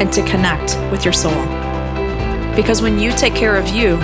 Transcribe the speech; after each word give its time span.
and 0.00 0.12
to 0.12 0.22
connect 0.22 0.78
with 0.90 1.04
your 1.04 1.12
soul. 1.12 1.44
Because 2.54 2.82
when 2.82 2.98
you 2.98 3.12
take 3.12 3.34
care 3.34 3.56
of 3.56 3.68
you, 3.68 3.98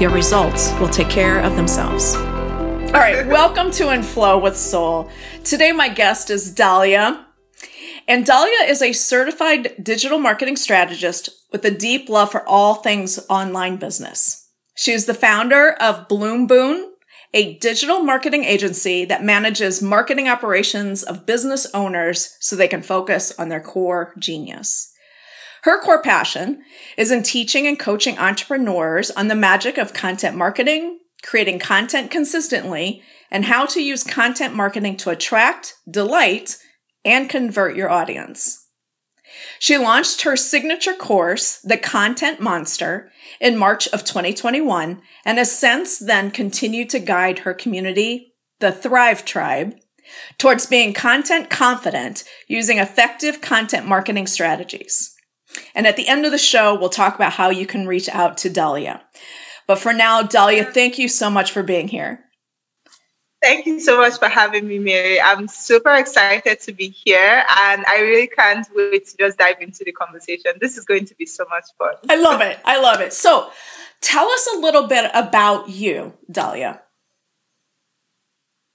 your 0.00 0.10
results 0.10 0.72
will 0.80 0.88
take 0.88 1.08
care 1.08 1.40
of 1.40 1.56
themselves. 1.56 2.14
All 2.14 2.94
right, 2.94 3.26
welcome 3.26 3.70
to 3.72 3.92
In 3.92 4.02
Flow 4.02 4.38
with 4.38 4.56
Soul. 4.56 5.10
Today, 5.44 5.72
my 5.72 5.88
guest 5.88 6.30
is 6.30 6.54
Dahlia. 6.54 7.26
And 8.06 8.24
Dahlia 8.24 8.66
is 8.66 8.80
a 8.80 8.92
certified 8.92 9.74
digital 9.82 10.18
marketing 10.18 10.56
strategist 10.56 11.28
with 11.52 11.64
a 11.64 11.70
deep 11.70 12.08
love 12.08 12.30
for 12.30 12.48
all 12.48 12.76
things 12.76 13.18
online 13.28 13.76
business. 13.76 14.48
She 14.74 14.92
is 14.92 15.06
the 15.06 15.14
founder 15.14 15.72
of 15.72 16.08
Bloom 16.08 16.46
Boon, 16.46 16.92
a 17.34 17.58
digital 17.58 18.00
marketing 18.00 18.44
agency 18.44 19.04
that 19.04 19.22
manages 19.22 19.82
marketing 19.82 20.28
operations 20.28 21.02
of 21.02 21.26
business 21.26 21.66
owners 21.74 22.36
so 22.40 22.56
they 22.56 22.68
can 22.68 22.82
focus 22.82 23.38
on 23.38 23.50
their 23.50 23.60
core 23.60 24.14
genius. 24.18 24.94
Her 25.68 25.78
core 25.78 26.00
passion 26.00 26.62
is 26.96 27.10
in 27.10 27.22
teaching 27.22 27.66
and 27.66 27.78
coaching 27.78 28.16
entrepreneurs 28.16 29.10
on 29.10 29.28
the 29.28 29.34
magic 29.34 29.76
of 29.76 29.92
content 29.92 30.34
marketing, 30.34 31.00
creating 31.22 31.58
content 31.58 32.10
consistently, 32.10 33.02
and 33.30 33.44
how 33.44 33.66
to 33.66 33.82
use 33.82 34.02
content 34.02 34.54
marketing 34.54 34.96
to 34.96 35.10
attract, 35.10 35.74
delight, 35.86 36.56
and 37.04 37.28
convert 37.28 37.76
your 37.76 37.90
audience. 37.90 38.66
She 39.58 39.76
launched 39.76 40.22
her 40.22 40.38
signature 40.38 40.94
course, 40.94 41.58
The 41.58 41.76
Content 41.76 42.40
Monster, 42.40 43.12
in 43.38 43.58
March 43.58 43.88
of 43.88 44.04
2021 44.04 45.02
and 45.26 45.36
has 45.36 45.52
since 45.52 45.98
then 45.98 46.30
continued 46.30 46.88
to 46.88 46.98
guide 46.98 47.40
her 47.40 47.52
community, 47.52 48.32
the 48.60 48.72
Thrive 48.72 49.26
Tribe, 49.26 49.74
towards 50.38 50.64
being 50.64 50.94
content 50.94 51.50
confident 51.50 52.24
using 52.46 52.78
effective 52.78 53.42
content 53.42 53.86
marketing 53.86 54.26
strategies. 54.26 55.14
And 55.74 55.86
at 55.86 55.96
the 55.96 56.08
end 56.08 56.24
of 56.24 56.32
the 56.32 56.38
show, 56.38 56.74
we'll 56.74 56.88
talk 56.88 57.14
about 57.14 57.32
how 57.32 57.50
you 57.50 57.66
can 57.66 57.86
reach 57.86 58.08
out 58.08 58.36
to 58.38 58.50
Dahlia. 58.50 59.02
But 59.66 59.78
for 59.78 59.92
now, 59.92 60.22
Dahlia, 60.22 60.64
thank 60.64 60.98
you 60.98 61.08
so 61.08 61.30
much 61.30 61.52
for 61.52 61.62
being 61.62 61.88
here. 61.88 62.24
Thank 63.40 63.66
you 63.66 63.78
so 63.78 63.98
much 63.98 64.18
for 64.18 64.28
having 64.28 64.66
me, 64.66 64.80
Mary. 64.80 65.20
I'm 65.20 65.46
super 65.46 65.94
excited 65.94 66.60
to 66.60 66.72
be 66.72 66.88
here 66.88 67.44
and 67.60 67.84
I 67.86 68.00
really 68.00 68.26
can't 68.26 68.66
wait 68.74 69.06
to 69.08 69.16
just 69.16 69.38
dive 69.38 69.60
into 69.60 69.84
the 69.84 69.92
conversation. 69.92 70.52
This 70.60 70.76
is 70.76 70.84
going 70.84 71.04
to 71.04 71.14
be 71.14 71.24
so 71.24 71.44
much 71.48 71.66
fun. 71.78 71.94
I 72.08 72.16
love 72.16 72.40
it. 72.40 72.58
I 72.64 72.80
love 72.80 73.00
it. 73.00 73.12
So, 73.12 73.50
tell 74.00 74.28
us 74.28 74.48
a 74.56 74.58
little 74.58 74.88
bit 74.88 75.08
about 75.14 75.68
you, 75.68 76.14
Dahlia. 76.28 76.82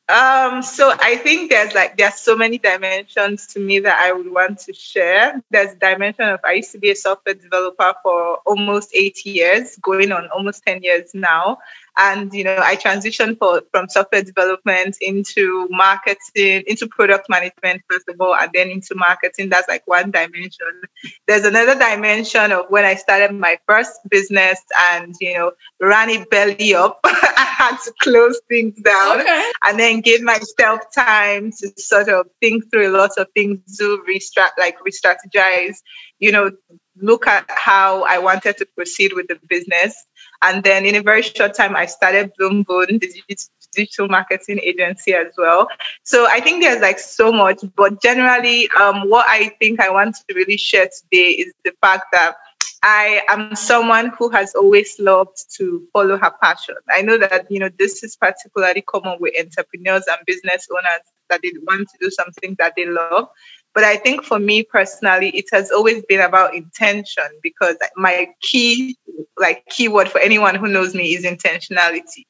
Um, 0.09 0.62
so 0.62 0.94
I 1.02 1.16
think 1.16 1.50
there's 1.50 1.74
like 1.74 1.97
there's 1.97 2.16
so 2.16 2.36
many 2.36 2.58
dimensions 2.58 3.47
to 3.47 3.59
me 3.59 3.80
that 3.80 4.00
I 4.02 4.12
would 4.12 4.30
want 4.30 4.59
to 4.59 4.74
share. 4.74 5.41
There's 5.50 5.75
dimension 5.75 6.25
of 6.28 6.41
I 6.44 6.53
used 6.53 6.74
to 6.74 6.78
be 6.78 6.91
a 6.91 6.96
software 6.96 7.36
developer 7.36 7.94
for 8.03 8.40
almost 8.46 8.90
eight 8.94 9.25
years, 9.25 9.78
going 9.78 10.12
on 10.12 10.28
almost 10.36 10.64
10 10.66 10.84
years 10.84 11.12
now 11.14 11.58
and 11.98 12.34
you 12.34 12.44
know 12.44 12.58
i 12.62 12.76
transitioned 12.76 13.38
for, 13.38 13.62
from 13.72 13.88
software 13.88 14.24
development 14.24 14.98
into 15.02 15.68
marketing 15.70 16.64
into 16.68 16.88
product 16.88 17.30
management 17.30 17.81
first 17.90 18.08
of 18.09 18.20
all 18.20 18.36
and 18.36 18.52
then 18.54 18.70
into 18.70 18.96
marketing. 18.96 19.50
That's 19.50 19.68
like 19.68 19.84
one 19.86 20.12
dimension. 20.12 20.82
There's 21.28 21.46
another 21.46 21.78
dimension 21.78 22.52
of 22.52 22.66
when 22.70 22.86
i 22.86 22.96
started 22.96 23.34
my 23.34 23.58
first 23.68 23.92
business 24.09 24.59
and 24.92 25.16
you 25.20 25.34
know 25.36 25.52
ran 25.80 26.09
it 26.09 26.30
belly 26.30 26.74
up. 26.76 27.00
I 27.06 27.46
had 27.58 27.78
to 27.86 27.94
close 28.02 28.40
things 28.50 28.80
down 28.82 29.22
okay. 29.22 29.52
and 29.64 29.80
then 29.80 30.02
give 30.02 30.22
myself 30.22 30.82
time 30.94 31.52
to 31.59 31.72
sort 31.78 32.09
of 32.09 32.28
think 32.42 32.70
through 32.70 32.90
a 32.90 32.96
lot 32.98 33.12
of 33.18 33.28
things 33.34 33.59
do 33.78 34.03
restrat 34.09 34.50
like 34.58 34.76
re-strategize 34.84 35.78
you 36.20 36.32
know 36.32 36.52
look 36.98 37.26
at 37.28 37.46
how 37.50 38.03
i 38.03 38.18
wanted 38.18 38.58
to 38.58 38.66
proceed 38.76 39.14
with 39.14 39.28
the 39.28 39.40
business 39.50 39.96
and 40.44 40.64
then 40.64 40.86
in 40.86 40.96
a 40.96 41.02
very 41.02 41.22
short 41.22 41.56
time, 41.56 41.76
I 41.76 41.86
started 41.86 42.31
Bloom 42.38 42.64
Boon, 42.64 43.00
the 43.00 43.38
digital 43.74 44.08
marketing 44.08 44.59
agency 44.62 45.14
as 45.14 45.34
well. 45.38 45.68
So 46.04 46.28
I 46.30 46.40
think 46.40 46.62
there's 46.62 46.81
like 46.81 47.00
so 47.00 47.31
much, 47.31 47.64
but 47.76 48.02
generally, 48.02 48.70
um, 48.80 49.09
what 49.09 49.26
I 49.28 49.56
think 49.59 49.80
I 49.80 49.90
want 49.90 50.16
to 50.16 50.36
really 50.36 50.58
share 50.58 50.88
today 50.88 51.30
is 51.30 51.53
the 51.64 51.72
fact 51.82 52.06
that 52.12 52.36
I 52.84 53.22
am 53.30 53.56
someone 53.56 54.12
who 54.20 54.30
has 54.30 54.53
always 54.56 54.94
loved 55.00 55.38
to 55.58 55.88
follow 55.94 56.18
her 56.18 56.34
passion. 56.42 56.76
I 56.90 57.02
know 57.02 57.18
that 57.18 57.50
you 57.50 57.59
know 57.59 57.70
this 57.80 58.03
is 58.03 58.18
particularly 58.18 58.82
common 58.82 59.18
with 59.22 59.34
entrepreneurs 59.40 60.03
and 60.09 60.20
business 60.26 60.68
owners 60.70 61.02
that 61.30 61.40
they 61.42 61.53
want 61.66 61.88
to 61.88 61.98
do 62.02 62.12
something 62.12 62.56
that 62.59 62.74
they 62.76 62.86
love. 62.86 63.30
But 63.73 63.84
I 63.84 63.97
think 63.97 64.23
for 64.23 64.39
me 64.39 64.63
personally, 64.63 65.29
it 65.29 65.45
has 65.51 65.72
always 65.72 66.03
been 66.07 66.22
about 66.22 66.53
intention 66.53 67.25
because 67.41 67.75
my 67.95 68.28
key, 68.41 68.97
like 69.38 69.66
keyword 69.67 70.09
for 70.09 70.19
anyone 70.19 70.56
who 70.56 70.67
knows 70.67 70.94
me 70.94 71.16
is 71.16 71.25
intentionality. 71.25 72.25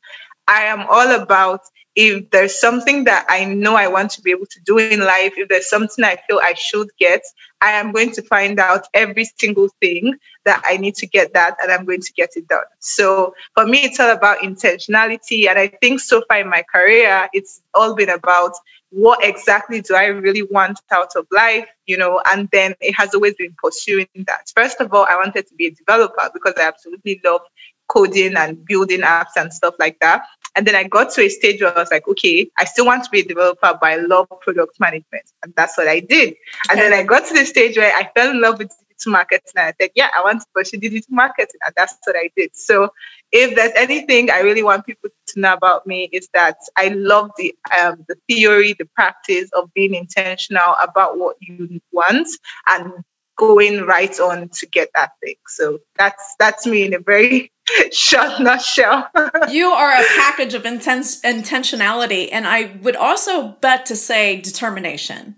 I 0.48 0.62
am 0.62 0.86
all 0.90 1.12
about 1.12 1.62
if 1.96 2.30
there's 2.32 2.60
something 2.60 3.04
that 3.04 3.26
I 3.30 3.46
know 3.46 3.76
I 3.76 3.88
want 3.88 4.12
to 4.12 4.22
be 4.22 4.32
able 4.32 4.48
to 4.48 4.60
do 4.66 4.78
in 4.78 5.00
life, 5.02 5.34
if 5.38 5.48
there's 5.50 5.70
something 5.70 6.04
I 6.04 6.18
feel 6.28 6.40
I 6.42 6.54
should 6.54 6.90
get, 7.00 7.22
I 7.62 7.72
am 7.72 7.92
going 7.92 8.12
to 8.14 8.22
find 8.24 8.60
out 8.60 8.88
every 8.94 9.26
single 9.38 9.70
thing 9.80 10.16
that 10.46 10.62
I 10.66 10.78
need 10.78 10.96
to 10.96 11.08
get 11.08 11.34
that 11.34 11.56
and 11.62 11.72
I'm 11.72 11.86
going 11.86 12.02
to 12.02 12.14
get 12.14 12.32
it 12.36 12.48
done. 12.48 12.66
So 12.80 13.36
for 13.54 13.66
me, 13.66 13.80
it's 13.80 14.00
all 14.00 14.12
about 14.12 14.40
intentionality. 14.40 15.48
And 15.48 15.60
I 15.60 15.68
think 15.68 16.00
so 16.00 16.24
far 16.28 16.40
in 16.40 16.50
my 16.50 16.64
career, 16.74 17.30
it's 17.32 17.62
all 17.74 17.96
been 17.96 18.10
about 18.10 18.54
what 18.90 19.24
exactly 19.24 19.82
do 19.82 19.96
I 19.96 20.06
really 20.06 20.44
want 20.44 20.80
out 20.92 21.16
of 21.16 21.26
life, 21.32 21.68
you 21.88 21.98
know, 21.98 22.22
and 22.28 22.48
then 22.52 22.76
it 22.80 22.94
has 22.94 23.14
always 23.16 23.34
been 23.34 23.56
pursuing 23.62 24.08
that. 24.28 24.52
First 24.56 24.80
of 24.82 24.94
all, 24.94 25.08
I 25.10 25.16
wanted 25.16 25.48
to 25.48 25.56
be 25.56 25.68
a 25.68 25.72
developer 25.72 26.30
because 26.32 26.54
I 26.58 26.68
absolutely 26.68 27.20
love 27.24 27.42
coding 27.88 28.36
and 28.36 28.64
building 28.66 29.02
apps 29.02 29.36
and 29.36 29.52
stuff 29.52 29.76
like 29.80 30.00
that. 30.02 30.24
And 30.56 30.68
then 30.68 30.76
I 30.76 30.84
got 30.84 31.12
to 31.14 31.22
a 31.22 31.30
stage 31.30 31.62
where 31.62 31.76
I 31.76 31.80
was 31.80 31.92
like, 31.92 32.08
okay, 32.08 32.50
I 32.58 32.66
still 32.66 32.86
want 32.86 33.04
to 33.06 33.10
be 33.10 33.22
a 33.22 33.26
developer, 33.26 33.78
but 33.80 33.84
I 33.84 33.96
love 33.96 34.28
product 34.42 34.80
management. 34.80 35.26
And 35.44 35.54
that's 35.56 35.78
what 35.78 35.88
I 35.88 36.00
did. 36.00 36.36
And 36.70 36.80
then 36.80 36.94
I 36.94 37.04
got 37.04 37.26
to 37.28 37.34
the 37.34 37.46
stage 37.46 37.78
where 37.78 37.94
I 37.96 38.10
fell 38.16 38.30
in 38.30 38.42
love 38.42 38.60
with 38.60 38.72
digital 38.94 39.14
marketing. 39.14 39.52
And 39.56 39.68
I 39.68 39.74
said, 39.82 39.92
yeah, 39.96 40.10
I 40.16 40.22
want 40.22 40.42
to 40.42 40.48
pursue 40.54 40.78
digital 40.78 41.16
marketing. 41.16 41.60
And 41.66 41.74
that's 41.76 41.96
what 42.04 42.16
I 42.16 42.30
did. 42.36 42.56
So 42.56 42.90
if 43.32 43.56
there's 43.56 43.74
anything 43.76 44.30
I 44.30 44.42
really 44.42 44.64
want 44.64 44.86
people 44.86 45.10
to 45.28 45.40
know 45.40 45.54
about 45.54 45.88
me 45.88 46.10
is 46.12 46.30
that 46.34 46.58
I 46.78 46.90
love 46.90 47.32
the 47.38 47.56
um, 47.80 48.06
the 48.08 48.16
theory, 48.28 48.74
the 48.78 48.86
practice 48.96 49.50
of 49.54 49.74
being 49.74 49.96
intentional 49.96 50.76
about 50.82 51.18
what 51.18 51.38
you 51.42 51.82
want 51.92 52.28
and 52.68 53.04
going 53.36 53.86
right 53.86 54.18
on 54.20 54.50
to 54.50 54.68
get 54.68 54.90
that 54.96 55.12
thing. 55.24 55.36
So 55.48 55.80
that's 55.98 56.36
that's 56.40 56.66
me 56.66 56.86
in 56.86 56.94
a 56.94 57.00
very 57.00 57.52
short 57.92 58.40
nutshell. 58.40 59.10
you 59.50 59.68
are 59.68 59.92
a 59.92 60.06
package 60.18 60.54
of 60.54 60.66
intense 60.66 61.22
intentionality, 61.22 62.30
and 62.32 62.48
I 62.48 62.78
would 62.82 62.96
also 62.96 63.50
bet 63.62 63.86
to 63.88 63.96
say 63.96 64.42
determination. 64.42 65.38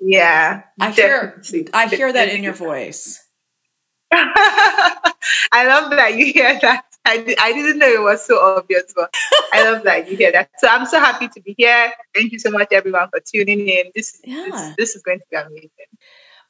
Yeah, 0.00 0.62
I 0.80 0.90
hear 0.90 1.42
I 1.72 1.86
hear 1.88 2.12
that 2.12 2.28
in 2.30 2.42
your 2.42 2.52
voice. 2.68 3.24
I 4.12 5.66
love 5.66 5.90
that 5.92 6.16
you 6.16 6.32
hear 6.32 6.58
that. 6.60 6.84
I, 7.04 7.34
I 7.40 7.52
didn't 7.52 7.78
know 7.78 7.88
it 7.88 8.00
was 8.00 8.24
so 8.24 8.38
obvious, 8.38 8.92
but 8.94 9.12
I 9.52 9.68
love 9.68 9.82
that 9.84 10.08
you 10.08 10.16
hear 10.16 10.30
that. 10.32 10.50
So 10.58 10.68
I'm 10.68 10.86
so 10.86 11.00
happy 11.00 11.28
to 11.28 11.40
be 11.40 11.54
here. 11.58 11.92
Thank 12.14 12.32
you 12.32 12.38
so 12.38 12.50
much, 12.50 12.68
everyone, 12.70 13.08
for 13.10 13.20
tuning 13.20 13.68
in. 13.68 13.86
This, 13.94 14.20
yeah. 14.22 14.46
this, 14.50 14.76
this 14.76 14.96
is 14.96 15.02
going 15.02 15.18
to 15.18 15.24
be 15.30 15.36
amazing. 15.36 15.70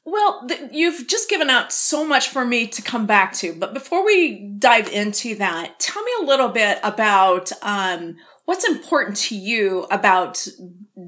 Well, 0.05 0.45
th- 0.49 0.71
you've 0.73 1.07
just 1.07 1.31
given 1.31 1.49
out 1.49 1.73
so 1.73 2.05
much 2.05 2.29
for 2.29 2.45
me 2.45 2.67
to 2.67 2.83
come 2.83 3.07
back 3.07 3.33
to. 3.35 3.55
But 3.55 3.73
before 3.73 4.05
we 4.05 4.39
dive 4.59 4.89
into 4.89 5.37
that, 5.37 5.79
tell 5.79 6.03
me 6.03 6.13
a 6.21 6.25
little 6.25 6.49
bit 6.49 6.81
about 6.83 7.53
um, 7.63 8.17
what's 8.45 8.67
important 8.69 9.17
to 9.19 9.37
you 9.37 9.87
about 9.91 10.45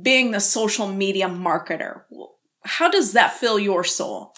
being 0.03 0.31
the 0.31 0.41
social 0.41 0.87
media 0.87 1.29
marketer. 1.29 2.03
How 2.63 2.89
does 2.89 3.13
that 3.15 3.35
fill 3.35 3.59
your 3.59 3.83
soul? 3.83 4.35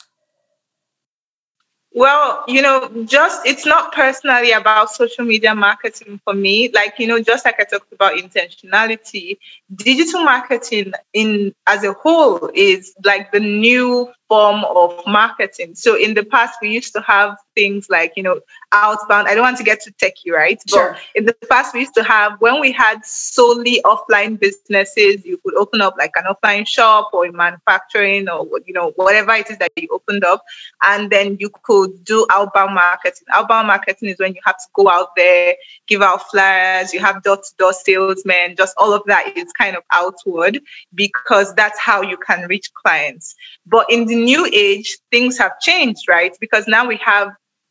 Well, 1.96 2.44
you 2.46 2.60
know, 2.60 2.90
just 3.06 3.46
it's 3.46 3.64
not 3.64 3.90
personally 3.90 4.52
about 4.52 4.90
social 4.90 5.24
media 5.24 5.54
marketing 5.54 6.20
for 6.24 6.34
me. 6.34 6.70
Like, 6.74 6.98
you 6.98 7.06
know, 7.06 7.22
just 7.22 7.46
like 7.46 7.58
I 7.58 7.64
talked 7.64 7.90
about 7.90 8.18
intentionality, 8.18 9.38
digital 9.74 10.22
marketing 10.22 10.92
in 11.14 11.54
as 11.66 11.84
a 11.84 11.94
whole 11.94 12.50
is 12.52 12.94
like 13.02 13.32
the 13.32 13.40
new 13.40 14.12
form 14.28 14.64
of 14.64 15.00
marketing. 15.06 15.74
So 15.74 15.96
in 15.96 16.14
the 16.14 16.24
past, 16.24 16.58
we 16.60 16.70
used 16.70 16.92
to 16.94 17.00
have 17.02 17.36
things 17.54 17.88
like, 17.88 18.12
you 18.16 18.22
know, 18.22 18.40
outbound. 18.72 19.28
I 19.28 19.34
don't 19.34 19.42
want 19.42 19.56
to 19.58 19.64
get 19.64 19.82
too 19.82 19.92
techy, 19.98 20.30
right? 20.30 20.60
Sure. 20.68 20.92
But 20.92 21.00
in 21.14 21.24
the 21.26 21.34
past, 21.48 21.72
we 21.72 21.80
used 21.80 21.94
to 21.94 22.02
have, 22.02 22.40
when 22.40 22.60
we 22.60 22.72
had 22.72 23.04
solely 23.04 23.80
offline 23.84 24.38
businesses, 24.38 25.24
you 25.24 25.38
could 25.38 25.54
open 25.54 25.80
up 25.80 25.94
like 25.96 26.12
an 26.16 26.24
offline 26.24 26.66
shop 26.66 27.10
or 27.12 27.24
in 27.24 27.36
manufacturing 27.36 28.28
or, 28.28 28.46
you 28.66 28.74
know, 28.74 28.92
whatever 28.96 29.32
it 29.32 29.50
is 29.50 29.58
that 29.58 29.72
you 29.76 29.88
opened 29.92 30.24
up. 30.24 30.44
And 30.82 31.10
then 31.10 31.36
you 31.40 31.50
could 31.62 32.04
do 32.04 32.26
outbound 32.30 32.74
marketing. 32.74 33.26
Outbound 33.32 33.68
marketing 33.68 34.08
is 34.08 34.18
when 34.18 34.34
you 34.34 34.40
have 34.44 34.58
to 34.58 34.66
go 34.74 34.90
out 34.90 35.10
there, 35.16 35.54
give 35.86 36.02
out 36.02 36.28
flyers, 36.30 36.92
you 36.92 37.00
have 37.00 37.22
door 37.22 37.36
to 37.36 37.54
door 37.58 37.72
salesmen, 37.72 38.56
just 38.56 38.74
all 38.76 38.92
of 38.92 39.02
that 39.06 39.36
is 39.36 39.52
kind 39.52 39.76
of 39.76 39.82
outward 39.92 40.60
because 40.94 41.54
that's 41.54 41.78
how 41.78 42.02
you 42.02 42.16
can 42.16 42.46
reach 42.48 42.70
clients. 42.74 43.34
But 43.66 43.86
in 43.88 44.06
the 44.06 44.15
new 44.16 44.48
age, 44.52 44.98
things 45.10 45.38
have 45.38 45.58
changed, 45.60 46.08
right? 46.08 46.36
Because 46.40 46.66
now 46.66 46.86
we 46.86 46.96
have 47.04 47.30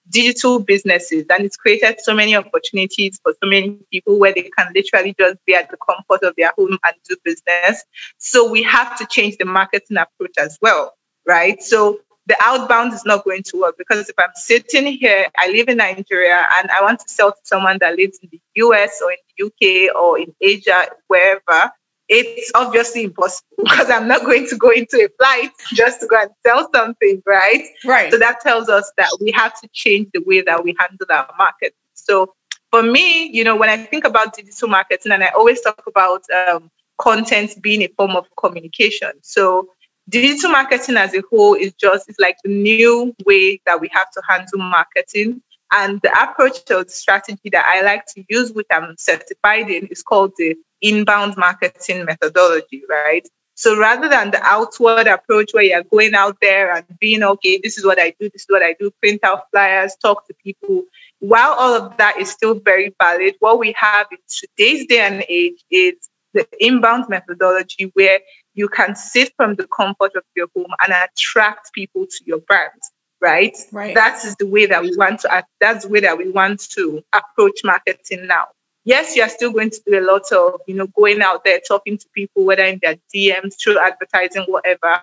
digital 0.10 0.60
businesses 0.60 1.26
and 1.30 1.46
it's 1.46 1.58
created 1.58 2.00
so 2.00 2.14
many 2.14 2.36
opportunities 2.36 3.20
for 3.24 3.34
so 3.44 3.50
many 3.50 3.78
people 3.92 4.20
where 4.20 4.34
they 4.34 4.50
can 4.58 4.72
literally 4.76 5.16
just 5.20 5.38
be 5.46 5.56
at 5.56 5.70
the 5.72 5.78
comfort 5.78 6.26
of 6.26 6.34
their 6.38 6.52
home 6.58 6.78
and 6.84 6.96
do 7.10 7.16
business. 7.24 7.84
So 8.18 8.50
we 8.50 8.62
have 8.64 8.98
to 9.00 9.08
change 9.10 9.38
the 9.38 9.46
marketing 9.46 9.98
approach 9.98 10.36
as 10.38 10.58
well, 10.62 10.94
right? 11.26 11.62
So 11.62 12.00
the 12.28 12.36
outbound 12.42 12.94
is 12.94 13.06
not 13.06 13.24
going 13.24 13.44
to 13.44 13.62
work 13.62 13.76
because 13.78 14.10
if 14.10 14.16
I'm 14.18 14.32
sitting 14.36 14.94
here, 14.94 15.28
I 15.38 15.50
live 15.50 15.70
in 15.70 15.78
Nigeria 15.78 16.48
and 16.56 16.70
I 16.72 16.82
want 16.82 17.00
to 17.00 17.06
sell 17.08 17.32
to 17.32 17.38
someone 17.44 17.78
that 17.82 17.96
lives 17.96 18.20
in 18.22 18.30
the 18.32 18.42
US 18.56 19.02
or 19.04 19.12
in 19.12 19.18
the 19.38 19.46
UK 19.46 19.96
or 19.96 20.20
in 20.20 20.34
Asia, 20.42 20.88
wherever, 21.08 21.72
it's 22.08 22.52
obviously 22.56 23.04
impossible 23.04 23.48
because 23.64 23.90
I'm 23.90 24.08
not 24.08 24.22
going 24.22 24.48
to 24.48 24.56
go 24.58 24.70
into 24.70 24.98
a 24.98 25.10
flight 25.18 25.52
just 25.74 26.02
to 26.02 26.08
go 26.08 26.22
and 26.22 26.30
sell 26.46 26.70
something, 26.74 27.22
right? 27.26 27.64
Right. 27.84 28.12
So 28.12 28.20
that 28.20 28.42
tells 28.42 28.70
us 28.70 28.92
that 28.98 29.10
we 29.22 29.32
have 29.32 29.60
to 29.62 29.70
change 29.74 30.10
the 30.14 30.22
way 30.26 30.42
that 30.42 30.64
we 30.64 30.76
handle 30.80 31.08
our 31.10 31.34
market. 31.38 31.74
So 31.94 32.34
for 32.72 32.84
me, 32.84 33.28
you 33.28 33.44
know, 33.44 33.56
when 33.56 33.70
I 33.70 33.78
think 33.78 34.06
about 34.06 34.36
digital 34.36 34.68
marketing, 34.68 35.12
and 35.12 35.24
I 35.24 35.30
always 35.30 35.62
talk 35.62 35.84
about 35.88 36.24
um, 36.30 36.70
content 36.98 37.62
being 37.62 37.82
a 37.82 37.88
form 37.88 38.16
of 38.16 38.26
communication. 38.38 39.12
So 39.22 39.70
digital 40.10 40.52
marketing 40.52 40.98
as 40.98 41.14
a 41.14 41.22
whole 41.30 41.56
is 41.56 41.74
just 41.74 42.10
it's 42.10 42.20
like 42.20 42.38
the 42.44 42.50
new 42.50 43.16
way 43.26 43.62
that 43.66 43.82
we 43.82 43.90
have 43.92 44.12
to 44.12 44.22
handle 44.28 44.60
marketing. 44.60 45.42
And 45.72 46.00
the 46.02 46.12
approach 46.22 46.60
or 46.70 46.84
the 46.84 46.90
strategy 46.90 47.50
that 47.52 47.66
I 47.68 47.82
like 47.82 48.06
to 48.14 48.24
use, 48.30 48.54
which 48.54 48.68
I'm 48.72 48.96
certified 48.98 49.70
in, 49.70 49.88
is 49.88 50.04
called 50.04 50.34
the 50.38 50.56
inbound 50.82 51.36
marketing 51.38 52.06
methodology, 52.06 52.84
right? 52.90 53.28
So 53.56 53.78
rather 53.78 54.10
than 54.10 54.32
the 54.32 54.44
outward 54.44 55.08
approach 55.08 55.52
where 55.54 55.64
you're 55.64 55.84
going 55.84 56.14
out 56.14 56.38
there 56.42 56.74
and 56.74 56.86
being 57.00 57.24
okay, 57.24 57.60
this 57.64 57.78
is 57.78 57.86
what 57.86 58.00
I 58.00 58.14
do, 58.20 58.30
this 58.30 58.42
is 58.42 58.48
what 58.50 58.62
I 58.62 58.76
do, 58.78 58.92
print 59.02 59.24
out 59.24 59.50
flyers, 59.50 59.96
talk 60.02 60.28
to 60.28 60.34
people. 60.44 60.84
While 61.20 61.54
all 61.54 61.74
of 61.74 61.98
that 61.98 62.20
is 62.20 62.30
still 62.30 62.60
very 62.60 62.94
valid, 63.02 63.36
what 63.40 63.58
we 63.58 63.74
have 63.78 64.08
in 64.12 64.18
today's 64.28 64.86
day 64.88 65.00
and 65.00 65.24
age 65.30 65.64
is 65.72 65.94
the 66.34 66.46
inbound 66.60 67.06
methodology 67.08 67.92
where 67.94 68.20
you 68.56 68.68
can 68.68 68.94
sit 68.94 69.32
from 69.38 69.56
the 69.56 69.68
comfort 69.68 70.12
of 70.16 70.24
your 70.36 70.48
home 70.54 70.74
and 70.86 70.94
attract 70.94 71.72
people 71.74 72.06
to 72.06 72.24
your 72.26 72.40
brand 72.40 72.82
right? 73.22 73.58
Right. 73.72 73.96
That 73.96 74.24
is 74.24 74.36
the 74.36 74.46
way 74.46 74.68
that 74.68 74.84
we 74.84 74.96
want 74.96 75.22
to 75.22 75.34
act. 75.34 75.50
That's 75.60 75.86
the 75.86 75.92
way 75.92 76.02
that 76.02 76.18
we 76.18 76.30
want 76.30 76.60
to 76.72 77.04
approach 77.14 77.62
marketing 77.64 78.28
now. 78.28 78.48
Yes, 78.86 79.16
you're 79.16 79.30
still 79.30 79.52
going 79.52 79.72
to 79.72 79.82
do 79.86 80.00
a 80.00 80.06
lot 80.06 80.32
of, 80.32 80.62
you 80.68 80.76
know, 80.76 80.88
going 80.88 81.22
out 81.22 81.44
there 81.44 81.60
talking 81.68 81.98
to 81.98 82.06
people, 82.14 82.46
whether 82.46 82.64
in 82.64 82.80
their 82.82 82.98
DMs, 83.14 83.56
through 83.62 83.80
advertising, 83.80 84.46
whatever. 84.48 85.02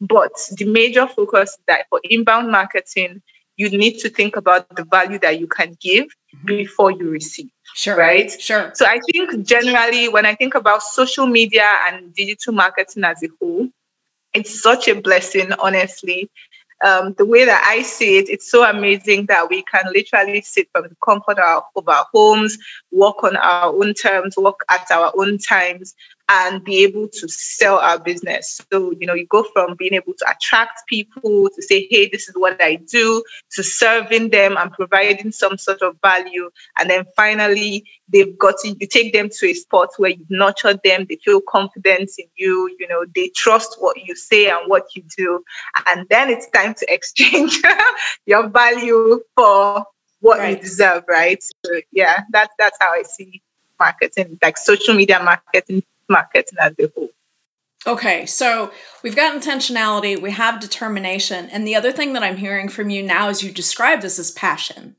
But 0.00 0.32
the 0.56 0.64
major 0.66 1.06
focus 1.06 1.50
is 1.50 1.58
that 1.66 1.86
for 1.90 2.00
inbound 2.04 2.50
marketing, 2.50 3.22
you 3.56 3.70
need 3.70 3.98
to 3.98 4.08
think 4.08 4.36
about 4.36 4.74
the 4.76 4.84
value 4.84 5.18
that 5.20 5.40
you 5.40 5.46
can 5.46 5.76
give 5.80 6.06
mm-hmm. 6.06 6.46
before 6.46 6.92
you 6.92 7.10
receive. 7.10 7.50
Sure. 7.74 7.96
Right? 7.96 8.30
Sure. 8.30 8.70
So 8.74 8.86
I 8.86 9.00
think 9.12 9.44
generally, 9.46 10.08
when 10.08 10.26
I 10.26 10.34
think 10.34 10.54
about 10.54 10.82
social 10.82 11.26
media 11.26 11.68
and 11.88 12.14
digital 12.14 12.52
marketing 12.52 13.04
as 13.04 13.22
a 13.22 13.28
whole, 13.40 13.68
it's 14.32 14.62
such 14.62 14.88
a 14.88 15.00
blessing, 15.00 15.52
honestly, 15.52 16.30
um, 16.82 17.14
the 17.18 17.24
way 17.24 17.44
that 17.44 17.64
I 17.66 17.82
see 17.82 18.18
it, 18.18 18.28
it's 18.28 18.50
so 18.50 18.64
amazing 18.64 19.26
that 19.26 19.48
we 19.48 19.62
can 19.62 19.84
literally 19.92 20.40
sit 20.42 20.68
from 20.72 20.84
the 20.84 20.96
comfort 21.04 21.38
of, 21.38 21.62
of 21.76 21.88
our 21.88 22.06
homes, 22.12 22.58
work 22.90 23.22
on 23.22 23.36
our 23.36 23.72
own 23.72 23.94
terms, 23.94 24.36
work 24.36 24.60
at 24.70 24.90
our 24.90 25.12
own 25.16 25.38
times, 25.38 25.94
and 26.28 26.64
be 26.64 26.82
able 26.84 27.08
to 27.08 27.28
sell 27.28 27.78
our 27.78 27.98
business. 27.98 28.60
So, 28.72 28.92
you 28.98 29.06
know, 29.06 29.14
you 29.14 29.26
go 29.26 29.44
from 29.52 29.76
being 29.76 29.92
able 29.92 30.14
to 30.14 30.30
attract 30.30 30.80
people 30.88 31.50
to 31.54 31.62
say, 31.62 31.86
hey, 31.90 32.08
this 32.08 32.28
is 32.28 32.34
what 32.34 32.60
I 32.62 32.76
do, 32.76 33.22
to 33.52 33.62
serving 33.62 34.30
them 34.30 34.56
and 34.56 34.72
providing 34.72 35.32
some 35.32 35.58
sort 35.58 35.82
of 35.82 35.96
value. 36.02 36.50
And 36.78 36.88
then 36.88 37.04
finally, 37.14 37.84
they've 38.08 38.38
got 38.38 38.54
to, 38.62 38.68
you 38.68 38.86
take 38.86 39.12
them 39.12 39.28
to 39.38 39.46
a 39.46 39.54
spot 39.54 39.90
where 39.98 40.10
you've 40.10 40.30
nurtured 40.30 40.80
them, 40.82 41.06
they 41.08 41.18
feel 41.22 41.42
confidence 41.42 42.18
in 42.18 42.26
you, 42.36 42.74
you 42.78 42.88
know, 42.88 43.04
they 43.14 43.30
trust 43.36 43.76
what 43.80 44.02
you 44.02 44.16
say 44.16 44.48
and 44.48 44.68
what 44.68 44.84
you 44.96 45.02
do. 45.16 45.44
And 45.86 46.06
then 46.08 46.30
it's 46.30 46.48
time 46.50 46.74
to 46.74 46.86
exchange 46.92 47.60
your 48.24 48.48
value 48.48 49.20
for 49.36 49.84
what 50.20 50.38
right. 50.38 50.56
you 50.56 50.62
deserve, 50.62 51.04
right? 51.06 51.42
So 51.42 51.80
yeah, 51.92 52.22
that's 52.30 52.54
that's 52.58 52.78
how 52.80 52.92
I 52.92 53.02
see 53.02 53.42
marketing, 53.78 54.38
like 54.42 54.56
social 54.56 54.94
media 54.94 55.22
marketing 55.22 55.82
marketing 56.08 56.58
as 56.60 56.72
a 56.78 56.90
whole. 56.94 57.10
Okay, 57.86 58.24
so 58.24 58.72
we've 59.02 59.16
got 59.16 59.38
intentionality, 59.38 60.20
we 60.20 60.30
have 60.30 60.58
determination, 60.58 61.50
and 61.50 61.66
the 61.66 61.74
other 61.76 61.92
thing 61.92 62.14
that 62.14 62.22
I'm 62.22 62.38
hearing 62.38 62.68
from 62.70 62.88
you 62.88 63.02
now 63.02 63.28
is 63.28 63.42
you 63.42 63.52
describe 63.52 64.00
this 64.00 64.18
as 64.18 64.30
passion. 64.30 64.96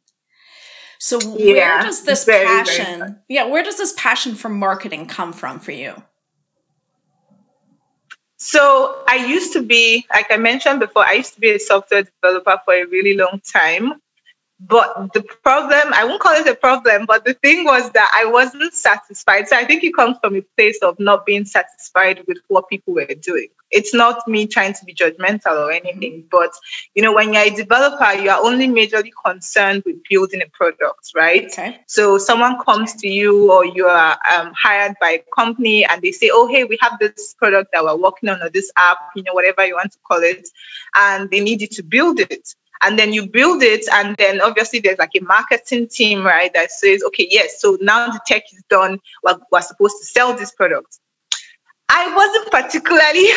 So 1.00 1.20
yeah, 1.38 1.78
where 1.78 1.84
does 1.84 2.04
this 2.04 2.26
very, 2.26 2.46
passion, 2.46 3.00
very 3.00 3.12
yeah, 3.28 3.46
where 3.46 3.64
does 3.64 3.78
this 3.78 3.94
passion 3.98 4.36
for 4.36 4.50
marketing 4.50 5.08
come 5.08 5.34
from 5.34 5.60
for 5.60 5.72
you? 5.72 6.02
So 8.38 9.04
I 9.08 9.16
used 9.16 9.54
to 9.54 9.64
be, 9.64 10.06
like 10.14 10.28
I 10.30 10.38
mentioned 10.38 10.80
before, 10.80 11.06
I 11.06 11.14
used 11.14 11.34
to 11.34 11.40
be 11.40 11.52
a 11.52 11.60
software 11.60 12.04
developer 12.04 12.62
for 12.64 12.76
a 12.76 12.86
really 12.86 13.16
long 13.16 13.42
time. 13.52 13.94
But 14.60 15.12
the 15.14 15.22
problem, 15.44 15.94
I 15.94 16.06
won't 16.06 16.22
call 16.22 16.34
it 16.34 16.48
a 16.48 16.56
problem, 16.56 17.06
but 17.06 17.26
the 17.26 17.34
thing 17.34 17.66
was 17.66 17.92
that 17.92 18.10
I 18.16 18.26
wasn't 18.26 18.74
satisfied. 18.74 19.50
So 19.50 19.58
I 19.58 19.66
think 19.66 19.84
it 19.84 19.94
comes 19.94 20.18
from 20.22 20.38
a 20.38 20.42
place 20.58 20.80
of 20.82 20.98
not 20.98 21.26
being 21.26 21.44
satisfied 21.44 22.24
with 22.26 22.38
what 22.48 22.70
people 22.70 22.94
were 22.94 23.06
doing. 23.06 23.50
It's 23.72 23.94
not 23.94 24.26
me 24.30 24.48
trying 24.48 24.74
to 24.74 24.86
be 24.86 24.94
judgmental 24.94 25.58
or 25.58 25.72
anything, 25.72 26.24
but 26.32 26.54
you 26.94 27.04
know, 27.04 27.14
when 27.14 27.34
you're 27.34 27.44
a 27.44 27.50
developer, 27.50 28.14
you 28.14 28.30
are 28.30 28.42
only 28.42 28.68
majorly 28.68 29.12
concerned 29.26 29.84
with 29.86 29.98
building 30.10 30.42
a 30.42 30.48
product, 30.54 31.12
right? 31.14 31.48
Okay. 31.48 31.82
So 31.88 32.18
someone 32.18 32.58
comes 32.64 32.94
to 33.02 33.10
you 33.10 33.52
or 33.52 33.66
you 33.66 33.88
are 33.88 34.18
um, 34.34 34.54
hired 34.56 34.96
by 35.02 35.10
a 35.10 35.24
company 35.36 35.84
and 35.84 36.02
they 36.02 36.14
say, 36.14 36.30
oh, 36.32 36.48
hey, 36.48 36.64
we 36.64 36.78
have 36.80 36.98
this 37.00 37.34
product 37.34 37.72
that 37.74 37.84
we're 37.84 37.98
working 37.98 38.30
on 38.30 38.42
or 38.42 38.50
this 38.50 38.72
app, 38.78 39.00
you 39.18 39.24
know, 39.24 39.34
whatever 39.34 39.66
you 39.66 39.76
want 39.76 39.92
to 39.92 40.00
call 40.08 40.24
it, 40.24 40.48
and 40.96 41.30
they 41.30 41.42
need 41.42 41.60
you 41.60 41.68
to 41.68 41.84
build 41.84 42.22
it 42.22 42.56
and 42.82 43.00
then 43.00 43.14
you 43.14 43.28
build 43.28 43.64
it 43.64 43.86
and 43.94 44.16
then 44.18 44.42
obviously 44.42 44.80
there's 44.80 44.98
like 44.98 45.12
a 45.16 45.24
marketing 45.24 45.88
team 45.88 46.26
right 46.26 46.54
that 46.54 46.72
says 46.72 47.02
okay 47.04 47.28
yes 47.30 47.62
so 47.62 47.78
now 47.82 48.08
the 48.12 48.20
tech 48.26 48.44
is 48.54 48.64
done. 48.70 49.00
We're, 49.24 49.38
we're 49.52 49.62
supposed 49.62 49.98
to 50.00 50.06
sell 50.06 50.36
this 50.36 50.52
product. 50.52 51.00
I 51.88 52.14
wasn't 52.16 52.52
particularly 52.52 53.28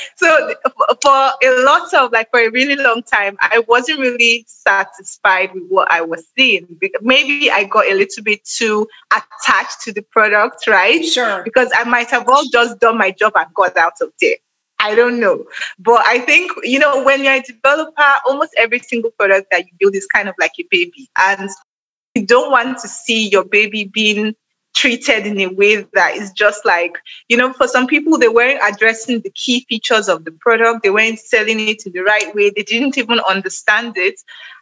so 0.16 0.54
for 1.02 1.10
a 1.10 1.62
lot 1.62 1.92
of 1.92 2.10
like 2.10 2.30
for 2.30 2.40
a 2.40 2.48
really 2.50 2.74
long 2.74 3.02
time 3.02 3.36
i 3.42 3.62
wasn't 3.68 3.98
really 4.00 4.46
satisfied 4.48 5.52
with 5.52 5.64
what 5.68 5.90
i 5.90 6.00
was 6.00 6.26
seeing. 6.36 6.66
Maybe 7.02 7.50
i 7.50 7.64
got 7.64 7.86
a 7.86 7.94
little 7.94 8.24
bit 8.24 8.44
too 8.44 8.88
attached 9.12 9.82
to 9.82 9.92
the 9.92 10.02
product 10.02 10.66
right? 10.66 11.04
Sure. 11.04 11.42
Because 11.44 11.70
i 11.76 11.84
might 11.84 12.10
have 12.10 12.28
all 12.28 12.44
just 12.50 12.80
done 12.80 12.96
my 12.96 13.10
job 13.10 13.34
and 13.36 13.52
got 13.54 13.76
out 13.76 14.00
of 14.00 14.10
there 14.20 14.36
I 14.86 14.94
don't 14.94 15.18
know. 15.18 15.44
But 15.80 16.06
I 16.06 16.20
think, 16.20 16.52
you 16.62 16.78
know, 16.78 17.02
when 17.02 17.24
you're 17.24 17.34
a 17.34 17.42
developer, 17.42 18.12
almost 18.24 18.54
every 18.56 18.78
single 18.78 19.10
product 19.10 19.48
that 19.50 19.66
you 19.66 19.72
build 19.80 19.96
is 19.96 20.06
kind 20.06 20.28
of 20.28 20.36
like 20.38 20.52
a 20.60 20.66
baby. 20.70 21.08
And 21.18 21.50
you 22.14 22.24
don't 22.24 22.52
want 22.52 22.78
to 22.78 22.88
see 22.88 23.28
your 23.28 23.44
baby 23.44 23.84
being 23.84 24.36
treated 24.76 25.26
in 25.26 25.40
a 25.40 25.48
way 25.48 25.84
that 25.94 26.14
is 26.14 26.30
just 26.30 26.64
like, 26.64 26.98
you 27.28 27.36
know, 27.36 27.52
for 27.52 27.66
some 27.66 27.88
people, 27.88 28.16
they 28.16 28.28
weren't 28.28 28.60
addressing 28.62 29.22
the 29.22 29.30
key 29.30 29.66
features 29.68 30.08
of 30.08 30.24
the 30.24 30.30
product, 30.32 30.84
they 30.84 30.90
weren't 30.90 31.18
selling 31.18 31.58
it 31.58 31.84
in 31.84 31.92
the 31.92 32.02
right 32.02 32.32
way, 32.34 32.50
they 32.50 32.62
didn't 32.62 32.96
even 32.96 33.18
understand 33.28 33.96
it. 33.96 34.20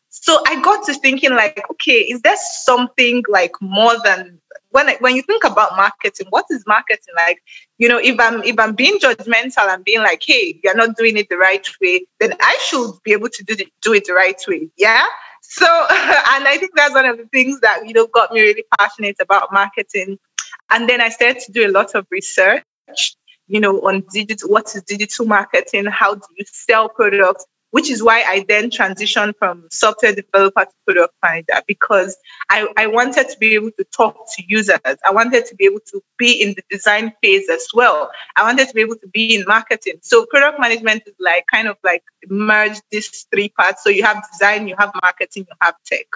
So 0.09 0.40
I 0.47 0.62
got 0.62 0.87
to 0.87 0.95
thinking, 0.95 1.33
like, 1.33 1.64
okay, 1.73 1.99
is 1.99 2.23
there 2.23 2.37
something 2.37 3.25
like 3.28 3.52
more 3.61 3.95
than 4.04 4.40
when 4.75 4.90
when 4.99 5.14
you 5.14 5.23
think 5.23 5.45
about 5.45 5.76
marketing, 5.76 6.26
what 6.31 6.47
is 6.50 6.64
marketing 6.66 7.14
like? 7.16 7.40
You 7.78 7.88
know, 7.88 7.99
if 7.99 8.19
I'm 8.19 8.43
if 8.43 8.59
I'm 8.59 8.75
being 8.75 8.99
judgmental 8.99 9.73
and 9.73 9.85
being 9.85 10.00
like, 10.00 10.23
hey, 10.26 10.61
you're 10.64 10.75
not 10.75 10.97
doing 10.97 11.16
it 11.16 11.28
the 11.28 11.37
right 11.37 11.64
way, 11.81 12.04
then 12.19 12.35
I 12.40 12.59
should 12.66 12.90
be 13.04 13.12
able 13.12 13.28
to 13.28 13.45
do, 13.45 13.54
the, 13.54 13.69
do 13.83 13.95
it 13.95 14.04
the 14.04 14.14
right 14.14 14.40
way. 14.49 14.69
Yeah. 14.76 15.07
So, 15.43 15.66
and 15.90 16.49
I 16.49 16.57
think 16.59 16.73
that's 16.75 16.93
one 16.93 17.04
of 17.04 17.19
the 17.19 17.26
things 17.26 17.61
that, 17.61 17.87
you 17.87 17.95
know, 17.95 18.09
got 18.09 18.33
me 18.33 18.40
really 18.40 18.64
passionate 18.76 19.16
about 19.21 19.52
marketing. 19.52 20.19
And 20.71 20.88
then 20.88 21.00
I 21.00 21.09
started 21.11 21.40
to 21.43 21.52
do 21.52 21.69
a 21.69 21.71
lot 21.71 21.95
of 21.95 22.07
research, 22.11 22.64
you 23.47 23.61
know, 23.61 23.81
on 23.83 24.02
digital, 24.12 24.50
what 24.50 24.75
is 24.75 24.83
digital 24.83 25.26
marketing? 25.26 25.85
How 25.85 26.16
do 26.16 26.26
you 26.37 26.45
sell 26.50 26.88
products? 26.88 27.47
Which 27.75 27.90
is 27.90 28.04
why 28.04 28.23
I 28.25 28.45
then 28.47 28.71
transitioned 28.71 29.35
from 29.37 29.66
software 29.69 30.14
developer 30.14 30.64
to 30.64 30.71
product 30.87 31.14
manager 31.25 31.61
because 31.66 32.16
I, 32.49 32.69
I 32.76 32.87
wanted 32.87 33.28
to 33.31 33.37
be 33.40 33.54
able 33.54 33.73
to 33.73 33.85
talk 33.93 34.14
to 34.37 34.45
users. 34.47 34.78
I 34.85 35.11
wanted 35.11 35.45
to 35.47 35.57
be 35.57 35.64
able 35.64 35.81
to 35.88 36.00
be 36.16 36.40
in 36.40 36.50
the 36.50 36.62
design 36.71 37.12
phase 37.21 37.50
as 37.50 37.66
well. 37.75 38.12
I 38.37 38.45
wanted 38.45 38.69
to 38.69 38.75
be 38.75 38.81
able 38.81 38.95
to 38.95 39.09
be 39.09 39.35
in 39.35 39.45
marketing. 39.49 39.95
So 40.02 40.25
product 40.26 40.61
management 40.61 41.02
is 41.07 41.14
like 41.19 41.47
kind 41.52 41.66
of 41.66 41.76
like 41.83 42.04
merge 42.28 42.78
these 42.93 43.26
three 43.35 43.49
parts. 43.49 43.83
So 43.83 43.90
you 43.90 44.04
have 44.04 44.23
design, 44.31 44.69
you 44.69 44.76
have 44.78 44.93
marketing, 45.02 45.47
you 45.49 45.57
have 45.61 45.75
tech. 45.85 46.07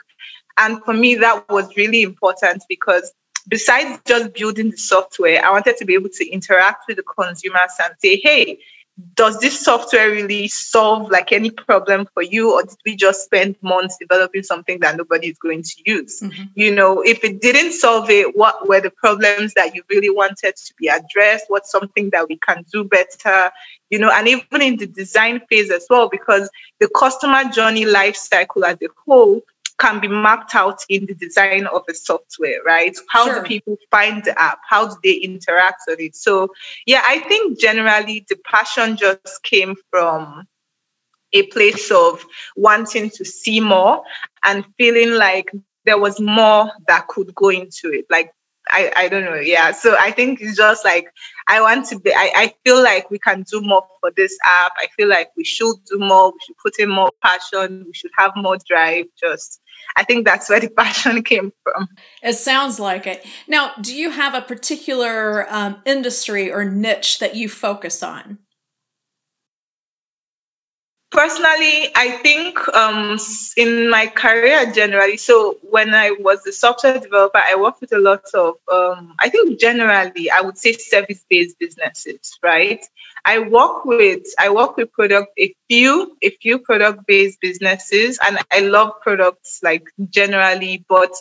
And 0.58 0.80
for 0.84 0.94
me, 0.94 1.16
that 1.16 1.48
was 1.48 1.76
really 1.76 2.02
important 2.02 2.62
because 2.68 3.12
besides 3.48 4.00
just 4.06 4.32
building 4.32 4.70
the 4.70 4.76
software, 4.76 5.44
I 5.44 5.50
wanted 5.50 5.76
to 5.78 5.84
be 5.84 5.94
able 5.94 6.10
to 6.10 6.28
interact 6.30 6.84
with 6.86 6.98
the 6.98 7.02
consumers 7.02 7.72
and 7.82 7.94
say, 7.98 8.20
hey, 8.22 8.60
does 9.14 9.38
this 9.38 9.60
software 9.60 10.10
really 10.10 10.48
solve 10.48 11.10
like 11.10 11.30
any 11.30 11.50
problem 11.50 12.06
for 12.14 12.22
you 12.22 12.52
or 12.52 12.62
did 12.62 12.76
we 12.84 12.96
just 12.96 13.24
spend 13.24 13.54
months 13.62 13.96
developing 14.00 14.42
something 14.42 14.80
that 14.80 14.96
nobody 14.96 15.28
is 15.28 15.38
going 15.38 15.62
to 15.62 15.82
use? 15.86 16.20
Mm-hmm. 16.20 16.42
you 16.54 16.74
know 16.74 17.00
if 17.02 17.22
it 17.22 17.40
didn't 17.40 17.72
solve 17.72 18.10
it 18.10 18.36
what 18.36 18.68
were 18.68 18.80
the 18.80 18.90
problems 18.90 19.54
that 19.54 19.74
you 19.74 19.82
really 19.88 20.10
wanted 20.10 20.56
to 20.56 20.74
be 20.78 20.88
addressed? 20.88 21.44
What's 21.48 21.70
something 21.70 22.10
that 22.10 22.28
we 22.28 22.36
can 22.38 22.64
do 22.72 22.84
better? 22.84 23.52
You 23.90 23.98
know 23.98 24.10
and 24.12 24.26
even 24.26 24.62
in 24.62 24.76
the 24.76 24.86
design 24.86 25.40
phase 25.48 25.70
as 25.70 25.86
well 25.88 26.08
because 26.08 26.50
the 26.80 26.88
customer 26.96 27.44
journey 27.44 27.84
life 27.84 28.16
cycle 28.16 28.64
as 28.64 28.78
a 28.82 28.88
whole 29.06 29.42
can 29.78 30.00
be 30.00 30.08
mapped 30.08 30.54
out 30.54 30.80
in 30.88 31.06
the 31.06 31.14
design 31.14 31.66
of 31.66 31.82
a 31.88 31.94
software, 31.94 32.60
right? 32.66 32.96
How 33.10 33.26
sure. 33.26 33.42
do 33.42 33.46
people 33.46 33.76
find 33.90 34.24
the 34.24 34.38
app? 34.40 34.58
How 34.68 34.88
do 34.88 34.96
they 35.02 35.14
interact 35.14 35.82
with 35.86 36.00
it? 36.00 36.16
So, 36.16 36.48
yeah, 36.86 37.02
I 37.04 37.20
think 37.20 37.58
generally 37.58 38.26
the 38.28 38.36
passion 38.44 38.96
just 38.96 39.42
came 39.42 39.76
from 39.90 40.46
a 41.32 41.42
place 41.44 41.90
of 41.90 42.24
wanting 42.56 43.10
to 43.10 43.24
see 43.24 43.60
more 43.60 44.02
and 44.44 44.64
feeling 44.78 45.12
like 45.12 45.52
there 45.84 45.98
was 45.98 46.20
more 46.20 46.70
that 46.86 47.06
could 47.08 47.34
go 47.34 47.50
into 47.50 47.92
it. 47.92 48.06
Like 48.10 48.32
I, 48.70 48.92
I 48.96 49.08
don't 49.08 49.24
know. 49.24 49.36
Yeah. 49.36 49.72
So 49.72 49.96
I 49.98 50.10
think 50.10 50.40
it's 50.40 50.56
just 50.56 50.84
like 50.84 51.08
I 51.48 51.60
want 51.60 51.86
to 51.86 51.98
be 51.98 52.12
I, 52.12 52.32
I 52.34 52.54
feel 52.64 52.82
like 52.82 53.10
we 53.10 53.18
can 53.18 53.44
do 53.50 53.60
more 53.60 53.86
for 54.00 54.10
this 54.16 54.36
app. 54.44 54.72
I 54.76 54.88
feel 54.96 55.08
like 55.08 55.30
we 55.36 55.44
should 55.44 55.76
do 55.90 55.98
more. 55.98 56.30
We 56.30 56.38
should 56.46 56.56
put 56.62 56.78
in 56.78 56.90
more 56.90 57.10
passion. 57.22 57.84
We 57.86 57.92
should 57.94 58.10
have 58.16 58.32
more 58.36 58.58
drive. 58.66 59.06
Just 59.18 59.60
I 59.96 60.04
think 60.04 60.26
that's 60.26 60.48
where 60.48 60.60
the 60.60 60.68
passion 60.76 61.22
came 61.22 61.52
from. 61.62 61.88
It 62.22 62.34
sounds 62.34 62.78
like 62.78 63.06
it. 63.06 63.24
Now, 63.46 63.72
do 63.80 63.94
you 63.94 64.10
have 64.10 64.34
a 64.34 64.42
particular 64.42 65.46
um, 65.52 65.80
industry 65.86 66.52
or 66.52 66.64
niche 66.64 67.18
that 67.20 67.34
you 67.34 67.48
focus 67.48 68.02
on? 68.02 68.38
Personally, 71.10 71.88
I 71.96 72.18
think 72.22 72.68
um, 72.76 73.18
in 73.56 73.88
my 73.88 74.08
career 74.08 74.70
generally, 74.70 75.16
so 75.16 75.56
when 75.62 75.94
I 75.94 76.10
was 76.10 76.46
a 76.46 76.52
software 76.52 76.98
developer, 76.98 77.38
I 77.38 77.54
worked 77.54 77.80
with 77.80 77.92
a 77.92 77.98
lot 77.98 78.24
of, 78.34 78.56
um, 78.70 79.14
I 79.18 79.30
think 79.30 79.58
generally, 79.58 80.30
I 80.30 80.42
would 80.42 80.58
say 80.58 80.72
service 80.72 81.24
based 81.30 81.58
businesses, 81.58 82.38
right? 82.42 82.84
I 83.24 83.38
work 83.38 83.86
with 83.86 84.22
I 84.38 84.50
work 84.50 84.76
with 84.76 84.92
product 84.92 85.32
a 85.38 85.54
few 85.68 86.16
a 86.22 86.30
few 86.30 86.58
product 86.58 87.06
based 87.06 87.40
businesses, 87.40 88.18
and 88.26 88.38
I 88.52 88.60
love 88.60 88.92
products 89.00 89.60
like 89.62 89.88
generally, 90.10 90.84
but 90.88 91.12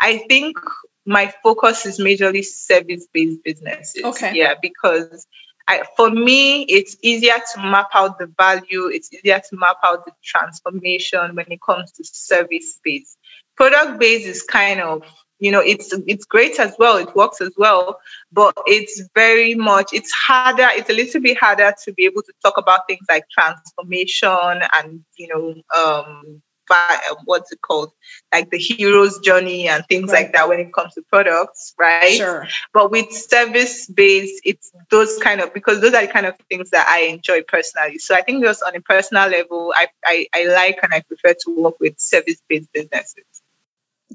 I 0.00 0.18
think 0.28 0.58
my 1.06 1.32
focus 1.42 1.86
is 1.86 1.98
majorly 1.98 2.44
service 2.44 3.06
based 3.12 3.42
businesses. 3.42 4.04
Okay. 4.04 4.32
Yeah, 4.34 4.54
because 4.60 5.26
I, 5.68 5.82
for 5.96 6.10
me, 6.10 6.62
it's 6.62 6.96
easier 7.02 7.36
to 7.54 7.60
map 7.60 7.90
out 7.94 8.18
the 8.18 8.26
value. 8.38 8.86
It's 8.86 9.12
easier 9.12 9.38
to 9.50 9.56
map 9.56 9.76
out 9.84 10.06
the 10.06 10.12
transformation 10.24 11.34
when 11.34 11.46
it 11.50 11.60
comes 11.60 11.92
to 11.92 12.04
service 12.04 12.80
based. 12.82 13.18
Product 13.54 14.00
based 14.00 14.26
is 14.26 14.42
kind 14.42 14.80
of 14.80 15.02
you 15.40 15.52
know 15.52 15.60
it's 15.60 15.92
it's 16.06 16.24
great 16.24 16.58
as 16.58 16.74
well 16.78 16.96
it 16.96 17.14
works 17.14 17.40
as 17.40 17.52
well 17.56 18.00
but 18.32 18.52
it's 18.66 19.02
very 19.14 19.54
much 19.54 19.90
it's 19.92 20.10
harder 20.10 20.66
it's 20.72 20.90
a 20.90 20.92
little 20.92 21.20
bit 21.20 21.38
harder 21.38 21.72
to 21.84 21.92
be 21.92 22.04
able 22.04 22.22
to 22.22 22.32
talk 22.42 22.58
about 22.58 22.86
things 22.88 23.06
like 23.08 23.24
transformation 23.30 24.62
and 24.72 25.04
you 25.16 25.28
know 25.28 25.54
um 25.76 26.42
Um, 26.70 27.16
what's 27.24 27.50
it 27.52 27.60
called 27.62 27.92
like 28.32 28.50
the 28.50 28.58
hero's 28.58 29.18
journey 29.20 29.68
and 29.68 29.84
things 29.86 30.10
right. 30.10 30.24
like 30.24 30.32
that 30.32 30.48
when 30.48 30.60
it 30.60 30.72
comes 30.72 30.94
to 30.94 31.02
products 31.02 31.74
right 31.78 32.16
sure 32.16 32.46
but 32.72 32.90
with 32.90 33.10
service 33.12 33.86
based 33.86 34.40
it's 34.44 34.70
those 34.90 35.18
kind 35.18 35.40
of 35.40 35.52
because 35.54 35.80
those 35.80 35.94
are 35.94 36.06
the 36.06 36.12
kind 36.12 36.26
of 36.26 36.34
things 36.48 36.70
that 36.70 36.86
i 36.88 37.00
enjoy 37.00 37.42
personally 37.42 37.98
so 37.98 38.14
i 38.14 38.22
think 38.22 38.42
just 38.44 38.62
on 38.62 38.74
a 38.76 38.80
personal 38.80 39.28
level 39.28 39.72
i 39.76 39.88
i, 40.04 40.26
I 40.34 40.44
like 40.46 40.78
and 40.82 40.92
i 40.92 41.00
prefer 41.00 41.34
to 41.44 41.62
work 41.62 41.80
with 41.80 41.98
service 41.98 42.42
based 42.48 42.72
businesses 42.72 43.24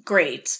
Great. 0.03 0.57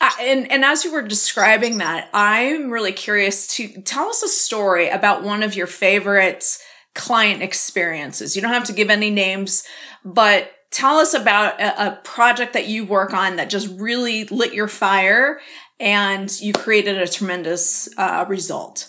Uh, 0.00 0.10
and 0.20 0.50
and 0.50 0.64
as 0.64 0.84
you 0.84 0.92
were 0.92 1.02
describing 1.02 1.78
that, 1.78 2.08
I'm 2.14 2.70
really 2.70 2.92
curious 2.92 3.48
to 3.56 3.82
tell 3.82 4.08
us 4.08 4.22
a 4.22 4.28
story 4.28 4.88
about 4.88 5.24
one 5.24 5.42
of 5.42 5.56
your 5.56 5.66
favorite 5.66 6.56
client 6.94 7.42
experiences. 7.42 8.36
You 8.36 8.42
don't 8.42 8.52
have 8.52 8.64
to 8.64 8.72
give 8.72 8.88
any 8.88 9.10
names, 9.10 9.64
but 10.04 10.52
tell 10.70 10.98
us 10.98 11.14
about 11.14 11.60
a, 11.60 11.88
a 11.88 11.96
project 12.04 12.52
that 12.52 12.66
you 12.66 12.84
work 12.84 13.12
on 13.12 13.36
that 13.36 13.50
just 13.50 13.68
really 13.78 14.24
lit 14.24 14.54
your 14.54 14.68
fire 14.68 15.40
and 15.78 16.40
you 16.40 16.52
created 16.52 16.98
a 16.98 17.08
tremendous 17.08 17.88
uh, 17.96 18.24
result. 18.28 18.88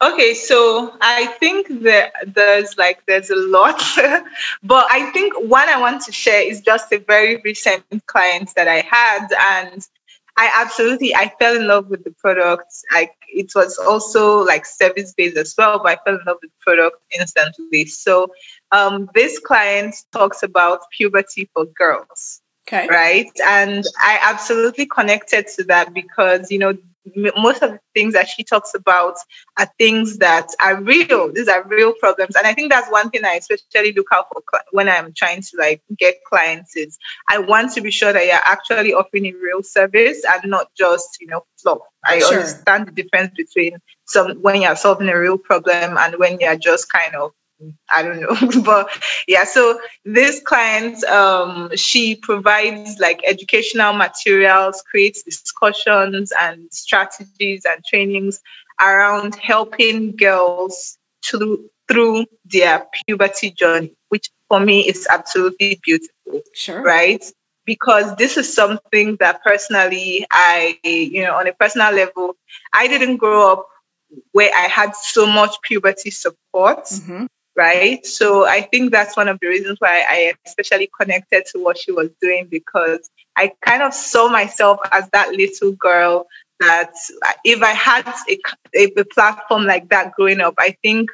Okay, 0.00 0.32
so 0.32 0.96
I 1.00 1.26
think 1.26 1.82
that 1.82 2.12
there's 2.24 2.78
like 2.78 3.04
there's 3.06 3.30
a 3.30 3.36
lot, 3.36 3.82
but 4.62 4.86
I 4.92 5.10
think 5.10 5.34
one 5.40 5.68
I 5.68 5.80
want 5.80 6.02
to 6.02 6.12
share 6.12 6.40
is 6.40 6.60
just 6.60 6.92
a 6.92 6.98
very 6.98 7.42
recent 7.44 7.84
client 8.06 8.50
that 8.54 8.68
I 8.68 8.80
had, 8.88 9.26
and 9.64 9.84
I 10.36 10.52
absolutely 10.54 11.16
I 11.16 11.32
fell 11.40 11.56
in 11.56 11.66
love 11.66 11.88
with 11.88 12.04
the 12.04 12.12
product. 12.12 12.72
Like 12.94 13.12
it 13.26 13.50
was 13.56 13.76
also 13.76 14.44
like 14.44 14.66
service 14.66 15.12
based 15.16 15.36
as 15.36 15.52
well, 15.58 15.80
but 15.82 15.98
I 15.98 16.04
fell 16.04 16.14
in 16.14 16.24
love 16.28 16.38
with 16.42 16.52
the 16.52 16.60
product 16.60 16.98
instantly. 17.18 17.86
So 17.86 18.28
um, 18.72 19.08
this 19.14 19.38
client 19.38 19.94
talks 20.12 20.42
about 20.42 20.80
puberty 20.96 21.48
for 21.54 21.66
girls. 21.66 22.40
Okay. 22.66 22.86
Right. 22.88 23.30
And 23.46 23.84
I 23.98 24.18
absolutely 24.20 24.84
connected 24.84 25.46
to 25.56 25.64
that 25.64 25.94
because, 25.94 26.50
you 26.50 26.58
know, 26.58 26.76
most 27.36 27.62
of 27.62 27.72
the 27.72 27.80
things 27.94 28.14
that 28.14 28.28
she 28.28 28.44
talks 28.44 28.74
about 28.74 29.16
are 29.58 29.70
things 29.78 30.18
that 30.18 30.48
are 30.60 30.80
real. 30.80 31.32
These 31.32 31.48
are 31.48 31.62
real 31.64 31.92
problems, 31.94 32.36
and 32.36 32.46
I 32.46 32.54
think 32.54 32.70
that's 32.70 32.90
one 32.90 33.10
thing 33.10 33.24
I 33.24 33.34
especially 33.34 33.92
look 33.92 34.08
out 34.12 34.26
for 34.32 34.42
when 34.72 34.88
I'm 34.88 35.12
trying 35.16 35.42
to 35.42 35.56
like 35.58 35.82
get 35.98 36.16
clients. 36.26 36.76
Is 36.76 36.98
I 37.28 37.38
want 37.38 37.72
to 37.74 37.80
be 37.80 37.90
sure 37.90 38.12
that 38.12 38.26
you're 38.26 38.34
actually 38.34 38.92
offering 38.92 39.26
a 39.26 39.32
real 39.32 39.62
service 39.62 40.22
and 40.24 40.50
not 40.50 40.68
just 40.76 41.18
you 41.20 41.28
know 41.28 41.44
fluff. 41.56 41.78
I 42.04 42.18
sure. 42.18 42.34
understand 42.34 42.88
the 42.88 42.92
difference 42.92 43.32
between 43.36 43.78
some 44.06 44.40
when 44.42 44.62
you're 44.62 44.76
solving 44.76 45.08
a 45.08 45.18
real 45.18 45.38
problem 45.38 45.96
and 45.98 46.16
when 46.18 46.38
you're 46.40 46.56
just 46.56 46.90
kind 46.90 47.14
of 47.14 47.32
I 47.90 48.02
don't 48.02 48.20
know, 48.20 48.62
but 48.64 48.88
yeah. 49.26 49.44
So 49.44 49.80
this 50.04 50.40
client, 50.42 51.02
um, 51.04 51.70
she 51.76 52.14
provides 52.14 52.98
like 52.98 53.20
educational 53.26 53.92
materials, 53.94 54.82
creates 54.88 55.22
discussions 55.22 56.32
and 56.40 56.72
strategies 56.72 57.64
and 57.64 57.82
trainings 57.84 58.40
around 58.80 59.34
helping 59.36 60.14
girls 60.16 60.98
to 61.26 61.68
through 61.88 62.26
their 62.44 62.86
puberty 63.06 63.50
journey, 63.50 63.94
which 64.10 64.30
for 64.48 64.60
me 64.60 64.86
is 64.86 65.06
absolutely 65.10 65.80
beautiful. 65.82 66.42
Sure. 66.54 66.82
Right. 66.82 67.24
Because 67.64 68.14
this 68.16 68.36
is 68.36 68.52
something 68.52 69.16
that 69.20 69.42
personally, 69.42 70.26
I, 70.30 70.78
you 70.84 71.22
know, 71.22 71.34
on 71.34 71.46
a 71.46 71.52
personal 71.52 71.92
level, 71.92 72.36
I 72.72 72.88
didn't 72.88 73.16
grow 73.16 73.52
up 73.52 73.66
where 74.32 74.50
I 74.54 74.68
had 74.68 74.94
so 74.94 75.26
much 75.26 75.54
puberty 75.62 76.10
support. 76.10 76.84
Mm-hmm 76.84 77.26
right? 77.58 78.06
So 78.06 78.46
I 78.46 78.62
think 78.62 78.92
that's 78.92 79.16
one 79.16 79.26
of 79.26 79.40
the 79.40 79.48
reasons 79.48 79.78
why 79.80 80.04
I 80.08 80.32
especially 80.46 80.88
connected 80.98 81.44
to 81.52 81.58
what 81.58 81.76
she 81.76 81.90
was 81.90 82.08
doing 82.22 82.46
because 82.48 83.10
I 83.36 83.52
kind 83.62 83.82
of 83.82 83.92
saw 83.92 84.28
myself 84.28 84.78
as 84.92 85.10
that 85.10 85.32
little 85.32 85.72
girl 85.72 86.28
that 86.60 86.92
if 87.44 87.60
I 87.60 87.72
had 87.72 88.06
a, 88.28 88.84
a 88.96 89.04
platform 89.06 89.64
like 89.64 89.88
that 89.88 90.12
growing 90.12 90.40
up, 90.40 90.54
I 90.58 90.76
think 90.82 91.10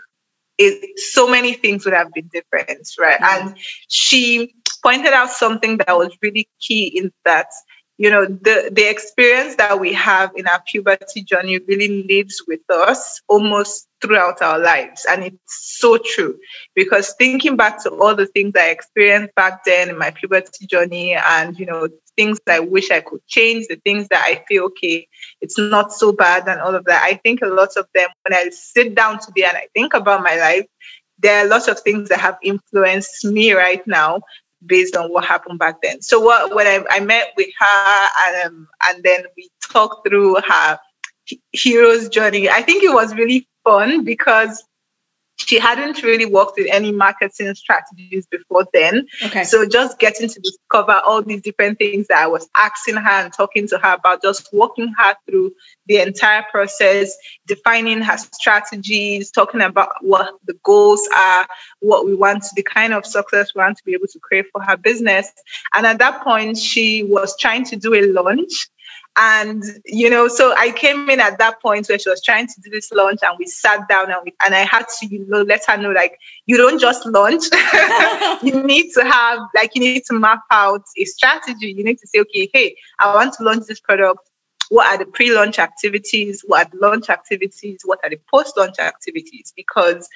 it, 0.59 0.99
so 0.99 1.27
many 1.27 1.55
things 1.55 1.87
would 1.87 1.95
have 1.95 2.13
been 2.13 2.31
different, 2.31 2.89
right? 2.99 3.19
Mm-hmm. 3.19 3.49
And 3.49 3.57
she 3.89 4.55
pointed 4.83 5.15
out 5.15 5.31
something 5.31 5.79
that 5.79 5.97
was 5.97 6.15
really 6.21 6.47
key 6.61 6.87
in 6.89 7.11
that 7.25 7.47
you 7.97 8.11
know 8.11 8.25
the 8.25 8.71
the 8.73 8.89
experience 8.89 9.57
that 9.57 9.79
we 9.79 9.93
have 9.93 10.33
in 10.37 10.47
our 10.47 10.63
puberty 10.67 11.23
journey 11.23 11.59
really 11.69 12.03
lives 12.05 12.43
with 12.49 12.61
us 12.71 13.21
almost 13.29 13.89
throughout 14.05 14.43
our 14.43 14.59
lives. 14.59 15.07
And 15.09 15.25
it's 15.25 15.79
so 15.79 15.99
true. 15.99 16.39
Because 16.75 17.15
thinking 17.19 17.57
back 17.57 17.83
to 17.85 17.91
all 17.91 18.15
the 18.15 18.27
things 18.27 18.53
i 18.57 18.69
experienced 18.69 19.35
back 19.35 19.65
then 19.65 19.89
in 19.89 19.99
my 19.99 20.11
puberty 20.11 20.67
journey 20.67 21.15
and 21.15 21.59
you 21.59 21.67
know 21.67 21.89
things 22.17 22.39
i 22.49 22.61
wish 22.61 22.91
i 22.91 23.01
could 23.01 23.25
change 23.27 23.67
the 23.69 23.77
things 23.85 24.07
that 24.09 24.23
i 24.25 24.45
feel 24.47 24.65
okay 24.65 25.07
it's 25.41 25.59
not 25.59 25.93
so 25.93 26.13
bad 26.13 26.47
and 26.47 26.61
all 26.61 26.75
of 26.75 26.85
that 26.85 27.03
i 27.03 27.15
think 27.25 27.41
a 27.43 27.47
lot 27.47 27.77
of 27.77 27.87
them 27.93 28.09
when 28.23 28.35
i 28.35 28.49
sit 28.51 28.95
down 28.95 29.19
today 29.19 29.45
and 29.49 29.57
i 29.57 29.67
think 29.75 29.95
about 29.95 30.23
my 30.23 30.37
life 30.37 30.65
there 31.19 31.45
are 31.45 31.49
lots 31.49 31.67
of 31.67 31.81
things 31.81 32.09
that 32.09 32.21
have 32.21 32.37
influenced 32.43 33.25
me 33.25 33.53
right 33.53 33.85
now 33.87 34.21
based 34.67 34.97
on 34.97 35.13
what 35.13 35.25
happened 35.25 35.59
back 35.59 35.83
then. 35.83 36.01
So 36.03 36.21
what 36.21 36.55
when 36.55 36.67
I, 36.67 36.85
I 36.91 37.01
met 37.01 37.33
with 37.37 37.49
her 37.59 38.09
and 38.25 38.47
um, 38.47 38.69
and 38.85 39.03
then 39.03 39.25
we 39.37 39.51
talked 39.71 40.07
through 40.09 40.37
her 40.47 40.79
hero's 41.53 42.09
journey, 42.09 42.49
I 42.49 42.63
think 42.63 42.83
it 42.83 42.93
was 42.93 43.15
really 43.15 43.49
fun 43.65 44.05
because 44.05 44.63
she 45.37 45.59
hadn't 45.59 46.03
really 46.03 46.27
worked 46.27 46.55
with 46.57 46.69
any 46.71 46.93
marketing 46.93 47.55
strategies 47.55 48.27
before 48.27 48.67
then. 48.73 49.07
Okay. 49.25 49.45
So 49.45 49.67
just 49.67 49.99
getting 49.99 50.29
to 50.29 50.41
discover 50.41 51.01
all 51.05 51.23
these 51.23 51.43
different 51.43 51.79
things 51.79 52.07
that 52.09 52.19
I 52.19 52.27
was 52.27 52.49
asking 52.57 52.97
her 52.97 53.11
and 53.11 53.33
talking 53.33 53.67
to 53.69 53.79
her 53.79 53.95
about, 53.95 54.23
just 54.23 54.49
walking 54.53 54.93
her 54.97 55.15
through 55.27 55.53
the 55.87 55.99
entire 55.99 56.45
process, 56.51 57.17
defining 57.47 58.01
her 58.01 58.17
strategies, 58.17 59.31
talking 59.31 59.61
about 59.61 59.91
what 60.01 60.35
the 60.47 60.55
goals 60.63 61.07
are, 61.15 61.47
what 61.81 62.07
we 62.07 62.15
want, 62.15 62.45
the 62.55 62.63
kind 62.63 62.95
of 62.95 63.05
success 63.05 63.53
we 63.55 63.61
want 63.61 63.77
to 63.77 63.85
be 63.85 63.93
able 63.93 64.07
to 64.07 64.21
create 64.21 64.47
for 64.53 64.63
her 64.63 64.77
business. 64.77 65.31
And 65.75 65.87
at 65.87 65.99
that 65.99 66.23
point, 66.23 66.59
she 66.59 67.03
was 67.03 67.37
trying 67.39 67.65
to 67.65 67.77
do 67.77 67.95
a 67.95 68.07
launch 68.13 68.69
and 69.17 69.63
you 69.85 70.11
know 70.11 70.27
so 70.27 70.55
i 70.57 70.73
came 70.73 71.09
in 71.09 71.21
at 71.21 71.39
that 71.39 71.61
point 71.63 71.87
where 71.89 71.99
she 71.99 72.11
was 72.11 72.23
trying 72.23 72.47
to 72.47 72.55
do 72.63 72.71
this 72.71 72.91
launch 72.91 73.21
and 73.23 73.37
we 73.39 73.47
sat 73.47 73.87
down 73.89 74.11
and, 74.11 74.19
we, 74.25 74.35
and 74.45 74.55
i 74.55 74.61
had 74.61 74.85
to 74.89 75.07
you 75.07 75.25
know 75.29 75.43
let 75.43 75.65
her 75.67 75.77
know 75.77 75.91
like 75.91 76.19
you 76.47 76.57
don't 76.57 76.81
just 76.81 77.07
launch 77.07 77.45
you 78.43 78.61
need 78.65 78.93
to 78.93 79.05
have 79.05 79.39
like 79.55 79.75
you 79.75 79.81
need 79.81 80.05
to 80.05 80.19
map 80.19 80.41
out 80.51 80.83
a 80.99 81.05
strategy. 81.05 81.73
You 81.73 81.85
need 81.85 81.99
to 81.99 82.07
say 82.09 82.21
okay 82.21 82.51
hey 82.53 82.77
i 82.99 83.15
want 83.15 83.35
to 83.35 83.45
launch 83.45 83.67
this 83.67 83.81
product. 83.81 84.21
What 84.71 84.87
are 84.87 84.99
the 84.99 85.05
pre-launch 85.05 85.59
activities? 85.59 86.43
What 86.47 86.67
are 86.67 86.71
the 86.71 86.79
launch 86.79 87.11
activities? 87.11 87.83
What 87.85 88.01
are 88.03 88.09
the 88.09 88.19
post-launch 88.33 88.79
activities? 88.79 89.53
Because 89.55 90.09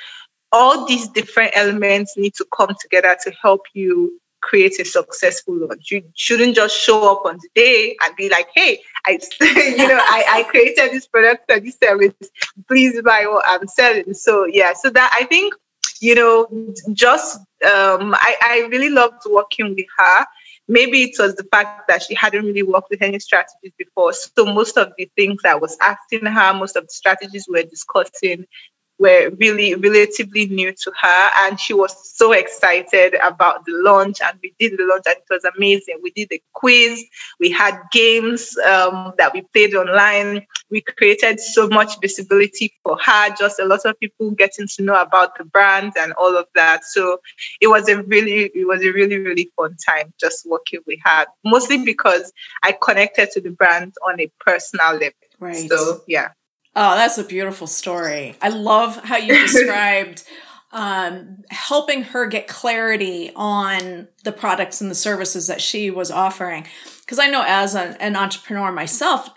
all 0.52 0.86
these 0.86 1.06
different 1.08 1.52
elements 1.54 2.16
need 2.16 2.34
to 2.36 2.46
come 2.56 2.74
together 2.80 3.14
to 3.24 3.32
help 3.42 3.66
you 3.74 4.18
create 4.40 4.78
a 4.80 4.84
successful 4.84 5.56
launch. 5.56 5.90
You 5.90 6.02
shouldn't 6.14 6.54
just 6.54 6.76
show 6.76 7.12
up 7.12 7.26
on 7.26 7.38
the 7.38 7.48
day 7.54 7.96
and 8.02 8.16
be 8.16 8.28
like, 8.28 8.48
hey, 8.54 8.80
I 9.06 9.12
you 9.40 9.88
know, 9.88 9.98
I, 10.00 10.24
I 10.28 10.42
created 10.44 10.92
this 10.92 11.06
product 11.06 11.50
or 11.50 11.60
this 11.60 11.78
service. 11.82 12.14
Please 12.66 13.00
buy 13.02 13.26
what 13.26 13.44
I'm 13.46 13.66
selling. 13.68 14.14
So 14.14 14.44
yeah, 14.44 14.72
so 14.74 14.90
that 14.90 15.12
I 15.14 15.24
think, 15.24 15.54
you 16.00 16.14
know, 16.14 16.48
just 16.92 17.38
um 17.64 18.14
I, 18.14 18.36
I 18.42 18.68
really 18.70 18.90
loved 18.90 19.22
working 19.28 19.74
with 19.74 19.86
her. 19.98 20.26
Maybe 20.70 21.02
it 21.02 21.16
was 21.18 21.34
the 21.34 21.44
fact 21.44 21.88
that 21.88 22.02
she 22.02 22.14
hadn't 22.14 22.44
really 22.44 22.62
worked 22.62 22.90
with 22.90 23.00
any 23.00 23.18
strategies 23.20 23.72
before. 23.78 24.12
So 24.12 24.44
most 24.44 24.76
of 24.76 24.92
the 24.98 25.10
things 25.16 25.40
I 25.46 25.54
was 25.54 25.78
asking 25.80 26.26
her, 26.26 26.52
most 26.52 26.76
of 26.76 26.84
the 26.84 26.92
strategies 26.92 27.46
we 27.48 27.62
were 27.62 27.68
discussing, 27.68 28.44
were 28.98 29.30
really 29.38 29.74
relatively 29.74 30.46
new 30.46 30.72
to 30.72 30.92
her 31.00 31.30
and 31.38 31.60
she 31.60 31.72
was 31.72 31.94
so 32.16 32.32
excited 32.32 33.14
about 33.22 33.64
the 33.64 33.72
launch 33.82 34.18
and 34.24 34.38
we 34.42 34.54
did 34.58 34.72
the 34.78 34.84
launch 34.84 35.04
and 35.06 35.16
it 35.16 35.24
was 35.30 35.44
amazing. 35.56 35.98
We 36.02 36.10
did 36.10 36.32
a 36.32 36.42
quiz 36.52 37.04
we 37.40 37.50
had 37.50 37.78
games 37.92 38.56
um, 38.58 39.12
that 39.18 39.32
we 39.32 39.42
played 39.52 39.74
online. 39.74 40.46
We 40.70 40.80
created 40.80 41.40
so 41.40 41.68
much 41.68 42.00
visibility 42.00 42.72
for 42.82 42.98
her 43.04 43.34
just 43.38 43.58
a 43.58 43.64
lot 43.64 43.80
of 43.84 43.98
people 44.00 44.30
getting 44.32 44.66
to 44.76 44.82
know 44.82 45.00
about 45.00 45.36
the 45.36 45.44
brand 45.44 45.92
and 45.98 46.12
all 46.14 46.36
of 46.36 46.46
that. 46.54 46.84
So 46.84 47.20
it 47.60 47.68
was 47.68 47.88
a 47.88 48.02
really 48.02 48.50
it 48.54 48.66
was 48.66 48.82
a 48.82 48.90
really 48.90 49.18
really 49.18 49.50
fun 49.56 49.76
time 49.86 50.12
just 50.20 50.46
working 50.46 50.80
with 50.86 50.98
her 51.04 51.26
mostly 51.44 51.84
because 51.84 52.32
i 52.62 52.72
connected 52.72 53.30
to 53.30 53.40
the 53.40 53.50
brand 53.50 53.94
on 54.06 54.20
a 54.20 54.30
personal 54.40 54.92
level. 54.92 55.12
Right. 55.38 55.68
So 55.68 56.02
yeah 56.06 56.30
Oh, 56.80 56.94
that's 56.94 57.18
a 57.18 57.24
beautiful 57.24 57.66
story. 57.66 58.36
I 58.40 58.50
love 58.50 59.02
how 59.02 59.16
you 59.16 59.34
described 59.46 60.22
um, 60.70 61.42
helping 61.50 62.04
her 62.04 62.26
get 62.26 62.46
clarity 62.46 63.32
on 63.34 64.06
the 64.22 64.30
products 64.30 64.80
and 64.80 64.88
the 64.88 64.94
services 64.94 65.48
that 65.48 65.60
she 65.60 65.90
was 65.90 66.12
offering. 66.12 66.68
Because 67.00 67.18
I 67.18 67.26
know 67.26 67.42
as 67.44 67.74
an, 67.74 67.96
an 67.98 68.14
entrepreneur 68.14 68.70
myself, 68.70 69.28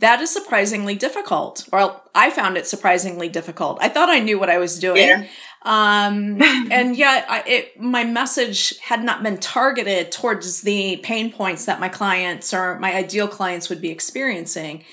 that 0.00 0.20
is 0.20 0.30
surprisingly 0.30 0.94
difficult. 0.94 1.66
Well, 1.72 2.02
I 2.14 2.28
found 2.28 2.58
it 2.58 2.66
surprisingly 2.66 3.30
difficult. 3.30 3.78
I 3.80 3.88
thought 3.88 4.10
I 4.10 4.18
knew 4.18 4.38
what 4.38 4.50
I 4.50 4.58
was 4.58 4.78
doing. 4.78 5.08
Yeah. 5.08 5.26
Um, 5.62 6.42
and 6.70 6.96
yet 6.96 7.24
I, 7.30 7.44
it, 7.46 7.80
my 7.80 8.04
message 8.04 8.78
had 8.80 9.02
not 9.02 9.22
been 9.22 9.38
targeted 9.38 10.12
towards 10.12 10.60
the 10.60 10.98
pain 10.98 11.32
points 11.32 11.64
that 11.64 11.80
my 11.80 11.88
clients 11.88 12.52
or 12.52 12.78
my 12.78 12.94
ideal 12.94 13.26
clients 13.26 13.70
would 13.70 13.80
be 13.80 13.88
experiencing 13.88 14.84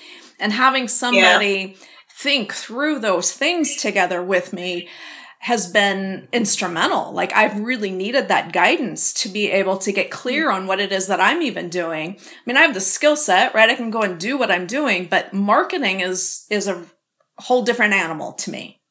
and 0.42 0.52
having 0.52 0.88
somebody 0.88 1.76
yeah. 1.78 1.86
think 2.10 2.52
through 2.52 2.98
those 2.98 3.32
things 3.32 3.76
together 3.76 4.22
with 4.22 4.52
me 4.52 4.88
has 5.38 5.72
been 5.72 6.28
instrumental. 6.32 7.12
Like 7.12 7.32
I've 7.32 7.58
really 7.58 7.90
needed 7.90 8.28
that 8.28 8.52
guidance 8.52 9.12
to 9.14 9.28
be 9.28 9.50
able 9.50 9.76
to 9.78 9.92
get 9.92 10.10
clear 10.10 10.50
on 10.50 10.68
what 10.68 10.78
it 10.78 10.92
is 10.92 11.08
that 11.08 11.20
I'm 11.20 11.42
even 11.42 11.68
doing. 11.68 12.16
I 12.20 12.24
mean, 12.46 12.56
I 12.56 12.60
have 12.60 12.74
the 12.74 12.80
skill 12.80 13.16
set, 13.16 13.52
right? 13.52 13.70
I 13.70 13.74
can 13.74 13.90
go 13.90 14.02
and 14.02 14.20
do 14.20 14.38
what 14.38 14.52
I'm 14.52 14.66
doing, 14.66 15.06
but 15.06 15.32
marketing 15.32 16.00
is 16.00 16.46
is 16.48 16.68
a 16.68 16.84
whole 17.38 17.62
different 17.62 17.94
animal 17.94 18.34
to 18.34 18.50
me. 18.52 18.81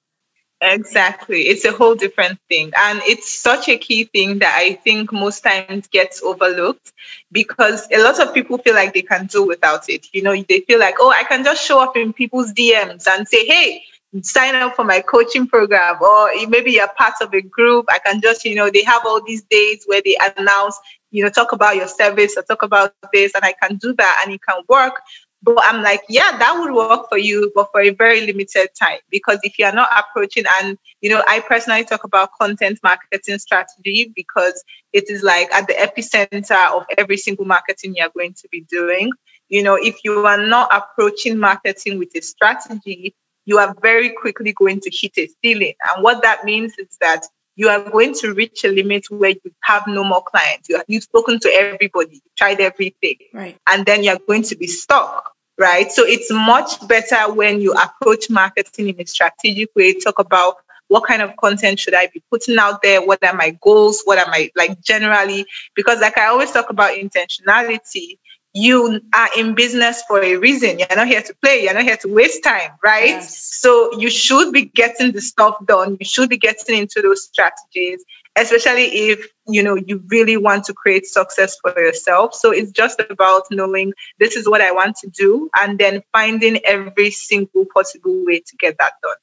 Exactly. 0.62 1.44
It's 1.48 1.66
a 1.66 1.72
whole 1.72 1.96
different 1.96 2.40
thing. 2.48 2.72
And 2.78 3.02
it's 3.08 3.32
such 3.32 3.68
a 3.68 3.78
key 3.78 4.04
thing 4.04 4.40
that 4.40 4.56
I 4.56 4.76
think 4.76 5.12
most 5.12 5.42
times 5.42 5.88
gets 5.88 6.22
overlooked 6.22 6.94
because 7.32 7.88
a 7.92 8.04
lot 8.04 8.20
of 8.20 8.32
people 8.32 8.60
feel 8.60 8.76
like 8.76 8.94
they 8.94 9.02
can 9.02 9.26
do 9.26 9.44
without 9.46 9.90
it. 9.90 10.06
You 10.14 10.22
know, 10.22 10.36
they 10.48 10.60
feel 10.62 10.80
like, 10.80 10.96
oh, 11.00 11.10
I 11.10 11.24
can 11.24 11.44
just 11.44 11.66
show 11.66 11.82
up 11.82 11.98
in 11.98 12.14
people's 12.14 12.54
DMs 12.54 13.08
and 13.08 13.28
say, 13.28 13.44
hey, 13.46 13.84
sign 14.22 14.54
up 14.56 14.76
for 14.76 14.84
my 14.84 15.00
coaching 15.00 15.48
program 15.48 15.96
or 16.02 16.30
maybe 16.50 16.72
you're 16.72 16.88
part 16.98 17.14
of 17.22 17.34
a 17.34 17.42
group 17.42 17.86
i 17.90 17.98
can 17.98 18.20
just 18.20 18.44
you 18.44 18.54
know 18.56 18.70
they 18.70 18.84
have 18.84 19.02
all 19.06 19.24
these 19.24 19.42
days 19.44 19.86
where 19.86 20.02
they 20.04 20.18
announce 20.38 20.78
you 21.12 21.24
know 21.24 21.30
talk 21.30 21.54
about 21.54 21.78
your 21.78 21.88
service 21.88 22.36
or 22.36 22.44
talk 22.44 22.62
about 22.62 22.94
this 23.14 23.34
and 23.34 23.46
i 23.46 23.54
can 23.64 23.78
do 23.78 23.94
that 23.94 24.22
and 24.26 24.34
it 24.34 24.42
can 24.42 24.62
work 24.68 25.02
but 25.44 25.58
I'm 25.62 25.82
like, 25.82 26.02
yeah, 26.08 26.38
that 26.38 26.58
would 26.60 26.74
work 26.74 27.10
for 27.10 27.18
you, 27.18 27.52
but 27.56 27.70
for 27.72 27.82
a 27.82 27.90
very 27.90 28.26
limited 28.26 28.70
time. 28.80 29.00
Because 29.10 29.40
if 29.44 29.58
you're 29.58 29.74
not 29.74 29.90
approaching, 29.98 30.46
and 30.60 30.78
you 31.02 31.10
know, 31.10 31.24
I 31.28 31.40
personally 31.40 31.84
talk 31.84 32.04
about 32.04 32.30
content 32.40 32.80
marketing 32.84 33.40
strategy 33.40 34.12
because 34.16 34.64
it 34.94 35.10
is 35.10 35.24
like 35.24 35.52
at 35.54 35.68
the 35.68 35.74
epicenter 35.74 36.76
of 36.76 36.86
every 36.98 37.18
single 37.18 37.46
marketing 37.46 37.96
you're 37.96 38.10
going 38.16 38.34
to 38.34 38.48
be 38.52 38.66
doing. 38.70 39.12
You 39.50 39.64
know, 39.64 39.76
if 39.76 39.98
you 40.04 40.26
are 40.26 40.46
not 40.46 40.70
approaching 40.72 41.38
marketing 41.38 41.98
with 41.98 42.16
a 42.16 42.22
strategy, 42.22 43.16
you 43.46 43.58
are 43.58 43.76
very 43.82 44.10
quickly 44.10 44.54
going 44.54 44.80
to 44.82 44.92
hit 44.92 45.14
a 45.18 45.28
ceiling. 45.44 45.74
And 45.90 46.04
what 46.04 46.22
that 46.22 46.46
means 46.46 46.74
is 46.78 46.98
that 47.02 47.26
you 47.56 47.70
are 47.70 47.90
going 47.90 48.14
to 48.16 48.34
reach 48.34 48.64
a 48.64 48.70
limit 48.70 49.06
where 49.10 49.32
you 49.32 49.52
have 49.62 49.86
no 49.88 50.04
more 50.04 50.24
clients. 50.24 50.70
You 50.70 50.78
have, 50.78 50.86
you've 50.88 51.04
spoken 51.04 51.40
to 51.40 51.50
everybody, 51.50 52.16
you 52.16 52.22
tried 52.38 52.60
everything, 52.60 53.16
right? 53.34 53.58
And 53.70 53.86
then 53.86 54.04
you're 54.04 54.20
going 54.28 54.44
to 54.44 54.56
be 54.56 54.68
stuck, 54.68 55.34
right? 55.58 55.92
So 55.92 56.04
it's 56.06 56.32
much 56.32 56.88
better 56.88 57.32
when 57.34 57.62
you 57.62 57.74
approach 57.74 58.30
marketing 58.30 58.90
in 58.90 59.02
a 59.02 59.06
strategic 59.06 59.70
way. 59.76 59.94
Talk 60.00 60.20
about 60.20 60.56
what 60.88 61.06
kind 61.06 61.22
of 61.22 61.38
content 61.38 61.80
should 61.80 61.94
I 61.94 62.08
be 62.08 62.22
putting 62.30 62.58
out 62.58 62.82
there? 62.82 63.02
What 63.06 63.24
are 63.24 63.34
my 63.34 63.58
goals? 63.62 64.02
What 64.04 64.18
are 64.18 64.30
my 64.30 64.52
like 64.58 64.82
generally? 64.82 65.46
Because 65.74 66.02
like 66.02 66.18
I 66.18 66.28
always 66.28 66.52
talk 66.52 66.70
about 66.70 66.98
intentionality 66.98 68.18
you 68.54 69.02
are 69.14 69.30
in 69.38 69.56
business 69.56 70.04
for 70.08 70.22
a 70.22 70.36
reason. 70.36 70.80
You're 70.80 70.96
not 70.96 71.08
here 71.08 71.22
to 71.22 71.34
play. 71.42 71.64
You're 71.64 71.74
not 71.74 71.84
here 71.84 71.98
to 71.98 72.14
waste 72.14 72.44
time, 72.44 72.72
right? 72.84 73.08
Yes. 73.08 73.60
So 73.60 73.98
you 73.98 74.10
should 74.10 74.52
be 74.52 74.66
getting 74.66 75.14
the 75.14 75.22
stuff 75.22 75.56
done. 75.66 75.98
You 76.00 76.06
should 76.06 76.30
be 76.30 76.38
getting 76.38 76.78
into 76.78 77.02
those 77.02 77.24
strategies, 77.24 78.04
especially 78.36 79.10
if 79.10 79.26
you 79.48 79.64
know 79.64 79.76
you 79.76 80.04
really 80.08 80.36
want 80.36 80.66
to 80.66 80.74
create 80.74 81.06
success 81.06 81.58
for 81.62 81.78
yourself. 81.80 82.34
So 82.34 82.52
it's 82.52 82.72
just 82.72 83.02
about 83.10 83.44
knowing 83.52 83.94
this 84.20 84.36
is 84.36 84.50
what 84.50 84.62
I 84.62 84.72
want 84.72 84.98
to 84.98 85.10
do 85.10 85.50
and 85.60 85.80
then 85.80 86.04
finding 86.12 86.58
every 86.66 87.12
single 87.12 87.66
possible 87.74 88.26
way 88.26 88.40
to 88.40 88.58
get 88.58 88.78
that 88.80 88.94
done. 89.02 89.16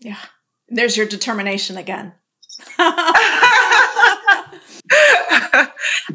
Yeah. 0.00 0.18
There's 0.68 0.96
your 0.96 1.06
determination 1.06 1.76
again. 1.76 2.14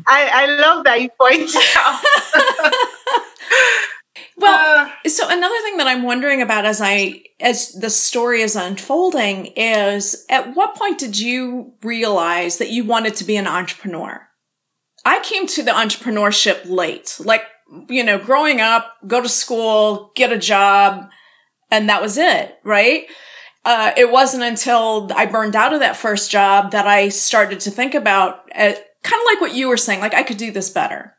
I, 0.08 0.30
I 0.34 0.46
love 0.60 0.84
that 0.86 1.02
you 1.02 1.10
point 1.20 1.50
out. 1.76 2.02
well, 4.38 4.92
uh, 5.06 5.10
so 5.10 5.26
another 5.28 5.62
thing 5.64 5.78
that 5.78 5.88
I'm 5.88 6.04
wondering 6.04 6.42
about 6.42 6.66
as 6.66 6.82
I 6.82 7.24
as 7.40 7.72
the 7.74 7.90
story 7.90 8.42
is 8.42 8.56
unfolding 8.56 9.48
is 9.56 10.26
at 10.30 10.56
what 10.56 10.76
point 10.76 10.98
did 10.98 11.20
you 11.20 11.74
realize 11.84 12.58
that 12.58 12.70
you 12.70 12.84
wanted 12.84 13.16
to 13.16 13.24
be 13.24 13.38
an 13.38 13.48
entrepreneur? 13.48 14.28
I 15.06 15.22
came 15.22 15.48
to 15.48 15.64
the 15.64 15.72
entrepreneurship 15.72 16.70
late. 16.70 17.18
Like, 17.20 17.44
you 17.88 18.04
know, 18.04 18.18
growing 18.18 18.62
up, 18.62 18.96
go 19.08 19.22
to 19.22 19.30
school, 19.30 20.12
get 20.16 20.34
a 20.34 20.38
job, 20.38 21.10
and 21.72 21.90
that 21.90 22.02
was 22.02 22.18
it, 22.18 22.58
right? 22.64 23.08
Uh, 23.66 23.92
it 23.98 24.12
wasn't 24.12 24.44
until 24.44 25.12
I 25.16 25.26
burned 25.26 25.56
out 25.56 25.74
of 25.74 25.82
that 25.82 25.98
first 25.98 26.32
job 26.32 26.72
that 26.72 26.88
I 26.88 27.10
started 27.10 27.60
to 27.62 27.72
think 27.72 27.94
about 27.94 28.50
kind 28.52 28.76
of 28.76 29.26
like 29.26 29.42
what 29.42 29.54
you 29.54 29.68
were 29.68 29.78
saying, 29.78 30.00
like 30.00 30.14
I 30.14 30.24
could 30.24 30.38
do 30.38 30.52
this 30.52 30.70
better. 30.70 31.16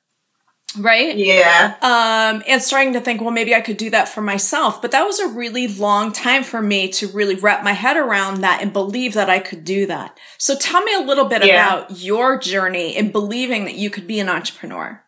Right? 0.79 1.17
Yeah. 1.17 1.75
Um, 1.83 2.45
and 2.47 2.63
starting 2.63 2.93
to 2.93 3.01
think, 3.01 3.21
well, 3.21 3.33
maybe 3.33 3.57
I 3.57 3.61
could 3.61 3.77
do 3.77 3.91
that 3.91 4.09
for 4.09 4.21
myself. 4.21 4.81
But 4.81 4.93
that 4.93 5.05
was 5.05 5.19
a 5.19 5.27
really 5.27 5.67
long 5.67 6.13
time 6.13 6.45
for 6.45 6.63
me 6.63 6.89
to 6.93 7.09
really 7.09 7.35
wrap 7.35 7.65
my 7.65 7.73
head 7.73 7.97
around 7.97 8.43
that 8.43 8.63
and 8.63 8.73
believe 8.73 9.15
that 9.15 9.29
I 9.29 9.41
could 9.41 9.65
do 9.65 9.87
that. 9.87 10.17
So 10.39 10.57
tell 10.57 10.83
me 10.83 10.95
a 10.95 11.01
little 11.01 11.25
bit 11.25 11.45
yeah. 11.45 11.67
about 11.67 11.99
your 11.99 12.39
journey 12.39 12.97
in 12.97 13.11
believing 13.11 13.65
that 13.65 13.75
you 13.75 13.91
could 13.91 14.07
be 14.07 14.21
an 14.21 14.29
entrepreneur. 14.29 15.03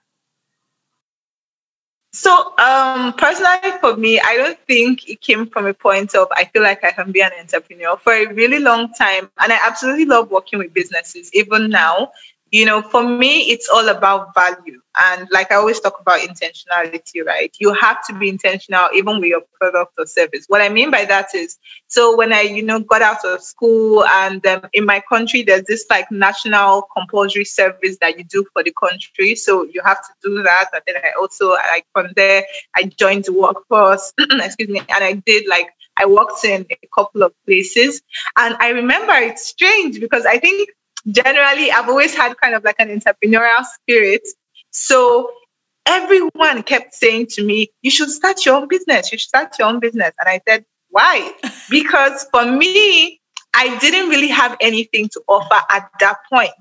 So, 2.15 2.53
um, 2.59 3.15
personally, 3.15 3.79
for 3.81 3.97
me, 3.97 4.21
I 4.21 4.37
don't 4.37 4.59
think 4.67 5.09
it 5.09 5.23
came 5.23 5.47
from 5.47 5.65
a 5.65 5.73
point 5.73 6.15
of 6.15 6.29
I 6.33 6.45
feel 6.45 6.63
like 6.63 6.85
I 6.85 6.91
can 6.91 7.11
be 7.11 7.23
an 7.23 7.31
entrepreneur 7.41 7.97
for 7.97 8.13
a 8.13 8.27
really 8.35 8.59
long 8.59 8.93
time. 8.93 9.31
And 9.39 9.51
I 9.51 9.59
absolutely 9.63 10.05
love 10.05 10.31
working 10.31 10.59
with 10.59 10.75
businesses, 10.75 11.33
even 11.33 11.71
now 11.71 12.13
you 12.53 12.67
know, 12.67 12.83
for 12.83 13.03
me, 13.03 13.45
it's 13.45 13.67
all 13.71 13.89
about 13.89 14.35
value. 14.35 14.79
And 14.95 15.27
like 15.33 15.51
I 15.51 15.55
always 15.55 15.81
talk 15.81 15.99
about 15.99 16.21
intentionality, 16.21 17.25
right? 17.25 17.51
You 17.59 17.73
have 17.73 18.07
to 18.09 18.15
be 18.15 18.29
intentional 18.29 18.89
even 18.95 19.21
with 19.21 19.31
your 19.31 19.41
product 19.59 19.95
or 19.99 20.05
service. 20.05 20.45
What 20.49 20.61
I 20.61 20.69
mean 20.69 20.91
by 20.91 21.07
that 21.07 21.35
is, 21.35 21.57
so 21.87 22.15
when 22.15 22.31
I, 22.31 22.43
you 22.43 22.63
know, 22.63 22.81
got 22.81 23.01
out 23.01 23.25
of 23.25 23.43
school 23.43 24.05
and 24.05 24.47
um, 24.47 24.69
in 24.75 24.85
my 24.85 25.03
country, 25.09 25.43
there's 25.43 25.65
this 25.65 25.87
like 25.89 26.13
national 26.13 26.89
compulsory 26.95 27.47
service 27.47 27.97
that 28.03 28.19
you 28.19 28.25
do 28.25 28.45
for 28.53 28.63
the 28.63 28.75
country. 28.79 29.35
So 29.35 29.65
you 29.65 29.81
have 29.83 30.03
to 30.03 30.13
do 30.23 30.43
that. 30.43 30.67
And 30.75 30.83
then 30.87 30.97
I 31.03 31.13
also, 31.19 31.53
like 31.53 31.87
from 31.95 32.09
there, 32.17 32.45
I 32.77 32.85
joined 32.85 33.25
the 33.25 33.33
workforce, 33.33 34.13
excuse 34.19 34.69
me, 34.69 34.81
and 34.81 35.03
I 35.03 35.15
did 35.15 35.49
like 35.49 35.69
I 35.97 36.07
worked 36.07 36.45
in 36.45 36.67
a 36.71 36.89
couple 36.95 37.23
of 37.23 37.33
places. 37.47 38.03
And 38.37 38.57
I 38.61 38.71
remember 38.71 39.13
it's 39.15 39.47
strange 39.47 40.01
because 40.01 40.27
I 40.27 40.39
think 40.39 40.71
generally 41.11 41.71
I've 41.71 41.89
always 41.89 42.15
had 42.15 42.37
kind 42.39 42.55
of 42.55 42.65
like 42.65 42.77
an 42.79 42.89
entrepreneurial 42.89 43.65
spirit. 43.65 44.23
So 44.71 45.31
everyone 45.87 46.63
kept 46.63 46.95
saying 46.95 47.27
to 47.31 47.45
me, 47.45 47.69
you 47.83 47.91
should 47.91 48.11
start 48.11 48.45
your 48.47 48.57
own 48.57 48.69
business. 48.69 49.13
You 49.13 49.19
should 49.19 49.29
start 49.29 49.59
your 49.59 49.69
own 49.69 49.81
business. 49.81 50.13
And 50.19 50.29
I 50.29 50.41
said, 50.49 50.65
why? 50.91 51.33
because 51.71 52.27
for 52.33 52.45
me, 52.51 53.21
I 53.55 53.77
didn't 53.79 54.09
really 54.09 54.29
have 54.29 54.57
anything 54.61 55.09
to 55.11 55.23
offer 55.29 55.61
at 55.71 55.91
that 56.01 56.17
point. 56.33 56.53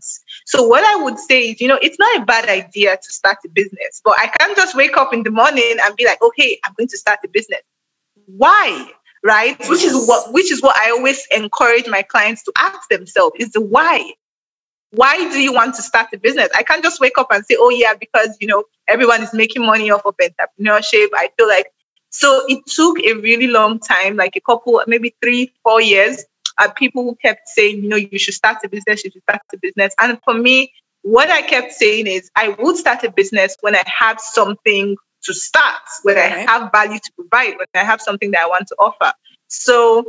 So 0.45 0.67
what 0.67 0.83
I 0.83 1.01
would 1.03 1.17
say 1.17 1.49
is, 1.49 1.61
you 1.61 1.67
know, 1.67 1.79
it's 1.81 1.97
not 1.97 2.21
a 2.21 2.25
bad 2.25 2.49
idea 2.49 2.97
to 2.97 3.11
start 3.11 3.37
a 3.45 3.49
business, 3.49 4.01
but 4.03 4.15
I 4.19 4.27
can't 4.27 4.57
just 4.57 4.75
wake 4.75 4.97
up 4.97 5.13
in 5.13 5.23
the 5.23 5.31
morning 5.31 5.77
and 5.83 5.95
be 5.95 6.05
like, 6.05 6.21
okay, 6.21 6.59
I'm 6.65 6.73
going 6.77 6.89
to 6.89 6.97
start 6.97 7.19
a 7.23 7.29
business. 7.29 7.61
Why? 8.25 8.91
Right? 9.23 9.55
Yes. 9.59 9.69
Which 9.69 9.83
is 9.83 10.07
what 10.07 10.33
which 10.33 10.51
is 10.51 10.61
what 10.61 10.75
I 10.77 10.89
always 10.89 11.25
encourage 11.31 11.87
my 11.87 12.01
clients 12.01 12.43
to 12.43 12.51
ask 12.57 12.89
themselves 12.89 13.35
is 13.37 13.51
the 13.51 13.61
why 13.61 14.13
why 14.91 15.29
do 15.31 15.41
you 15.41 15.53
want 15.53 15.75
to 15.75 15.81
start 15.81 16.07
a 16.13 16.17
business? 16.17 16.49
I 16.55 16.63
can't 16.63 16.83
just 16.83 16.99
wake 16.99 17.17
up 17.17 17.27
and 17.31 17.45
say, 17.45 17.55
oh, 17.57 17.69
yeah, 17.69 17.93
because, 17.93 18.37
you 18.39 18.47
know, 18.47 18.65
everyone 18.87 19.23
is 19.23 19.33
making 19.33 19.65
money 19.65 19.89
off 19.89 20.05
of 20.05 20.15
entrepreneurship. 20.17 21.07
I 21.13 21.29
feel 21.37 21.47
like, 21.47 21.71
so 22.09 22.43
it 22.47 22.65
took 22.67 22.99
a 22.99 23.13
really 23.13 23.47
long 23.47 23.79
time, 23.79 24.17
like 24.17 24.35
a 24.35 24.41
couple, 24.41 24.81
maybe 24.87 25.15
three, 25.21 25.53
four 25.63 25.81
years. 25.81 26.25
Uh, 26.57 26.69
people 26.71 27.03
who 27.03 27.15
kept 27.15 27.47
saying, 27.47 27.81
you 27.81 27.87
know, 27.87 27.95
you 27.95 28.19
should 28.19 28.33
start 28.33 28.57
a 28.65 28.69
business, 28.69 29.03
you 29.03 29.11
should 29.11 29.23
start 29.23 29.41
a 29.53 29.57
business. 29.61 29.93
And 29.99 30.19
for 30.25 30.33
me, 30.33 30.73
what 31.03 31.31
I 31.31 31.41
kept 31.41 31.71
saying 31.71 32.07
is, 32.07 32.29
I 32.35 32.49
would 32.59 32.75
start 32.75 33.03
a 33.03 33.11
business 33.11 33.55
when 33.61 33.75
I 33.75 33.83
have 33.85 34.19
something 34.19 34.97
to 35.23 35.33
start, 35.33 35.81
when 36.03 36.17
I 36.17 36.21
have 36.21 36.71
value 36.71 36.99
to 36.99 37.11
provide, 37.15 37.57
when 37.57 37.67
I 37.75 37.85
have 37.85 38.01
something 38.01 38.31
that 38.31 38.43
I 38.43 38.47
want 38.47 38.67
to 38.67 38.75
offer. 38.77 39.13
So 39.47 40.05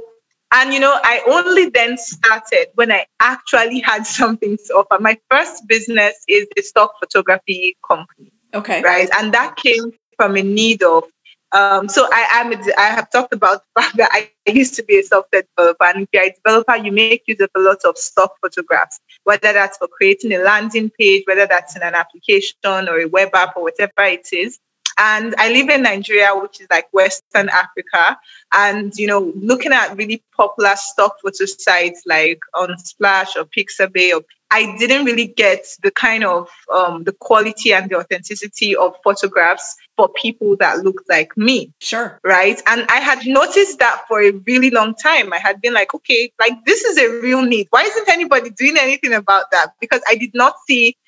and 0.53 0.73
you 0.73 0.81
know, 0.81 0.99
I 1.03 1.23
only 1.27 1.71
then 1.71 1.97
started 1.97 2.69
when 2.75 2.93
I 2.93 3.07
actually 3.21 3.81
had 3.81 4.07
something 4.21 4.57
to 4.67 4.75
offer. 4.75 5.01
My 5.01 5.19
first 5.31 5.67
business 5.67 6.15
is 6.29 6.47
a 6.57 6.63
stock 6.63 6.95
photography 7.01 7.77
company. 7.87 8.33
Okay. 8.55 8.83
Right. 8.83 9.09
And 9.19 9.33
that 9.33 9.57
came 9.57 9.93
from 10.17 10.37
a 10.37 10.43
need 10.43 10.83
of 10.83 11.05
um, 11.53 11.87
so 11.87 12.09
I 12.11 12.41
am 12.41 12.53
I 12.79 12.87
have 12.87 13.11
talked 13.11 13.35
about 13.35 13.63
the 13.77 13.83
fact 13.83 13.97
that 13.99 14.09
I 14.13 14.31
used 14.51 14.75
to 14.77 14.83
be 14.83 14.99
a 14.99 15.03
software 15.03 15.43
developer, 15.55 15.85
and 15.85 16.03
if 16.05 16.09
you're 16.13 16.25
a 16.25 16.33
developer, 16.33 16.77
you 16.77 16.93
make 16.93 17.25
use 17.27 17.41
of 17.41 17.51
a 17.55 17.61
lot 17.61 17.85
of 17.85 17.99
stock 17.99 18.37
photographs, 18.41 18.99
whether 19.25 19.53
that's 19.53 19.77
for 19.77 19.87
creating 19.87 20.33
a 20.33 20.39
landing 20.39 20.91
page, 20.99 21.25
whether 21.27 21.47
that's 21.47 21.77
in 21.77 21.83
an 21.83 21.95
application 21.95 22.57
or 22.65 23.01
a 23.01 23.07
web 23.07 23.35
app 23.35 23.55
or 23.57 23.65
whatever 23.65 23.93
it 23.99 24.29
is. 24.33 24.59
And 24.99 25.35
I 25.39 25.51
live 25.51 25.69
in 25.69 25.83
Nigeria, 25.83 26.31
which 26.35 26.61
is 26.61 26.69
like 26.71 26.89
Western 26.93 27.49
Africa. 27.49 28.19
And, 28.53 28.95
you 28.97 29.07
know, 29.07 29.33
looking 29.37 29.73
at 29.73 29.97
really 29.97 30.23
popular 30.37 30.77
stock 30.77 31.17
photo 31.23 31.45
sites 31.47 32.03
like 32.07 32.41
Unsplash 32.55 33.37
or 33.37 33.45
Pixabay, 33.45 34.15
or, 34.15 34.23
I 34.55 34.77
didn't 34.77 35.07
really 35.07 35.29
get 35.29 35.67
the 35.83 35.91
kind 35.91 36.25
of 36.25 36.51
um, 36.71 37.05
the 37.05 37.13
quality 37.13 37.73
and 37.73 37.89
the 37.89 37.97
authenticity 37.97 38.77
of 38.77 38.95
photographs 39.03 39.77
for 39.97 40.11
people 40.11 40.57
that 40.59 40.81
looked 40.85 41.09
like 41.09 41.35
me. 41.39 41.73
Sure. 41.81 42.21
Right. 42.23 42.61
And 42.67 42.85
I 42.91 43.01
had 43.01 43.27
noticed 43.27 43.79
that 43.79 44.05
for 44.07 44.21
a 44.21 44.33
really 44.33 44.69
long 44.69 44.95
time. 44.95 45.33
I 45.33 45.39
had 45.39 45.63
been 45.63 45.73
like, 45.73 45.95
okay, 45.95 46.31
like 46.39 46.67
this 46.67 46.85
is 46.85 46.99
a 46.99 47.23
real 47.23 47.41
need. 47.41 47.69
Why 47.71 47.85
isn't 47.85 48.11
anybody 48.11 48.51
doing 48.51 48.77
anything 48.79 49.15
about 49.15 49.51
that? 49.53 49.73
Because 49.81 50.03
I 50.07 50.17
did 50.17 50.35
not 50.35 50.57
see 50.69 50.99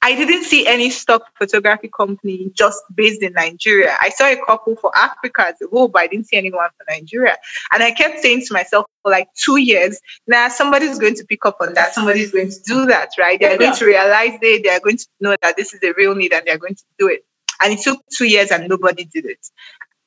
I 0.00 0.14
didn't 0.14 0.44
see 0.44 0.66
any 0.66 0.90
stock 0.90 1.22
photography 1.36 1.90
company 1.94 2.50
just 2.54 2.80
based 2.94 3.22
in 3.22 3.32
Nigeria. 3.32 3.96
I 4.00 4.10
saw 4.10 4.30
a 4.30 4.36
couple 4.46 4.76
for 4.76 4.96
Africa 4.96 5.46
as 5.48 5.54
a 5.60 5.66
whole, 5.66 5.88
but 5.88 6.02
I 6.02 6.06
didn't 6.06 6.26
see 6.26 6.36
anyone 6.36 6.68
for 6.76 6.84
Nigeria. 6.88 7.36
And 7.72 7.82
I 7.82 7.90
kept 7.90 8.20
saying 8.20 8.44
to 8.46 8.54
myself 8.54 8.86
for 9.02 9.10
like 9.10 9.28
two 9.34 9.56
years, 9.56 10.00
now 10.26 10.44
nah, 10.44 10.48
somebody's 10.48 10.98
going 10.98 11.16
to 11.16 11.24
pick 11.24 11.44
up 11.44 11.56
on 11.60 11.74
that. 11.74 11.94
Somebody's 11.94 12.30
going 12.30 12.50
to 12.50 12.60
do 12.64 12.86
that, 12.86 13.10
right? 13.18 13.40
They're 13.40 13.52
yeah. 13.52 13.58
going 13.58 13.74
to 13.74 13.84
realize 13.84 14.38
they, 14.40 14.58
they 14.58 14.70
are 14.70 14.80
going 14.80 14.98
to 14.98 15.06
know 15.20 15.36
that 15.42 15.56
this 15.56 15.74
is 15.74 15.82
a 15.82 15.92
real 15.94 16.14
need 16.14 16.32
and 16.32 16.46
they're 16.46 16.58
going 16.58 16.76
to 16.76 16.84
do 16.98 17.08
it. 17.08 17.24
And 17.60 17.72
it 17.72 17.80
took 17.80 18.00
two 18.16 18.26
years 18.26 18.52
and 18.52 18.68
nobody 18.68 19.04
did 19.04 19.24
it 19.24 19.44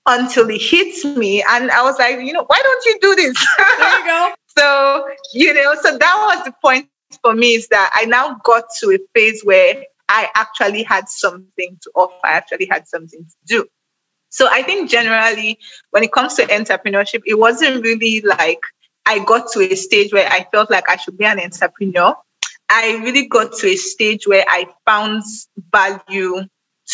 until 0.06 0.49
it 0.49 0.62
hits 0.62 1.04
me. 1.04 1.43
And 1.49 1.69
I 1.69 1.84
was 1.84 1.99
like, 1.99 2.19
you 2.19 2.32
know, 2.32 2.45
why 2.47 2.60
don't 2.63 2.86
you 2.86 2.97
do 3.01 3.15
this? 3.15 3.47
There 3.58 3.99
you 3.99 4.06
go. 4.06 4.34
so, 4.58 5.08
you 5.34 5.54
know, 5.54 5.75
so 5.82 5.97
that 5.97 6.36
was 6.36 6.45
the 6.45 6.54
point 6.62 6.88
for 7.21 7.34
me 7.34 7.56
is 7.56 7.67
that 7.69 7.91
I 7.93 8.06
now 8.06 8.39
got 8.43 8.65
to 8.80 8.91
a 8.91 9.00
phase 9.13 9.41
where 9.43 9.84
I 10.10 10.30
actually 10.36 10.84
had 10.84 11.08
something 11.10 11.78
to 11.82 11.91
offer. 11.95 12.19
I 12.24 12.32
actually 12.32 12.67
had 12.69 12.88
something 12.88 13.24
to 13.24 13.36
do. 13.45 13.65
So 14.30 14.47
I 14.50 14.63
think 14.63 14.89
generally, 14.89 15.60
when 15.91 16.04
it 16.04 16.12
comes 16.12 16.36
to 16.36 16.43
entrepreneurship, 16.43 17.21
it 17.26 17.38
wasn't 17.38 17.84
really 17.84 18.21
like 18.21 18.62
I 19.06 19.19
got 19.19 19.52
to 19.54 19.60
a 19.62 19.76
stage 19.76 20.13
where 20.13 20.28
I 20.30 20.47
felt 20.52 20.71
like 20.71 20.89
I 20.89 20.95
should 20.95 21.17
be 21.17 21.26
an 21.26 21.39
entrepreneur. 21.39 22.15
I 22.69 23.02
really 23.04 23.28
got 23.28 23.54
to 23.58 23.67
a 23.67 23.76
stage 23.76 24.26
where 24.26 24.45
I 24.47 24.67
found 24.86 25.24
value 25.71 26.45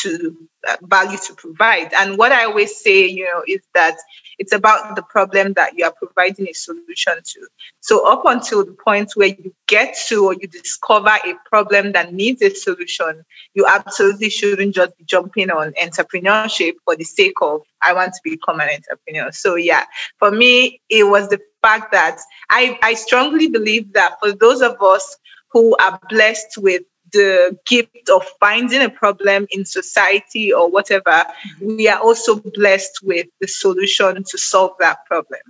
to 0.01 0.38
value 0.84 1.17
to 1.17 1.34
provide. 1.34 1.93
And 1.93 2.17
what 2.17 2.32
I 2.32 2.45
always 2.45 2.80
say, 2.80 3.06
you 3.06 3.25
know, 3.25 3.43
is 3.47 3.62
that 3.73 3.95
it's 4.39 4.53
about 4.53 4.95
the 4.95 5.01
problem 5.01 5.53
that 5.53 5.77
you 5.77 5.86
are 5.86 5.93
providing 5.93 6.47
a 6.47 6.53
solution 6.53 7.13
to. 7.23 7.47
So 7.80 8.06
up 8.06 8.23
until 8.25 8.65
the 8.65 8.73
point 8.73 9.12
where 9.15 9.30
you 9.30 9.53
get 9.67 9.97
to 10.08 10.25
or 10.25 10.34
you 10.34 10.47
discover 10.47 11.10
a 11.10 11.34
problem 11.49 11.93
that 11.93 12.13
needs 12.13 12.41
a 12.41 12.53
solution, 12.53 13.23
you 13.53 13.65
absolutely 13.65 14.30
shouldn't 14.30 14.75
just 14.75 14.97
be 14.97 15.06
jumping 15.06 15.49
on 15.49 15.73
entrepreneurship 15.73 16.73
for 16.86 16.95
the 16.95 17.03
sake 17.03 17.41
of 17.41 17.62
I 17.82 17.93
want 17.93 18.13
to 18.13 18.19
become 18.23 18.60
an 18.60 18.69
entrepreneur. 18.69 19.32
So 19.32 19.56
yeah, 19.56 19.86
for 20.19 20.32
me, 20.32 20.82
it 20.89 21.06
was 21.06 21.30
the 21.30 21.39
fact 21.62 21.91
that 21.91 22.19
I, 22.49 22.77
I 22.84 22.93
strongly 22.93 23.47
believe 23.47 23.93
that 23.93 24.17
for 24.19 24.34
those 24.34 24.62
of 24.62 24.82
us 24.82 25.17
who 25.51 25.75
are 25.77 25.99
blessed 26.10 26.58
with 26.58 26.84
the 27.13 27.58
gift 27.65 28.10
of 28.10 28.26
finding 28.39 28.82
a 28.82 28.89
problem 28.89 29.48
in 29.52 29.65
society 29.65 30.52
or 30.52 30.70
whatever, 30.70 31.26
we 31.62 31.88
are 31.88 32.00
also 32.00 32.39
blessed 32.39 33.00
with 33.04 33.28
the 33.39 33.48
solution 33.48 34.24
to 34.30 34.38
solve 34.38 34.72
that 34.80 35.06
problem. 35.06 35.41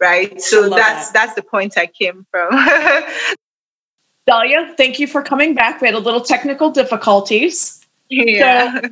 Right. 0.00 0.40
So 0.40 0.68
that's 0.68 1.10
that. 1.10 1.14
that's 1.14 1.34
the 1.34 1.42
point 1.42 1.78
I 1.78 1.86
came 1.86 2.26
from. 2.30 2.50
Dahlia, 4.26 4.74
thank 4.76 4.98
you 4.98 5.06
for 5.06 5.22
coming 5.22 5.54
back. 5.54 5.80
We 5.80 5.88
had 5.88 5.94
a 5.94 5.98
little 5.98 6.20
technical 6.20 6.70
difficulties. 6.70 7.84
Yeah. 8.08 8.80
So, 8.80 8.88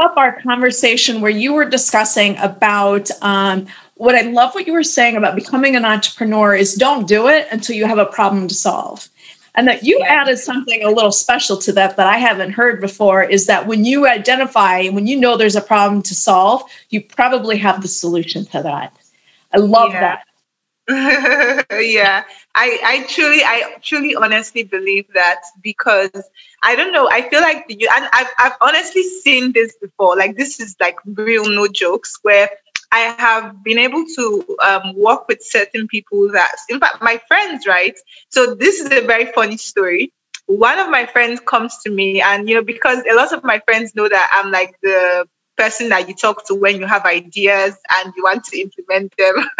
up 0.00 0.16
our 0.16 0.40
conversation 0.40 1.20
where 1.20 1.30
you 1.30 1.52
were 1.52 1.64
discussing 1.64 2.36
about 2.38 3.10
um, 3.22 3.66
what 3.96 4.14
I 4.14 4.22
love 4.22 4.54
what 4.54 4.66
you 4.66 4.72
were 4.72 4.84
saying 4.84 5.16
about 5.16 5.34
becoming 5.34 5.76
an 5.76 5.84
entrepreneur 5.84 6.54
is 6.54 6.74
don't 6.74 7.06
do 7.06 7.28
it 7.28 7.48
until 7.50 7.76
you 7.76 7.84
have 7.86 7.98
a 7.98 8.06
problem 8.06 8.48
to 8.48 8.54
solve. 8.54 9.08
And 9.54 9.66
that 9.66 9.84
you 9.84 9.98
yeah. 9.98 10.22
added 10.22 10.38
something 10.38 10.82
a 10.84 10.90
little 10.90 11.12
special 11.12 11.56
to 11.58 11.72
that 11.72 11.96
that 11.96 12.06
I 12.06 12.18
haven't 12.18 12.52
heard 12.52 12.80
before 12.80 13.22
is 13.22 13.46
that 13.46 13.66
when 13.66 13.84
you 13.84 14.06
identify, 14.06 14.78
and 14.78 14.94
when 14.94 15.06
you 15.06 15.18
know 15.18 15.36
there's 15.36 15.56
a 15.56 15.60
problem 15.60 16.02
to 16.02 16.14
solve, 16.14 16.62
you 16.90 17.02
probably 17.02 17.56
have 17.58 17.82
the 17.82 17.88
solution 17.88 18.44
to 18.46 18.62
that. 18.62 18.96
I 19.52 19.58
love 19.58 19.92
yeah. 19.92 20.00
that. 20.00 20.24
yeah, 21.70 22.24
I, 22.56 22.80
I 22.84 23.06
truly, 23.08 23.42
I 23.44 23.76
truly 23.80 24.16
honestly 24.16 24.64
believe 24.64 25.06
that 25.14 25.40
because 25.62 26.10
I 26.64 26.74
don't 26.74 26.92
know, 26.92 27.08
I 27.08 27.28
feel 27.28 27.40
like 27.40 27.68
the, 27.68 27.88
and 27.94 28.08
I've, 28.12 28.26
I've 28.38 28.56
honestly 28.60 29.04
seen 29.04 29.52
this 29.52 29.76
before. 29.76 30.16
Like 30.16 30.36
this 30.36 30.58
is 30.58 30.74
like 30.80 30.96
real 31.04 31.48
no 31.48 31.68
jokes 31.68 32.18
where 32.22 32.50
I 32.92 33.14
have 33.18 33.62
been 33.62 33.78
able 33.78 34.04
to 34.16 34.56
um, 34.62 34.96
work 34.96 35.28
with 35.28 35.42
certain 35.42 35.86
people 35.86 36.30
that, 36.32 36.54
in 36.68 36.80
fact, 36.80 37.00
my 37.00 37.20
friends, 37.28 37.66
right? 37.66 37.94
So 38.30 38.54
this 38.54 38.80
is 38.80 38.86
a 38.86 39.06
very 39.06 39.26
funny 39.32 39.56
story. 39.56 40.12
One 40.46 40.78
of 40.78 40.90
my 40.90 41.06
friends 41.06 41.40
comes 41.46 41.76
to 41.84 41.90
me, 41.90 42.20
and 42.20 42.48
you 42.48 42.56
know, 42.56 42.64
because 42.64 43.04
a 43.08 43.14
lot 43.14 43.32
of 43.32 43.44
my 43.44 43.60
friends 43.60 43.94
know 43.94 44.08
that 44.08 44.30
I'm 44.32 44.50
like 44.50 44.74
the 44.82 45.28
person 45.56 45.90
that 45.90 46.08
you 46.08 46.14
talk 46.14 46.46
to 46.46 46.54
when 46.54 46.80
you 46.80 46.86
have 46.86 47.04
ideas 47.04 47.76
and 47.98 48.12
you 48.16 48.22
want 48.22 48.44
to 48.44 48.60
implement 48.60 49.14
them. 49.16 49.34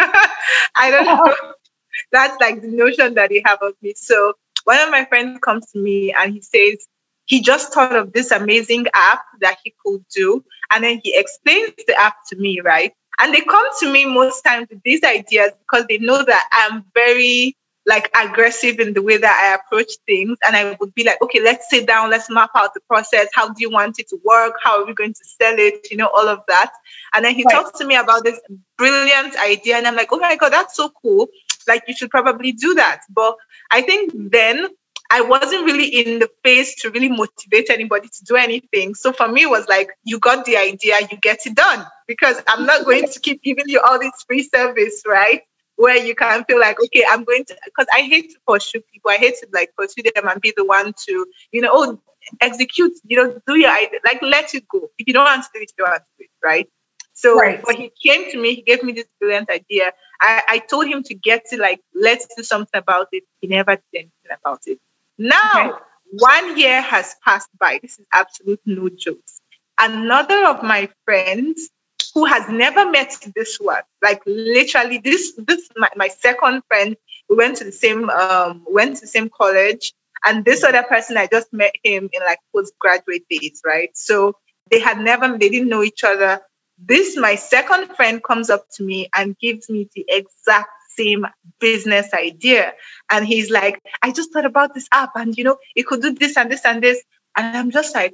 I 0.75 0.89
don't 0.91 1.05
know. 1.05 1.35
That's 2.11 2.35
like 2.41 2.61
the 2.61 2.67
notion 2.67 3.13
that 3.13 3.29
they 3.29 3.41
have 3.45 3.59
of 3.61 3.73
me. 3.81 3.93
So 3.95 4.33
one 4.63 4.79
of 4.79 4.89
my 4.89 5.05
friends 5.05 5.39
comes 5.41 5.69
to 5.71 5.79
me 5.79 6.13
and 6.13 6.33
he 6.33 6.41
says 6.41 6.87
he 7.25 7.41
just 7.41 7.73
thought 7.73 7.95
of 7.95 8.13
this 8.13 8.31
amazing 8.31 8.87
app 8.93 9.21
that 9.39 9.57
he 9.63 9.73
could 9.85 10.03
do. 10.13 10.43
And 10.71 10.83
then 10.83 10.99
he 11.03 11.13
explains 11.15 11.73
the 11.87 11.95
app 11.97 12.15
to 12.29 12.35
me, 12.35 12.59
right? 12.61 12.93
And 13.21 13.33
they 13.33 13.41
come 13.41 13.67
to 13.79 13.91
me 13.91 14.05
most 14.05 14.41
times 14.41 14.67
with 14.69 14.81
these 14.83 15.03
ideas 15.03 15.51
because 15.59 15.85
they 15.87 15.99
know 15.99 16.23
that 16.23 16.49
I'm 16.51 16.85
very 16.93 17.55
like 17.85 18.15
aggressive 18.15 18.79
in 18.79 18.93
the 18.93 19.01
way 19.01 19.17
that 19.17 19.39
I 19.43 19.55
approach 19.55 19.91
things. 20.05 20.37
And 20.45 20.55
I 20.55 20.77
would 20.79 20.93
be 20.93 21.03
like, 21.03 21.21
okay, 21.21 21.41
let's 21.41 21.69
sit 21.69 21.87
down, 21.87 22.09
let's 22.09 22.29
map 22.29 22.51
out 22.55 22.73
the 22.73 22.79
process. 22.81 23.27
How 23.33 23.49
do 23.49 23.55
you 23.57 23.69
want 23.69 23.99
it 23.99 24.07
to 24.09 24.19
work? 24.23 24.53
How 24.63 24.81
are 24.81 24.85
we 24.85 24.93
going 24.93 25.13
to 25.13 25.23
sell 25.23 25.55
it? 25.57 25.87
You 25.89 25.97
know, 25.97 26.07
all 26.07 26.27
of 26.27 26.39
that. 26.47 26.71
And 27.13 27.25
then 27.25 27.35
he 27.35 27.43
right. 27.43 27.53
talks 27.53 27.77
to 27.79 27.85
me 27.85 27.95
about 27.95 28.23
this 28.23 28.39
brilliant 28.77 29.35
idea. 29.39 29.77
And 29.77 29.87
I'm 29.87 29.95
like, 29.95 30.09
oh 30.11 30.19
my 30.19 30.35
God, 30.35 30.51
that's 30.51 30.75
so 30.75 30.91
cool. 31.01 31.27
Like, 31.67 31.83
you 31.87 31.95
should 31.95 32.09
probably 32.09 32.51
do 32.51 32.73
that. 32.75 33.01
But 33.09 33.35
I 33.71 33.81
think 33.81 34.11
then 34.15 34.67
I 35.11 35.21
wasn't 35.21 35.65
really 35.65 35.87
in 35.87 36.19
the 36.19 36.29
phase 36.43 36.73
to 36.81 36.89
really 36.89 37.09
motivate 37.09 37.69
anybody 37.69 38.07
to 38.07 38.23
do 38.23 38.35
anything. 38.35 38.95
So 38.95 39.11
for 39.11 39.27
me, 39.27 39.43
it 39.43 39.49
was 39.49 39.67
like, 39.67 39.89
you 40.03 40.19
got 40.19 40.45
the 40.45 40.57
idea, 40.57 40.95
you 41.11 41.17
get 41.21 41.45
it 41.45 41.55
done. 41.55 41.85
Because 42.07 42.41
I'm 42.47 42.65
not 42.65 42.85
going 42.85 43.07
to 43.07 43.19
keep 43.19 43.43
giving 43.43 43.67
you 43.67 43.81
all 43.81 43.99
this 43.99 44.13
free 44.27 44.43
service, 44.43 45.03
right? 45.05 45.41
where 45.81 45.97
you 45.97 46.13
can 46.13 46.43
feel 46.45 46.59
like, 46.59 46.79
okay, 46.79 47.03
I'm 47.09 47.23
going 47.23 47.43
to, 47.45 47.57
because 47.65 47.87
I 47.91 48.01
hate 48.01 48.29
to 48.31 48.37
pursue 48.47 48.81
people. 48.93 49.09
I 49.09 49.17
hate 49.17 49.33
to 49.39 49.47
like 49.51 49.71
pursue 49.75 50.03
them 50.03 50.27
and 50.27 50.39
be 50.39 50.53
the 50.55 50.63
one 50.63 50.93
to, 51.07 51.25
you 51.51 51.59
know, 51.61 51.69
oh, 51.71 51.99
execute, 52.39 52.93
you 53.03 53.17
know, 53.17 53.41
do 53.47 53.55
your 53.55 53.71
idea, 53.71 53.99
like 54.05 54.21
let 54.21 54.53
it 54.53 54.67
go. 54.67 54.89
If 54.99 55.07
you 55.07 55.13
don't 55.13 55.25
want 55.25 55.43
to 55.43 55.49
do 55.55 55.61
it, 55.61 55.71
you 55.75 55.83
don't 55.83 55.89
want 55.89 56.03
to 56.03 56.05
do 56.19 56.25
it, 56.25 56.45
right? 56.45 56.69
So 57.13 57.35
right. 57.35 57.65
when 57.65 57.77
he 57.77 57.91
came 58.03 58.31
to 58.31 58.39
me, 58.39 58.55
he 58.55 58.61
gave 58.61 58.83
me 58.83 58.93
this 58.93 59.05
brilliant 59.19 59.49
idea. 59.49 59.91
I, 60.21 60.43
I 60.47 60.59
told 60.59 60.87
him 60.87 61.01
to 61.03 61.15
get 61.15 61.45
to 61.49 61.57
like, 61.57 61.81
let's 61.95 62.27
do 62.37 62.43
something 62.43 62.77
about 62.77 63.07
it. 63.11 63.23
He 63.41 63.47
never 63.47 63.75
did 63.75 63.83
anything 63.93 64.37
about 64.39 64.61
it. 64.65 64.79
Now, 65.21 65.69
okay. 65.69 65.79
one 66.13 66.57
year 66.57 66.81
has 66.81 67.15
passed 67.23 67.49
by. 67.59 67.77
This 67.79 67.99
is 67.99 68.05
absolute 68.11 68.59
no 68.65 68.89
jokes. 68.89 69.39
Another 69.77 70.47
of 70.47 70.63
my 70.63 70.89
friends 71.05 71.69
who 72.15 72.25
has 72.25 72.49
never 72.49 72.89
met 72.89 73.15
this 73.35 73.57
one. 73.57 73.83
Like 74.01 74.19
literally, 74.25 74.97
this 74.97 75.33
this 75.37 75.69
my, 75.77 75.89
my 75.95 76.07
second 76.07 76.63
friend. 76.67 76.97
We 77.29 77.35
went 77.35 77.55
to 77.57 77.63
the 77.63 77.71
same 77.71 78.09
um 78.09 78.65
went 78.67 78.95
to 78.95 79.01
the 79.01 79.07
same 79.07 79.29
college, 79.29 79.93
and 80.25 80.43
this 80.43 80.63
other 80.63 80.81
person 80.81 81.17
I 81.17 81.27
just 81.27 81.53
met 81.53 81.75
him 81.83 82.09
in 82.11 82.21
like 82.25 82.39
postgraduate 82.51 83.25
days, 83.29 83.61
right? 83.63 83.95
So 83.95 84.35
they 84.71 84.79
had 84.79 84.99
never 84.99 85.37
they 85.37 85.49
didn't 85.49 85.69
know 85.69 85.83
each 85.83 86.03
other. 86.03 86.41
This 86.79 87.15
my 87.15 87.35
second 87.35 87.95
friend 87.95 88.23
comes 88.23 88.49
up 88.49 88.65
to 88.77 88.83
me 88.83 89.07
and 89.13 89.37
gives 89.37 89.69
me 89.69 89.87
the 89.93 90.03
exact 90.09 90.71
same 90.97 91.25
business 91.59 92.13
idea. 92.13 92.73
And 93.11 93.25
he's 93.25 93.49
like, 93.49 93.81
I 94.01 94.11
just 94.11 94.31
thought 94.31 94.45
about 94.45 94.73
this 94.73 94.87
app 94.91 95.11
and 95.15 95.37
you 95.37 95.43
know, 95.43 95.57
it 95.75 95.87
could 95.87 96.01
do 96.01 96.13
this 96.13 96.37
and 96.37 96.51
this 96.51 96.65
and 96.65 96.81
this. 96.81 97.01
And 97.35 97.57
I'm 97.57 97.71
just 97.71 97.95
like, 97.95 98.13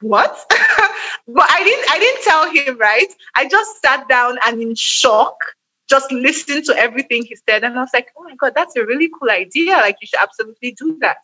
what? 0.00 0.36
but 0.50 1.50
I 1.50 1.64
didn't 1.64 1.90
I 1.90 1.98
didn't 1.98 2.24
tell 2.24 2.50
him, 2.50 2.78
right? 2.78 3.12
I 3.34 3.48
just 3.48 3.82
sat 3.82 4.08
down 4.08 4.38
and 4.46 4.60
in 4.60 4.74
shock, 4.74 5.36
just 5.88 6.10
listened 6.12 6.64
to 6.66 6.76
everything 6.76 7.24
he 7.24 7.36
said. 7.48 7.64
And 7.64 7.78
I 7.78 7.80
was 7.80 7.90
like, 7.94 8.08
oh 8.18 8.24
my 8.24 8.34
God, 8.36 8.52
that's 8.54 8.76
a 8.76 8.84
really 8.84 9.10
cool 9.18 9.30
idea. 9.30 9.76
Like 9.76 9.96
you 10.00 10.06
should 10.06 10.20
absolutely 10.20 10.74
do 10.78 10.98
that. 11.00 11.18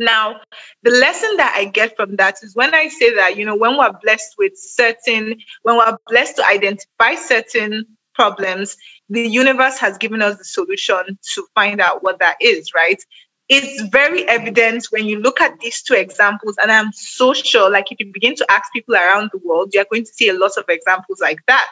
Now, 0.00 0.40
the 0.82 0.90
lesson 0.90 1.36
that 1.36 1.54
I 1.54 1.66
get 1.66 1.94
from 1.94 2.16
that 2.16 2.36
is 2.42 2.56
when 2.56 2.74
I 2.74 2.88
say 2.88 3.14
that, 3.16 3.36
you 3.36 3.44
know, 3.44 3.54
when 3.54 3.76
we're 3.76 3.92
blessed 3.92 4.34
with 4.38 4.52
certain, 4.56 5.38
when 5.62 5.76
we're 5.76 5.98
blessed 6.06 6.36
to 6.36 6.46
identify 6.46 7.16
certain 7.16 7.84
problems, 8.14 8.78
the 9.10 9.28
universe 9.28 9.78
has 9.78 9.98
given 9.98 10.22
us 10.22 10.38
the 10.38 10.44
solution 10.44 11.18
to 11.34 11.46
find 11.54 11.80
out 11.80 12.02
what 12.02 12.18
that 12.20 12.36
is, 12.40 12.72
right? 12.74 13.02
it's 13.50 13.82
very 13.88 14.26
evident 14.28 14.86
when 14.90 15.06
you 15.06 15.18
look 15.18 15.40
at 15.40 15.58
these 15.58 15.82
two 15.82 15.94
examples. 15.94 16.54
And 16.62 16.70
I'm 16.70 16.92
so 16.92 17.34
sure, 17.34 17.68
like, 17.68 17.90
if 17.90 17.98
you 17.98 18.06
begin 18.12 18.36
to 18.36 18.46
ask 18.48 18.72
people 18.72 18.94
around 18.94 19.30
the 19.32 19.40
world, 19.44 19.72
you're 19.74 19.86
going 19.90 20.04
to 20.04 20.12
see 20.12 20.28
a 20.28 20.38
lot 20.38 20.52
of 20.56 20.64
examples 20.68 21.18
like 21.20 21.40
that. 21.48 21.68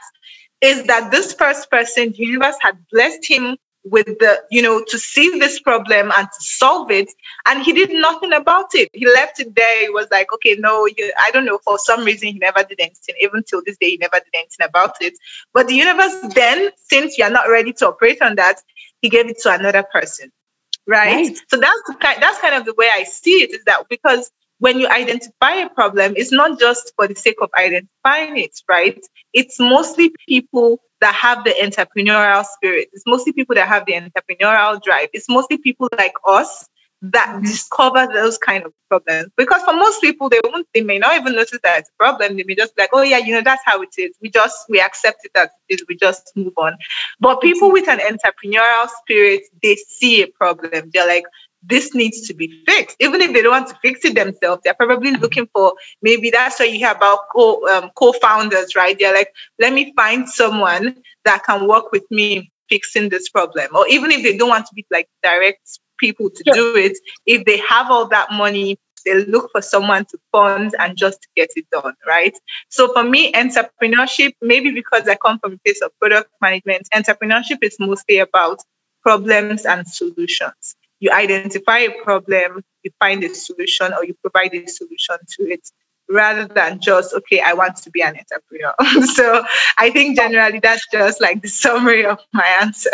Is 0.60 0.82
that 0.88 1.12
this 1.12 1.32
first 1.32 1.70
person, 1.70 2.10
the 2.10 2.24
universe 2.24 2.56
had 2.60 2.76
blessed 2.90 3.24
him 3.28 3.56
with 3.90 4.06
the, 4.06 4.42
you 4.50 4.62
know, 4.62 4.82
to 4.88 4.98
see 4.98 5.38
this 5.38 5.60
problem 5.60 6.12
and 6.16 6.26
to 6.26 6.40
solve 6.40 6.90
it. 6.90 7.08
And 7.46 7.62
he 7.62 7.72
did 7.72 7.90
nothing 7.90 8.32
about 8.32 8.74
it. 8.74 8.88
He 8.92 9.06
left 9.06 9.40
it 9.40 9.54
there. 9.54 9.80
He 9.82 9.90
was 9.90 10.06
like, 10.10 10.32
okay, 10.34 10.56
no, 10.58 10.86
you, 10.86 11.12
I 11.18 11.30
don't 11.30 11.44
know. 11.44 11.58
For 11.64 11.78
some 11.78 12.04
reason, 12.04 12.28
he 12.28 12.38
never 12.38 12.62
did 12.62 12.80
anything. 12.80 13.14
Even 13.20 13.42
till 13.42 13.62
this 13.64 13.76
day, 13.78 13.90
he 13.90 13.96
never 13.98 14.16
did 14.16 14.34
anything 14.34 14.66
about 14.66 14.96
it. 15.00 15.14
But 15.52 15.68
the 15.68 15.74
universe 15.74 16.14
then, 16.34 16.70
since 16.76 17.18
you're 17.18 17.30
not 17.30 17.48
ready 17.48 17.72
to 17.74 17.88
operate 17.88 18.22
on 18.22 18.36
that, 18.36 18.56
he 19.00 19.08
gave 19.08 19.28
it 19.28 19.38
to 19.42 19.52
another 19.52 19.82
person 19.82 20.32
right? 20.88 21.28
right. 21.28 21.38
So 21.48 21.58
that's 21.58 22.18
that's 22.18 22.40
kind 22.40 22.54
of 22.54 22.64
the 22.64 22.74
way 22.76 22.88
I 22.92 23.04
see 23.04 23.42
it 23.42 23.50
is 23.52 23.62
that 23.66 23.84
because 23.88 24.30
when 24.58 24.80
you 24.80 24.88
identify 24.88 25.52
a 25.52 25.68
problem, 25.68 26.14
it's 26.16 26.32
not 26.32 26.58
just 26.58 26.92
for 26.96 27.06
the 27.06 27.14
sake 27.14 27.36
of 27.40 27.50
identifying 27.56 28.38
it, 28.38 28.60
right? 28.68 29.00
It's 29.32 29.60
mostly 29.60 30.12
people 30.26 30.80
that 31.00 31.14
have 31.14 31.44
the 31.44 31.54
entrepreneurial 31.62 32.44
spirit. 32.44 32.88
It's 32.92 33.04
mostly 33.06 33.32
people 33.32 33.54
that 33.54 33.68
have 33.68 33.86
the 33.86 33.92
entrepreneurial 33.92 34.82
drive. 34.82 35.08
It's 35.12 35.28
mostly 35.28 35.58
people 35.58 35.88
like 35.96 36.14
us 36.26 36.68
that 37.00 37.28
mm-hmm. 37.28 37.44
discover 37.44 38.08
those 38.12 38.38
kind 38.38 38.64
of 38.64 38.72
problems. 38.88 39.30
Because 39.36 39.62
for 39.62 39.72
most 39.72 40.00
people, 40.00 40.28
they 40.28 40.40
won't, 40.44 40.66
they 40.74 40.80
may 40.80 40.98
not 40.98 41.16
even 41.16 41.34
notice 41.34 41.58
that 41.62 41.78
it's 41.78 41.90
a 41.90 41.96
problem. 41.98 42.36
They 42.36 42.44
may 42.44 42.56
just 42.56 42.74
be 42.74 42.82
like, 42.82 42.90
oh 42.92 43.02
yeah, 43.02 43.18
you 43.18 43.34
know, 43.34 43.42
that's 43.42 43.62
how 43.64 43.80
it 43.82 43.90
is. 43.96 44.16
We 44.20 44.30
just 44.30 44.64
we 44.68 44.80
accept 44.80 45.24
it 45.24 45.30
as 45.36 45.48
it 45.68 45.74
is. 45.74 45.84
We 45.88 45.96
just 45.96 46.32
move 46.34 46.54
on. 46.56 46.76
But 47.20 47.40
people 47.40 47.70
with 47.70 47.88
an 47.88 48.00
entrepreneurial 48.00 48.88
spirit, 49.00 49.42
they 49.62 49.76
see 49.76 50.22
a 50.22 50.26
problem. 50.26 50.90
They're 50.92 51.06
like, 51.06 51.24
this 51.62 51.94
needs 51.94 52.26
to 52.28 52.34
be 52.34 52.62
fixed. 52.66 52.96
Even 53.00 53.20
if 53.20 53.32
they 53.32 53.42
don't 53.42 53.52
want 53.52 53.68
to 53.68 53.78
fix 53.82 54.04
it 54.04 54.14
themselves, 54.14 54.62
they're 54.64 54.74
probably 54.74 55.12
looking 55.12 55.48
for 55.52 55.74
maybe 56.02 56.30
that's 56.30 56.58
what 56.58 56.70
you 56.70 56.78
hear 56.78 56.92
about 56.92 57.20
co 57.34 57.66
um, 57.68 57.90
co-founders, 57.96 58.76
right? 58.76 58.98
They're 58.98 59.14
like, 59.14 59.32
let 59.58 59.72
me 59.72 59.92
find 59.96 60.28
someone 60.28 60.96
that 61.24 61.44
can 61.44 61.66
work 61.66 61.92
with 61.92 62.04
me 62.10 62.50
fixing 62.68 63.08
this 63.08 63.28
problem. 63.28 63.74
Or 63.74 63.86
even 63.88 64.10
if 64.12 64.22
they 64.22 64.36
don't 64.36 64.48
want 64.48 64.66
to 64.66 64.74
be 64.74 64.86
like 64.90 65.08
direct 65.22 65.78
people 65.98 66.30
to 66.30 66.42
sure. 66.46 66.54
do 66.54 66.76
it. 66.76 66.96
If 67.26 67.44
they 67.44 67.58
have 67.68 67.90
all 67.90 68.06
that 68.08 68.30
money, 68.32 68.78
they 69.04 69.24
look 69.24 69.50
for 69.52 69.62
someone 69.62 70.04
to 70.06 70.18
fund 70.32 70.74
and 70.78 70.96
just 70.96 71.22
to 71.22 71.28
get 71.36 71.50
it 71.56 71.66
done, 71.70 71.94
right? 72.06 72.36
So 72.68 72.92
for 72.92 73.04
me, 73.04 73.32
entrepreneurship, 73.32 74.32
maybe 74.42 74.70
because 74.70 75.08
I 75.08 75.16
come 75.16 75.38
from 75.38 75.54
a 75.54 75.58
place 75.58 75.80
of 75.82 75.90
product 75.98 76.30
management, 76.40 76.88
entrepreneurship 76.94 77.58
is 77.62 77.76
mostly 77.78 78.18
about 78.18 78.60
problems 79.02 79.64
and 79.64 79.86
solutions. 79.86 80.76
You 81.00 81.10
identify 81.12 81.78
a 81.78 82.02
problem, 82.02 82.64
you 82.82 82.90
find 82.98 83.22
a 83.24 83.34
solution, 83.34 83.92
or 83.94 84.04
you 84.04 84.14
provide 84.14 84.54
a 84.54 84.66
solution 84.66 85.16
to 85.36 85.42
it 85.50 85.70
rather 86.10 86.46
than 86.46 86.80
just 86.80 87.12
okay 87.12 87.38
i 87.44 87.52
want 87.52 87.76
to 87.76 87.90
be 87.90 88.00
an 88.00 88.16
entrepreneur 88.16 88.72
so 89.14 89.44
i 89.76 89.90
think 89.90 90.16
generally 90.16 90.58
that's 90.58 90.86
just 90.90 91.20
like 91.20 91.42
the 91.42 91.48
summary 91.64 92.02
of 92.02 92.18
my 92.32 92.46
answer 92.62 92.90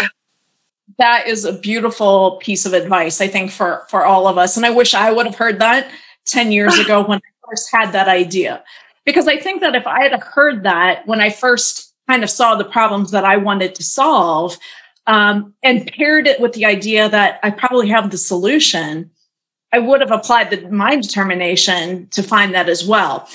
that 0.98 1.26
is 1.26 1.44
a 1.44 1.52
beautiful 1.52 2.38
piece 2.42 2.66
of 2.66 2.72
advice, 2.72 3.20
I 3.20 3.28
think, 3.28 3.50
for, 3.50 3.84
for 3.88 4.04
all 4.04 4.26
of 4.28 4.38
us. 4.38 4.56
And 4.56 4.66
I 4.66 4.70
wish 4.70 4.94
I 4.94 5.10
would 5.10 5.26
have 5.26 5.34
heard 5.34 5.58
that 5.60 5.90
10 6.26 6.52
years 6.52 6.78
ago 6.78 7.04
when 7.04 7.18
I 7.18 7.48
first 7.48 7.68
had 7.72 7.92
that 7.92 8.08
idea. 8.08 8.62
Because 9.04 9.28
I 9.28 9.38
think 9.38 9.60
that 9.60 9.74
if 9.74 9.86
I 9.86 10.08
had 10.08 10.22
heard 10.22 10.62
that 10.62 11.06
when 11.06 11.20
I 11.20 11.30
first 11.30 11.94
kind 12.08 12.22
of 12.22 12.30
saw 12.30 12.54
the 12.54 12.64
problems 12.64 13.10
that 13.10 13.24
I 13.24 13.36
wanted 13.36 13.74
to 13.76 13.82
solve 13.82 14.56
um, 15.06 15.54
and 15.62 15.86
paired 15.86 16.26
it 16.26 16.40
with 16.40 16.52
the 16.52 16.64
idea 16.64 17.08
that 17.08 17.40
I 17.42 17.50
probably 17.50 17.88
have 17.88 18.10
the 18.10 18.18
solution, 18.18 19.10
I 19.72 19.78
would 19.78 20.00
have 20.00 20.10
applied 20.10 20.50
the, 20.50 20.68
my 20.70 20.96
determination 20.96 22.08
to 22.08 22.22
find 22.22 22.54
that 22.54 22.68
as 22.68 22.86
well. 22.86 23.28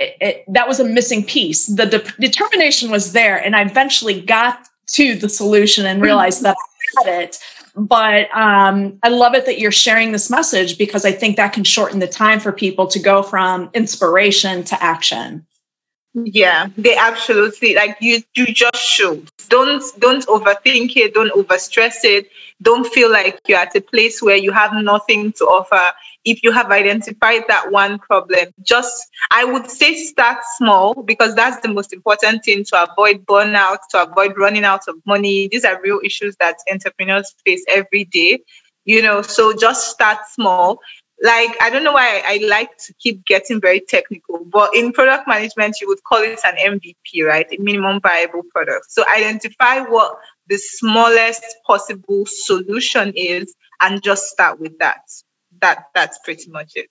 It, 0.00 0.44
that 0.48 0.66
was 0.68 0.80
a 0.80 0.84
missing 0.84 1.24
piece. 1.24 1.66
The 1.66 1.86
de- 1.86 2.12
determination 2.20 2.90
was 2.90 3.12
there, 3.12 3.36
and 3.36 3.54
I 3.54 3.62
eventually 3.62 4.20
got 4.20 4.66
to 4.92 5.16
the 5.16 5.28
solution 5.28 5.84
and 5.84 6.00
realized 6.00 6.42
that 6.42 6.56
I 6.56 7.04
had 7.04 7.22
it. 7.22 7.38
but 7.74 8.34
um, 8.34 8.98
I 9.02 9.08
love 9.08 9.34
it 9.34 9.44
that 9.44 9.58
you're 9.58 9.72
sharing 9.72 10.12
this 10.12 10.30
message 10.30 10.78
because 10.78 11.04
I 11.04 11.12
think 11.12 11.36
that 11.36 11.52
can 11.52 11.64
shorten 11.64 11.98
the 11.98 12.06
time 12.06 12.40
for 12.40 12.52
people 12.52 12.86
to 12.86 12.98
go 12.98 13.22
from 13.22 13.68
inspiration 13.74 14.64
to 14.64 14.82
action. 14.82 15.46
Yeah, 16.14 16.68
they 16.78 16.96
absolutely 16.96 17.74
like 17.74 17.98
you. 18.00 18.22
You 18.34 18.46
just 18.46 18.76
should 18.76 19.28
don't 19.48 19.82
don't 19.98 20.26
overthink 20.26 20.96
it. 20.96 21.14
Don't 21.14 21.32
overstress 21.32 22.04
it. 22.04 22.28
Don't 22.62 22.86
feel 22.86 23.10
like 23.10 23.40
you're 23.46 23.58
at 23.58 23.76
a 23.76 23.80
place 23.80 24.22
where 24.22 24.36
you 24.36 24.52
have 24.52 24.72
nothing 24.74 25.32
to 25.32 25.44
offer. 25.44 25.92
If 26.24 26.42
you 26.42 26.52
have 26.52 26.70
identified 26.70 27.44
that 27.48 27.70
one 27.70 27.98
problem, 27.98 28.48
just 28.62 29.08
I 29.30 29.44
would 29.44 29.70
say 29.70 29.94
start 29.94 30.38
small 30.56 30.94
because 31.02 31.34
that's 31.34 31.60
the 31.60 31.68
most 31.68 31.92
important 31.92 32.44
thing 32.44 32.64
to 32.64 32.82
avoid 32.82 33.24
burnout, 33.26 33.78
to 33.90 34.02
avoid 34.02 34.36
running 34.36 34.64
out 34.64 34.88
of 34.88 34.96
money. 35.06 35.48
These 35.50 35.64
are 35.64 35.80
real 35.82 36.00
issues 36.02 36.36
that 36.40 36.56
entrepreneurs 36.70 37.34
face 37.44 37.64
every 37.68 38.04
day 38.04 38.40
you 38.86 39.02
know 39.02 39.20
so 39.20 39.52
just 39.52 39.90
start 39.90 40.18
small 40.30 40.80
like 41.22 41.56
I 41.60 41.70
don't 41.70 41.84
know 41.84 41.92
why 41.92 42.22
I, 42.26 42.34
I, 42.34 42.46
like 42.46 42.76
to 42.86 42.94
keep 42.94 43.24
getting 43.24 43.60
very 43.60 43.80
technical, 43.80 44.44
but 44.44 44.74
in 44.74 44.92
product 44.92 45.26
management, 45.26 45.76
you 45.80 45.88
would 45.88 46.02
call 46.04 46.18
it 46.22 46.38
an 46.44 46.56
MVP, 46.56 47.24
right? 47.24 47.46
A 47.50 47.56
minimum 47.62 48.00
viable 48.00 48.42
product. 48.52 48.90
So 48.90 49.04
identify 49.08 49.80
what 49.80 50.18
the 50.48 50.58
smallest 50.58 51.42
possible 51.66 52.24
solution 52.26 53.12
is 53.16 53.54
and 53.80 54.02
just 54.02 54.26
start 54.26 54.60
with 54.60 54.78
that. 54.78 55.00
That 55.62 55.84
that's 55.94 56.18
pretty 56.22 56.50
much 56.50 56.72
it. 56.74 56.90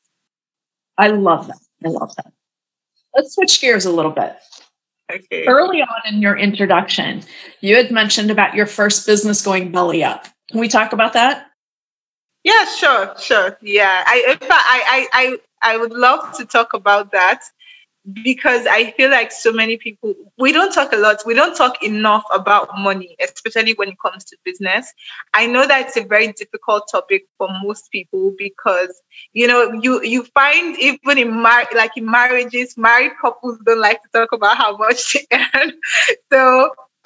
I 0.97 1.09
love 1.09 1.47
that. 1.47 1.59
I 1.85 1.89
love 1.89 2.15
that. 2.15 2.31
Let's 3.15 3.35
switch 3.35 3.61
gears 3.61 3.85
a 3.85 3.91
little 3.91 4.11
bit. 4.11 4.35
Okay. 5.13 5.45
Early 5.45 5.81
on 5.81 6.01
in 6.13 6.21
your 6.21 6.35
introduction, 6.35 7.21
you 7.61 7.75
had 7.75 7.91
mentioned 7.91 8.31
about 8.31 8.55
your 8.55 8.65
first 8.65 9.05
business 9.05 9.43
going 9.43 9.71
belly 9.71 10.03
up. 10.03 10.27
Can 10.49 10.59
we 10.59 10.67
talk 10.67 10.93
about 10.93 11.13
that? 11.13 11.47
Yeah, 12.45 12.65
sure, 12.79 13.15
sure. 13.19 13.57
Yeah, 13.61 14.03
I, 14.07 14.25
in 14.33 14.37
fact, 14.39 14.51
I, 14.53 15.07
I, 15.13 15.39
I, 15.63 15.73
I 15.73 15.77
would 15.77 15.93
love 15.93 16.37
to 16.37 16.45
talk 16.45 16.73
about 16.73 17.11
that 17.13 17.41
because 18.23 18.67
I 18.67 18.91
feel 18.91 19.11
like 19.11 19.31
so 19.31 19.53
many 19.53 19.77
people, 19.77 20.15
we 20.37 20.51
don't 20.53 20.73
talk 20.73 20.93
a 20.93 20.97
lot, 20.97 21.23
we 21.25 21.35
don't 21.35 21.55
talk 21.57 21.83
enough 21.83 22.25
about 22.33 22.69
money, 22.77 23.15
especially 23.21 23.73
when 23.75 23.89
it 23.89 23.97
comes 24.03 24.25
to 24.25 24.37
business. 24.45 24.93
I 25.33 25.47
know 25.47 25.67
that 25.67 25.87
it's 25.87 25.97
a 25.97 26.05
very 26.05 26.33
difficult 26.33 26.85
topic 26.91 27.25
for 27.37 27.49
most 27.63 27.91
people 27.91 28.33
because, 28.37 29.01
you 29.33 29.47
know, 29.47 29.73
you, 29.81 30.03
you 30.03 30.23
find 30.35 30.77
even 30.79 31.17
in 31.19 31.31
mar- 31.41 31.67
like 31.75 31.97
in 31.97 32.09
marriages, 32.09 32.77
married 32.77 33.13
couples 33.21 33.59
don't 33.65 33.81
like 33.81 34.03
to 34.03 34.09
talk 34.13 34.33
about 34.33 34.57
how 34.57 34.77
much 34.77 35.13
they 35.31 35.37
earn. 35.55 35.73
So 36.33 36.71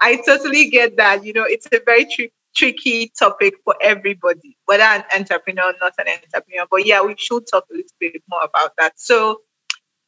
I 0.00 0.22
totally 0.26 0.70
get 0.70 0.96
that. 0.98 1.24
You 1.24 1.34
know, 1.34 1.44
it's 1.44 1.68
a 1.72 1.80
very 1.84 2.04
tricky 2.06 2.32
tricky 2.54 3.12
topic 3.18 3.54
for 3.64 3.74
everybody, 3.80 4.56
whether 4.66 4.82
an 4.82 5.04
entrepreneur 5.16 5.70
or 5.70 5.74
not 5.80 5.92
an 5.98 6.06
entrepreneur. 6.08 6.66
But 6.70 6.86
yeah, 6.86 7.02
we 7.02 7.14
should 7.18 7.46
talk 7.50 7.64
a 7.70 7.74
little 7.74 7.90
bit 7.98 8.22
more 8.28 8.42
about 8.42 8.72
that. 8.78 8.98
So 8.98 9.40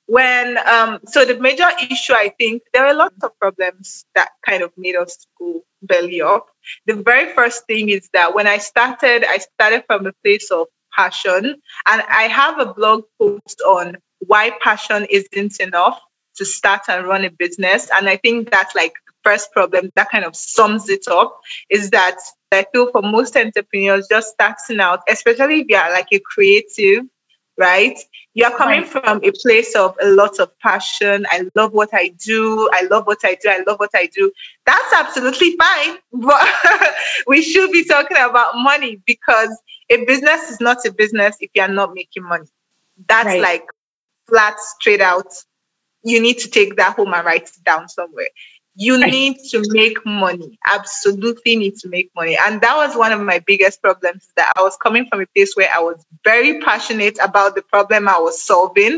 when 0.07 0.59
um 0.66 0.98
so 1.07 1.24
the 1.24 1.38
major 1.38 1.68
issue 1.90 2.12
I 2.12 2.33
think 2.37 2.62
there 2.74 2.85
are 2.87 2.94
lots 2.94 3.22
of 3.22 3.38
problems 3.38 4.05
that 4.16 4.31
kind 4.44 4.62
of 4.62 4.72
made 4.76 4.96
us 4.96 5.26
go 5.38 5.62
belly 5.83 6.20
up. 6.20 6.48
The 6.87 6.94
very 6.94 7.33
first 7.35 7.66
thing 7.66 7.88
is 7.88 8.09
that 8.12 8.35
when 8.35 8.46
I 8.46 8.59
started, 8.59 9.24
I 9.24 9.38
started 9.38 9.85
from 9.87 10.07
a 10.07 10.12
place 10.24 10.50
of 10.50 10.66
passion. 10.94 11.44
And 11.87 12.02
I 12.09 12.24
have 12.24 12.59
a 12.59 12.72
blog 12.72 13.05
post 13.18 13.61
on 13.66 13.96
why 14.18 14.52
passion 14.62 15.07
isn't 15.11 15.61
enough 15.61 16.00
to 16.37 16.44
start 16.44 16.83
and 16.88 17.07
run 17.07 17.24
a 17.24 17.31
business. 17.31 17.90
And 17.94 18.09
I 18.09 18.16
think 18.16 18.50
that's 18.50 18.74
like 18.74 18.94
first 19.24 19.52
problem 19.52 19.90
that 19.94 20.11
kind 20.11 20.24
of 20.24 20.37
sums 20.37 20.88
it 20.88 21.06
up 21.08 21.40
is 21.70 21.90
that 21.90 22.16
I 22.52 22.66
feel 22.72 22.90
for 22.90 23.02
most 23.02 23.37
entrepreneurs 23.37 24.06
just 24.11 24.28
starting 24.28 24.80
out, 24.80 25.00
especially 25.08 25.61
if 25.61 25.66
you're 25.68 25.92
like 25.92 26.08
a 26.12 26.20
creative, 26.20 27.04
right? 27.56 27.98
You're 28.35 28.56
coming 28.56 28.82
right. 28.82 28.88
from 28.88 29.20
a 29.22 29.32
place 29.42 29.74
of 29.74 29.96
a 30.00 30.08
lot 30.08 30.38
of 30.38 30.56
passion. 30.58 31.26
I 31.30 31.44
love 31.54 31.72
what 31.72 31.90
I 31.92 32.08
do. 32.08 32.68
I 32.72 32.82
love 32.90 33.06
what 33.06 33.20
I 33.24 33.37
do. 33.42 33.48
I 33.48 33.62
love 33.66 33.78
what 33.78 33.90
I 33.94 34.06
do. 34.06 34.32
That's 34.66 34.92
absolutely 34.94 35.56
fine. 35.56 35.96
But 36.12 36.46
we 37.26 37.42
should 37.42 37.72
be 37.72 37.85
talking 37.85 38.16
about 38.16 38.54
money 38.56 39.00
because 39.06 39.50
a 39.90 40.04
business 40.04 40.50
is 40.50 40.61
not 40.61 40.78
a 40.87 40.92
business 40.92 41.37
if 41.40 41.50
you're 41.54 41.68
not 41.68 41.94
making 41.94 42.24
money. 42.24 42.46
That's 43.08 43.26
right. 43.26 43.42
like 43.42 43.64
flat, 44.26 44.58
straight 44.61 45.00
out. 45.00 45.32
You 46.04 46.20
need 46.20 46.38
to 46.38 46.50
take 46.50 46.76
that 46.76 46.96
home 46.96 47.14
and 47.14 47.24
write 47.24 47.44
it 47.44 47.64
down 47.64 47.88
somewhere 47.88 48.28
you 48.74 48.98
need 49.06 49.37
to 49.50 49.62
make 49.68 50.04
money. 50.06 50.58
Absolutely 50.72 51.56
need 51.56 51.76
to 51.76 51.88
make 51.88 52.11
money. 52.16 52.38
And 52.46 52.61
that 52.62 52.76
was 52.76 52.96
one 52.96 53.12
of 53.12 53.20
my 53.20 53.38
biggest 53.40 53.82
problems 53.82 54.28
that 54.37 54.52
i 54.56 54.62
was 54.62 54.76
coming 54.76 55.06
from 55.06 55.20
a 55.20 55.26
place 55.26 55.54
where 55.54 55.68
i 55.74 55.80
was 55.80 56.04
very 56.24 56.61
passionate 56.61 57.18
about 57.22 57.54
the 57.54 57.62
problem 57.62 58.08
i 58.08 58.18
was 58.18 58.42
solving 58.42 58.92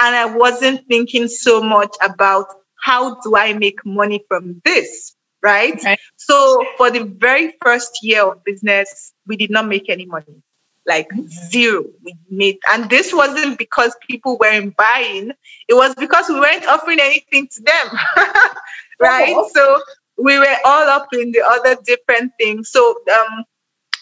and 0.00 0.16
i 0.16 0.24
wasn't 0.24 0.86
thinking 0.88 1.28
so 1.28 1.62
much 1.62 1.94
about 2.02 2.46
how 2.82 3.14
do 3.20 3.36
i 3.36 3.52
make 3.52 3.84
money 3.84 4.24
from 4.28 4.60
this 4.64 5.16
right? 5.42 5.74
Okay. 5.74 5.96
so 6.16 6.64
for 6.78 6.90
the 6.90 7.04
very 7.04 7.54
first 7.62 7.98
year 8.02 8.22
of 8.22 8.42
business 8.44 9.12
we 9.26 9.36
did 9.36 9.50
not 9.50 9.66
make 9.66 9.90
any 9.90 10.06
money 10.06 10.42
like 10.86 11.08
mm-hmm. 11.08 11.26
zero. 11.26 11.84
We 12.04 12.14
made 12.30 12.58
and 12.70 12.90
this 12.90 13.12
wasn't 13.14 13.58
because 13.58 13.96
people 14.06 14.36
weren't 14.38 14.76
buying. 14.76 15.32
It 15.66 15.72
was 15.74 15.94
because 15.94 16.28
we 16.28 16.38
weren't 16.38 16.66
offering 16.66 17.00
anything 17.00 17.48
to 17.54 17.62
them 17.62 17.86
right 19.04 19.34
oh. 19.36 19.50
so 19.52 19.80
we 20.16 20.38
were 20.38 20.56
all 20.64 20.88
up 20.88 21.08
in 21.12 21.32
the 21.32 21.42
other 21.44 21.76
different 21.84 22.32
things 22.38 22.70
so 22.70 22.96
um, 23.12 23.44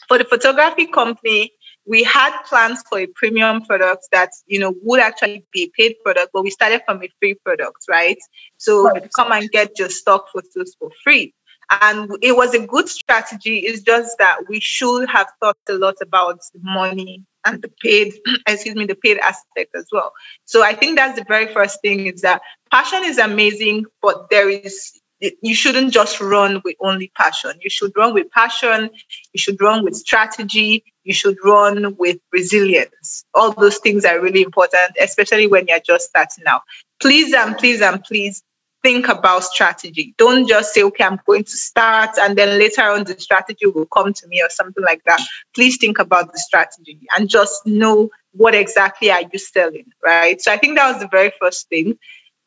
for 0.09 0.19
the 0.19 0.25
photography 0.25 0.87
company 0.87 1.51
we 1.85 2.05
had 2.05 2.33
plans 2.45 2.83
for 2.88 3.01
a 3.01 3.07
premium 3.15 3.61
product 3.62 4.07
that 4.12 4.31
you 4.47 4.59
know 4.59 4.75
would 4.83 5.01
actually 5.01 5.45
be 5.53 5.65
a 5.65 5.71
paid 5.77 5.97
product 6.05 6.31
but 6.33 6.43
we 6.43 6.51
started 6.51 6.81
from 6.87 7.03
a 7.03 7.09
free 7.19 7.35
product 7.45 7.79
right 7.88 8.19
so 8.57 8.88
right. 8.88 9.11
come 9.15 9.33
and 9.33 9.51
get 9.51 9.79
your 9.79 9.88
stock 9.88 10.27
photos 10.33 10.75
for 10.79 10.91
free 11.03 11.35
and 11.81 12.11
it 12.21 12.37
was 12.37 12.53
a 12.55 12.67
good 12.67 12.88
strategy. 12.88 13.59
It's 13.59 13.83
just 13.83 14.19
that 14.19 14.41
we 14.49 14.61
should 14.61 15.09
have 15.09 15.29
thought 15.41 15.57
a 15.69 15.75
lot 15.75 15.95
about 16.03 16.41
money 16.61 17.25
and 17.45 17.63
the 17.63 17.71
paid, 17.83 18.15
excuse 18.47 18.75
me, 18.75 18.87
the 18.87 18.95
paid 18.95 19.19
aspect 19.19 19.75
as 19.75 19.87
well. 19.93 20.13
So 20.45 20.63
I 20.63 20.75
think 20.75 20.97
that's 20.97 21.19
the 21.19 21.25
very 21.27 21.53
first 21.53 21.81
thing 21.83 22.07
is 22.07 22.23
that 22.23 22.43
passion 22.71 23.03
is 23.05 23.19
amazing, 23.19 23.87
but 24.01 24.31
there 24.31 24.49
is 24.49 24.99
you 25.41 25.55
shouldn't 25.55 25.93
just 25.93 26.21
run 26.21 26.61
with 26.65 26.75
only 26.81 27.13
passion. 27.17 27.53
You 27.61 27.71
should 27.71 27.93
run 27.97 28.13
with 28.13 28.29
passion. 28.33 28.91
You 29.33 29.39
should 29.39 29.61
run 29.61 29.85
with 29.85 29.95
strategy. 29.95 30.85
You 31.05 31.15
should 31.15 31.37
run 31.45 31.95
with 31.97 32.19
resilience. 32.33 33.25
All 33.35 33.53
those 33.53 33.79
things 33.79 34.05
are 34.05 34.21
really 34.21 34.43
important, 34.43 34.97
especially 35.01 35.47
when 35.47 35.67
you're 35.69 35.79
just 35.79 36.09
starting 36.09 36.45
out. 36.47 36.63
Please 37.01 37.33
and 37.33 37.57
please 37.57 37.81
and 37.81 38.03
please 38.03 38.43
think 38.83 39.09
about 39.09 39.45
strategy. 39.45 40.14
Don't 40.18 40.47
just 40.47 40.75
say, 40.75 40.83
okay, 40.83 41.05
I'm 41.05 41.21
going 41.27 41.45
to 41.45 41.51
start 41.51 42.11
and 42.21 42.37
then 42.37 42.59
later 42.59 42.83
on 42.83 43.05
the 43.05 43.18
strategy 43.18 43.66
will 43.66 43.87
come 43.87 44.12
to 44.12 44.27
me 44.29 44.42
or 44.42 44.51
something 44.51 44.85
like 44.85 45.03
that. 45.05 45.21
Please 45.55 45.79
think 45.79 45.99
about 45.99 46.33
the 46.33 46.38
strategy 46.38 46.99
and 47.16 47.29
just 47.29 47.64
know 47.66 48.11
what 48.33 48.55
exactly 48.55 49.11
are 49.11 49.23
you 49.23 49.38
selling, 49.38 49.87
right? 50.03 50.40
So 50.40 50.53
I 50.53 50.57
think 50.57 50.77
that 50.77 50.92
was 50.92 51.01
the 51.01 51.09
very 51.09 51.33
first 51.40 51.68
thing. 51.68 51.99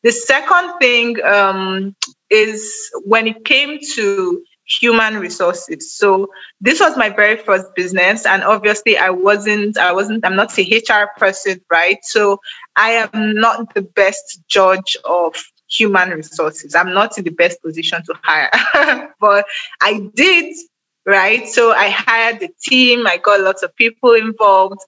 The 0.02 0.12
second 0.12 0.78
thing 0.78 1.22
um, 1.24 1.96
is 2.30 2.72
when 3.04 3.26
it 3.26 3.44
came 3.44 3.78
to 3.94 4.42
human 4.80 5.18
resources. 5.18 5.92
So 5.92 6.28
this 6.60 6.80
was 6.80 6.96
my 6.96 7.08
very 7.08 7.36
first 7.36 7.66
business 7.74 8.26
and 8.26 8.42
obviously 8.42 8.98
I 8.98 9.10
wasn't 9.10 9.78
I 9.78 9.92
wasn't 9.92 10.24
I'm 10.24 10.36
not 10.36 10.58
a 10.58 10.62
HR 10.62 11.08
person, 11.18 11.60
right? 11.70 11.98
So 12.02 12.40
I 12.74 12.90
am 12.90 13.34
not 13.34 13.74
the 13.74 13.82
best 13.82 14.40
judge 14.48 14.96
of 15.04 15.36
human 15.68 16.10
resources. 16.10 16.74
I'm 16.74 16.92
not 16.92 17.16
in 17.18 17.24
the 17.24 17.30
best 17.30 17.62
position 17.62 18.02
to 18.04 18.14
hire, 18.22 18.50
but 19.20 19.46
I 19.80 20.10
did 20.14 20.54
right? 21.06 21.48
So 21.48 21.70
I 21.70 21.88
hired 21.88 22.40
the 22.40 22.48
team, 22.62 23.06
I 23.06 23.16
got 23.16 23.40
lots 23.40 23.62
of 23.62 23.74
people 23.76 24.12
involved. 24.12 24.80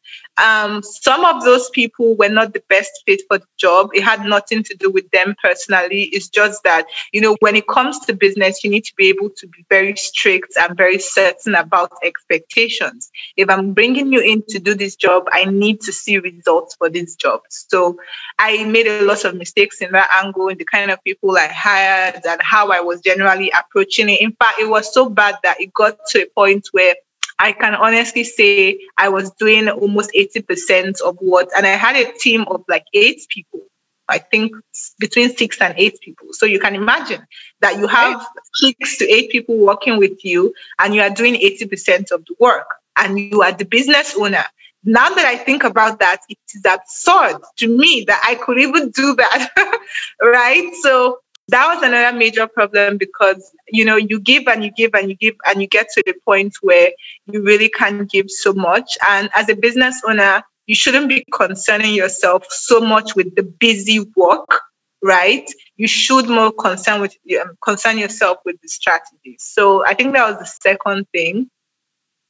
Um, 0.43 0.83
some 0.83 1.25
of 1.25 1.43
those 1.45 1.69
people 1.71 2.17
were 2.17 2.29
not 2.29 2.53
the 2.53 2.63
best 2.69 2.91
fit 3.07 3.23
for 3.29 3.39
the 3.39 3.47
job. 3.59 3.91
It 3.93 4.05
had 4.05 4.25
nothing 4.25 4.63
to 4.65 4.75
do 4.77 4.91
with 4.91 5.11
them 5.11 5.35
personally. 5.43 6.05
It's 6.13 6.29
just 6.29 6.63
that, 6.65 6.87
you 7.13 7.21
know, 7.21 7.37
when 7.41 7.57
it 7.57 7.67
comes 7.67 7.99
to 8.01 8.15
business, 8.15 8.63
you 8.63 8.71
need 8.71 8.85
to 8.85 8.95
be 8.97 9.09
able 9.09 9.31
to 9.31 9.47
be 9.47 9.65
very 9.69 9.97
strict 9.97 10.57
and 10.57 10.77
very 10.77 10.99
certain 10.99 11.55
about 11.55 11.93
expectations. 12.05 13.11
If 13.37 13.51
I'm 13.51 13.73
bringing 13.73 14.13
you 14.13 14.21
in 14.21 14.43
to 14.49 14.59
do 14.59 14.75
this 14.75 14.97
job, 14.97 15.25
I 15.33 15.45
need 15.45 15.81
to 15.83 15.93
see 15.93 16.19
results 16.19 16.77
for 16.77 16.89
this 16.89 17.15
job. 17.17 17.41
So 17.49 17.99
I 18.39 18.65
made 18.65 18.87
a 18.87 19.03
lot 19.03 19.25
of 19.25 19.35
mistakes 19.35 19.81
in 19.81 19.93
that 19.93 20.11
angle, 20.23 20.49
in 20.49 20.59
the 20.59 20.65
kind 20.65 20.91
of 20.91 21.03
people 21.05 21.37
I 21.37 21.49
hired 21.49 22.21
and 22.25 22.41
how 22.43 22.71
I 22.71 22.81
was 22.81 23.01
generally 23.01 23.51
approaching 23.51 24.09
it. 24.09 24.21
In 24.21 24.33
fact, 24.33 24.61
it 24.61 24.69
was 24.69 24.93
so 24.93 25.09
bad 25.09 25.37
that 25.43 25.61
it 25.61 25.73
got 25.73 25.99
to 26.11 26.23
a 26.23 26.27
point 26.35 26.69
where 26.73 26.95
I 27.39 27.53
can 27.53 27.75
honestly 27.75 28.25
say 28.25 28.81
I 28.97 29.09
was 29.09 29.31
doing 29.33 29.69
almost 29.69 30.11
80% 30.13 31.01
of 31.03 31.17
what, 31.21 31.49
and 31.57 31.67
I 31.67 31.71
had 31.71 31.97
a 31.97 32.13
team 32.19 32.45
of 32.49 32.65
like 32.69 32.85
eight 32.95 33.27
people, 33.29 33.61
I 34.09 34.19
think 34.19 34.53
between 34.99 35.37
six 35.37 35.61
and 35.61 35.75
eight 35.77 36.01
people. 36.01 36.29
So 36.33 36.47
you 36.47 36.59
can 36.59 36.75
imagine 36.75 37.25
that 37.61 37.79
you 37.79 37.87
have 37.87 38.27
six 38.55 38.99
to 38.99 39.09
eight 39.09 39.31
people 39.31 39.57
working 39.57 39.99
with 39.99 40.25
you 40.25 40.53
and 40.81 40.95
you 40.95 41.01
are 41.01 41.11
doing 41.11 41.35
80% 41.35 42.11
of 42.11 42.25
the 42.25 42.35
work 42.41 42.67
and 42.97 43.19
you 43.19 43.43
are 43.43 43.53
the 43.53 43.65
business 43.65 44.17
owner. 44.17 44.45
Now 44.85 45.09
that 45.11 45.25
I 45.25 45.37
think 45.37 45.65
about 45.65 46.01
that, 46.01 46.21
it 46.29 46.39
is 46.55 46.65
absurd 46.65 47.41
to 47.59 47.69
me 47.69 48.05
that 48.07 48.21
I 48.25 48.37
could 48.37 48.59
even 48.59 48.91
do 48.91 49.15
that. 49.17 49.79
right. 50.23 50.73
So 50.83 51.19
that 51.49 51.75
was 51.75 51.83
another 51.83 52.17
major 52.17 52.47
problem 52.47 52.99
because 52.99 53.53
you 53.69 53.85
know 53.85 53.97
you 53.97 54.21
give 54.21 54.47
and 54.47 54.63
you 54.65 54.71
give 54.71 54.95
and 54.95 55.09
you 55.09 55.17
give 55.17 55.35
and 55.47 55.61
you 55.61 55.67
get 55.67 55.89
to 55.95 56.03
the 56.07 56.15
point 56.25 56.55
where 56.63 56.93
you 57.27 57.43
really 57.43 57.69
can't 57.69 58.11
give 58.11 58.31
so 58.31 58.53
much. 58.53 58.97
And 59.09 59.31
as 59.35 59.49
a 59.49 59.55
business 59.57 60.01
owner 60.07 60.43
you 60.67 60.75
shouldn't 60.75 61.09
be 61.09 61.25
concerning 61.33 61.95
yourself 61.95 62.45
so 62.51 62.81
much 62.81 63.17
with 63.17 63.35
the 63.35 63.43
busy 63.43 64.01
work 64.17 64.63
right? 65.01 65.49
You 65.77 65.87
should 65.87 66.29
more 66.29 66.51
concern 66.53 67.01
with 67.01 67.17
um, 67.41 67.57
concern 67.65 67.99
yourself 67.99 68.39
with 68.45 68.61
the 68.63 68.69
strategies 68.69 69.39
so 69.39 69.85
i 69.87 69.95
think 69.95 70.13
that 70.15 70.29
was 70.29 70.39
the 70.39 70.71
second 70.71 71.07
thing. 71.13 71.49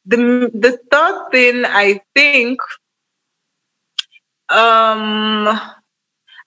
The 0.06 0.50
the 0.54 0.78
third 0.90 1.30
thing 1.32 1.64
i 1.66 2.00
think 2.14 2.60
um 4.50 5.60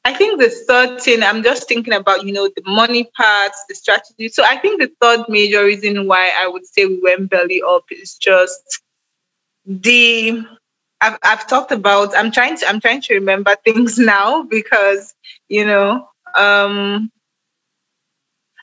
I 0.03 0.13
think 0.13 0.39
the 0.39 0.49
third 0.49 0.99
thing, 1.01 1.21
I'm 1.21 1.43
just 1.43 1.67
thinking 1.67 1.93
about, 1.93 2.25
you 2.25 2.33
know, 2.33 2.47
the 2.47 2.63
money 2.65 3.09
parts, 3.15 3.63
the 3.69 3.75
strategy. 3.75 4.29
So 4.29 4.43
I 4.43 4.57
think 4.57 4.81
the 4.81 4.91
third 4.99 5.25
major 5.29 5.63
reason 5.63 6.07
why 6.07 6.31
I 6.37 6.47
would 6.47 6.65
say 6.65 6.85
we 6.85 6.99
went 7.01 7.29
belly 7.29 7.61
up 7.61 7.83
is 7.91 8.15
just 8.15 8.81
the 9.65 10.43
I've 11.01 11.17
I've 11.23 11.47
talked 11.47 11.71
about 11.71 12.15
I'm 12.15 12.31
trying 12.31 12.57
to 12.57 12.67
I'm 12.67 12.79
trying 12.79 13.01
to 13.01 13.13
remember 13.13 13.55
things 13.63 13.99
now 13.99 14.43
because, 14.43 15.13
you 15.49 15.65
know, 15.65 16.07
um 16.37 17.11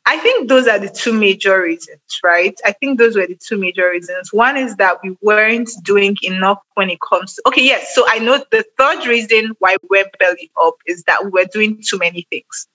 I 0.09 0.17
think 0.17 0.49
those 0.49 0.67
are 0.67 0.79
the 0.79 0.89
two 0.89 1.13
major 1.13 1.61
reasons, 1.61 2.01
right? 2.25 2.59
I 2.65 2.73
think 2.73 2.99
those 2.99 3.15
were 3.15 3.27
the 3.27 3.37
two 3.37 3.59
major 3.59 3.91
reasons. 3.91 4.33
One 4.33 4.57
is 4.57 4.75
that 4.77 5.03
we 5.05 5.15
weren't 5.21 5.69
doing 5.83 6.17
enough 6.23 6.61
when 6.77 6.89
it 6.89 6.99
comes 7.07 7.35
to, 7.35 7.43
okay, 7.49 7.63
yes. 7.63 7.95
So 7.95 8.07
I 8.09 8.19
know 8.19 8.43
the 8.51 8.65
third 8.79 9.07
reason 9.07 9.53
why 9.59 9.77
we 9.83 9.99
went 9.99 10.19
belly 10.19 10.51
up 10.59 10.77
is 10.87 11.03
that 11.03 11.27
we 11.27 11.31
were 11.31 11.45
doing 11.53 11.83
too 11.87 11.99
many 11.99 12.27
things. 12.31 12.67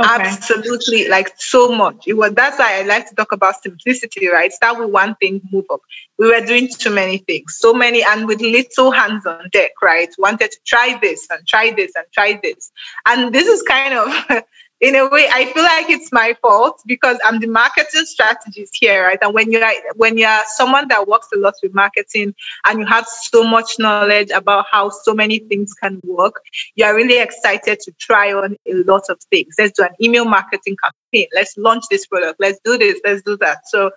Okay. 0.00 0.08
Absolutely, 0.08 1.08
like 1.08 1.32
so 1.38 1.72
much. 1.74 2.04
It 2.06 2.12
was 2.12 2.32
that's 2.34 2.56
why 2.56 2.78
I 2.78 2.82
like 2.82 3.08
to 3.08 3.16
talk 3.16 3.32
about 3.32 3.60
simplicity, 3.60 4.28
right? 4.28 4.52
Start 4.52 4.78
with 4.78 4.90
one 4.90 5.16
thing, 5.16 5.40
move 5.50 5.64
up. 5.72 5.80
We 6.16 6.28
were 6.28 6.46
doing 6.46 6.68
too 6.68 6.94
many 6.94 7.18
things, 7.18 7.56
so 7.58 7.74
many, 7.74 8.04
and 8.04 8.28
with 8.28 8.40
little 8.40 8.92
hands 8.92 9.26
on 9.26 9.48
deck, 9.50 9.72
right? 9.82 10.08
Wanted 10.16 10.52
to 10.52 10.58
try 10.64 10.96
this 11.02 11.26
and 11.32 11.44
try 11.48 11.72
this 11.72 11.90
and 11.96 12.06
try 12.14 12.38
this, 12.40 12.70
and 13.06 13.34
this 13.34 13.48
is 13.48 13.60
kind 13.62 13.94
of 13.94 14.44
in 14.80 14.94
a 14.94 15.08
way, 15.08 15.28
I 15.30 15.46
feel 15.46 15.64
like 15.64 15.90
it's 15.90 16.12
my 16.12 16.36
fault 16.40 16.82
because 16.86 17.18
I'm 17.24 17.40
the 17.40 17.48
marketing 17.48 18.04
strategist 18.04 18.76
here, 18.78 19.04
right? 19.04 19.18
And 19.20 19.34
when 19.34 19.50
you're 19.50 19.66
when 19.96 20.16
you're 20.16 20.42
someone 20.54 20.86
that 20.88 21.08
works 21.08 21.28
a 21.34 21.38
lot 21.38 21.54
with 21.62 21.74
marketing 21.74 22.34
and 22.64 22.80
you 22.80 22.86
have 22.86 23.06
so 23.08 23.42
much 23.42 23.78
knowledge 23.78 24.30
about 24.30 24.66
how 24.70 24.90
so 24.90 25.14
many 25.14 25.40
things 25.40 25.74
can 25.74 26.00
work, 26.04 26.40
you 26.76 26.84
are 26.84 26.94
really 26.94 27.18
excited 27.18 27.80
to 27.80 27.92
try 27.98 28.32
on 28.32 28.56
a 28.66 28.74
lot 28.74 29.02
of 29.08 29.18
things. 29.30 29.56
Let's 29.58 29.76
do 29.76 29.82
an 29.82 29.94
email 30.00 30.24
marketing 30.24 30.76
campaign. 30.82 31.28
Let's 31.34 31.56
launch 31.56 31.84
this 31.90 32.06
product. 32.06 32.38
Let's 32.38 32.60
do 32.64 32.78
this. 32.78 33.00
Let's 33.04 33.22
do 33.22 33.36
that. 33.38 33.68
So 33.68 33.90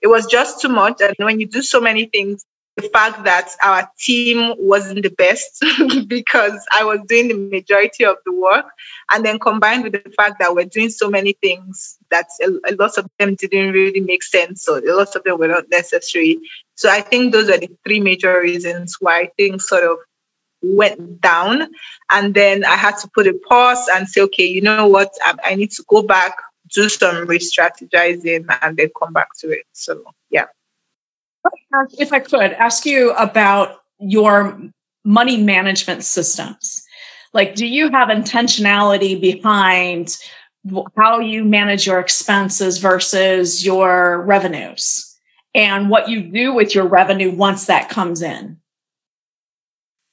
it 0.00 0.06
was 0.06 0.26
just 0.26 0.60
too 0.60 0.68
much. 0.68 1.00
And 1.00 1.14
when 1.18 1.40
you 1.40 1.46
do 1.46 1.62
so 1.62 1.80
many 1.80 2.06
things, 2.06 2.44
the 2.78 2.88
fact 2.90 3.24
that 3.24 3.50
our 3.62 3.90
team 3.98 4.54
wasn't 4.56 5.02
the 5.02 5.10
best 5.10 5.64
because 6.06 6.64
I 6.72 6.84
was 6.84 7.00
doing 7.08 7.28
the 7.28 7.34
majority 7.34 8.04
of 8.04 8.16
the 8.24 8.32
work. 8.32 8.66
And 9.10 9.24
then 9.24 9.38
combined 9.38 9.82
with 9.82 9.94
the 9.94 10.12
fact 10.16 10.38
that 10.38 10.54
we're 10.54 10.64
doing 10.64 10.90
so 10.90 11.10
many 11.10 11.32
things 11.42 11.98
that 12.10 12.26
a, 12.40 12.72
a 12.72 12.74
lot 12.76 12.96
of 12.96 13.08
them 13.18 13.34
didn't 13.34 13.72
really 13.72 14.00
make 14.00 14.22
sense. 14.22 14.62
So 14.62 14.78
a 14.78 14.94
lot 14.94 15.16
of 15.16 15.24
them 15.24 15.38
were 15.38 15.48
not 15.48 15.68
necessary. 15.70 16.38
So 16.76 16.88
I 16.88 17.00
think 17.00 17.32
those 17.32 17.48
are 17.48 17.58
the 17.58 17.70
three 17.84 18.00
major 18.00 18.40
reasons 18.40 18.96
why 19.00 19.30
things 19.36 19.66
sort 19.66 19.84
of 19.84 19.98
went 20.62 21.20
down. 21.20 21.68
And 22.10 22.34
then 22.34 22.64
I 22.64 22.76
had 22.76 22.96
to 22.98 23.08
put 23.12 23.26
a 23.26 23.34
pause 23.48 23.88
and 23.92 24.08
say, 24.08 24.20
okay, 24.22 24.46
you 24.46 24.60
know 24.60 24.86
what? 24.86 25.12
I, 25.24 25.34
I 25.44 25.54
need 25.56 25.72
to 25.72 25.84
go 25.88 26.02
back, 26.02 26.36
do 26.72 26.88
some 26.88 27.26
re 27.26 27.38
strategizing, 27.38 28.46
and 28.62 28.76
then 28.76 28.90
come 29.00 29.12
back 29.12 29.28
to 29.40 29.50
it. 29.50 29.64
So, 29.72 30.04
yeah 30.30 30.46
if 31.98 32.12
I 32.12 32.20
could 32.20 32.52
ask 32.52 32.86
you 32.86 33.12
about 33.12 33.80
your 34.00 34.58
money 35.04 35.36
management 35.42 36.04
systems. 36.04 36.84
Like, 37.32 37.54
do 37.54 37.66
you 37.66 37.90
have 37.90 38.08
intentionality 38.08 39.20
behind 39.20 40.16
how 40.96 41.20
you 41.20 41.44
manage 41.44 41.86
your 41.86 41.98
expenses 41.98 42.78
versus 42.78 43.64
your 43.64 44.22
revenues 44.22 45.16
and 45.54 45.88
what 45.88 46.08
you 46.08 46.22
do 46.22 46.52
with 46.52 46.74
your 46.74 46.86
revenue 46.86 47.30
once 47.30 47.66
that 47.66 47.88
comes 47.88 48.22
in? 48.22 48.58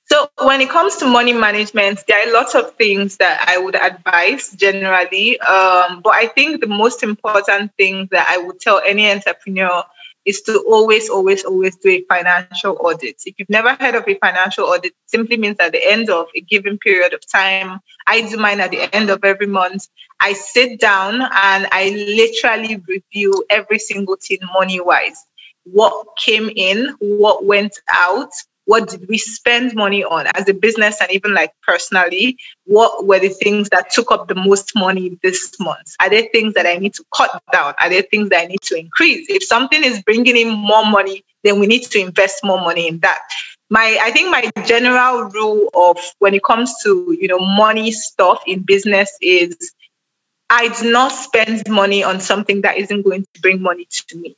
So, 0.08 0.30
when 0.44 0.62
it 0.62 0.70
comes 0.70 0.98
to 0.98 1.08
money 1.08 1.34
management, 1.34 2.04
there 2.08 2.28
are 2.28 2.32
lots 2.32 2.54
of 2.54 2.76
things 2.76 3.18
that 3.18 3.44
I 3.48 3.58
would 3.58 3.76
advise 3.76 4.52
generally. 4.52 5.40
Um, 5.40 6.02
but 6.02 6.14
I 6.14 6.28
think 6.28 6.62
the 6.62 6.68
most 6.68 7.02
important 7.02 7.72
thing 7.76 8.08
that 8.12 8.28
I 8.30 8.38
would 8.38 8.60
tell 8.60 8.82
any 8.86 9.10
entrepreneur 9.10 9.84
is 10.26 10.42
to 10.42 10.64
always, 10.68 11.10
always, 11.10 11.44
always 11.44 11.76
do 11.78 11.90
a 11.90 12.04
financial 12.10 12.78
audit. 12.80 13.22
If 13.26 13.36
you've 13.38 13.50
never 13.50 13.76
heard 13.76 13.96
of 13.96 14.08
a 14.08 14.16
financial 14.16 14.66
audit, 14.66 14.94
simply 15.06 15.38
means 15.38 15.58
at 15.60 15.72
the 15.72 15.88
end 15.88 16.10
of 16.10 16.28
a 16.36 16.42
given 16.42 16.78
period 16.78 17.14
of 17.14 17.22
time, 17.32 17.80
I 18.08 18.22
do 18.22 18.38
mine 18.38 18.60
at 18.60 18.72
the 18.72 18.94
end 18.94 19.10
of 19.10 19.24
every 19.24 19.48
month. 19.48 19.88
I 20.20 20.34
sit 20.34 20.80
down 20.80 21.22
and 21.22 21.68
I 21.72 21.90
literally 22.16 22.82
review 22.88 23.46
every 23.50 23.80
single 23.80 24.18
thing 24.20 24.40
money 24.54 24.80
wise. 24.80 25.24
What 25.64 26.08
came 26.18 26.50
in, 26.56 26.96
what 27.00 27.46
went 27.46 27.80
out, 27.94 28.32
what 28.66 28.90
did 28.90 29.08
we 29.08 29.18
spend 29.18 29.76
money 29.76 30.04
on 30.04 30.28
as 30.34 30.48
a 30.50 30.54
business 30.54 31.00
and 31.00 31.12
even 31.12 31.34
like 31.34 31.52
personally? 31.62 32.38
What 32.66 33.06
were 33.06 33.20
the 33.20 33.30
things 33.30 33.70
that 33.70 33.92
took 33.92 34.12
up 34.12 34.28
the 34.28 34.36
most 34.36 34.72
money 34.76 35.18
this 35.24 35.54
month? 35.60 35.96
Are 36.02 36.10
there 36.10 36.28
things 36.32 36.54
that 36.56 36.66
i 36.66 36.76
need 36.76 36.94
to 36.96 37.04
cut 37.16 37.42
down? 37.52 37.74
Are 37.80 37.90
there 37.90 38.02
things 38.02 38.30
that 38.30 38.42
i 38.42 38.46
need 38.46 38.62
to 38.64 38.76
increase? 38.76 39.28
If 39.30 39.44
something 39.44 39.84
is 39.84 40.02
bringing 40.04 40.36
in 40.36 40.50
more 40.50 40.86
money 40.86 41.24
then 41.44 41.60
we 41.60 41.68
need 41.68 41.84
to 41.84 42.00
invest 42.00 42.44
more 42.44 42.60
money 42.60 42.88
in 42.88 43.00
that. 43.00 43.22
My 43.70 43.98
i 44.02 44.12
think 44.12 44.30
my 44.30 44.52
general 44.66 45.24
rule 45.26 45.70
of 45.74 45.98
when 46.20 46.34
it 46.34 46.44
comes 46.44 46.74
to 46.84 47.16
you 47.20 47.28
know 47.28 47.40
money 47.40 47.92
stuff 47.92 48.44
in 48.46 48.62
business 48.62 49.16
is 49.22 49.56
i 50.50 50.68
do 50.80 50.92
not 50.92 51.12
spend 51.12 51.68
money 51.68 52.04
on 52.04 52.20
something 52.20 52.62
that 52.62 52.78
isn't 52.78 53.02
going 53.02 53.26
to 53.34 53.42
bring 53.42 53.62
money 53.62 53.88
to 53.90 54.18
me 54.18 54.36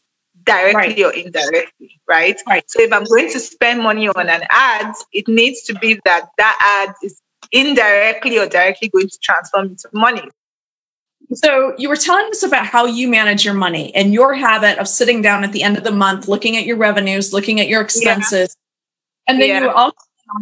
directly 0.48 1.04
right. 1.04 1.06
or 1.06 1.12
indirectly, 1.12 2.00
right? 2.08 2.40
right? 2.48 2.64
So 2.68 2.82
if 2.82 2.92
I'm 2.92 3.04
going 3.04 3.32
to 3.32 3.40
spend 3.40 3.84
money 3.84 4.08
on 4.08 4.30
an 4.30 4.42
ad, 4.50 4.96
it 5.14 5.28
needs 5.28 5.62
to 5.64 5.76
be 5.76 6.00
that 6.06 6.30
that 6.38 6.86
ad 6.88 6.96
is 7.04 7.22
indirectly 7.52 8.40
or 8.40 8.48
directly 8.48 8.90
going 8.90 9.10
to 9.10 9.18
transform 9.22 9.68
into 9.68 9.90
money. 9.94 10.28
So 11.34 11.76
you 11.78 11.90
were 11.90 11.98
telling 11.98 12.28
us 12.32 12.42
about 12.42 12.66
how 12.66 12.86
you 12.86 13.10
manage 13.10 13.44
your 13.44 13.54
money 13.54 13.94
and 13.94 14.14
your 14.14 14.34
habit 14.34 14.80
of 14.80 14.88
sitting 14.88 15.22
down 15.22 15.44
at 15.44 15.52
the 15.52 15.62
end 15.62 15.78
of 15.78 15.84
the 15.84 15.92
month, 15.92 16.28
looking 16.28 16.56
at 16.56 16.66
your 16.66 16.78
revenues, 16.78 17.34
looking 17.34 17.60
at 17.60 17.68
your 17.68 17.82
expenses. 17.82 18.56
Yeah. 18.56 19.34
And 19.34 19.42
then 19.42 19.50
yeah. 19.50 19.62
you 19.62 19.70
also 19.70 19.96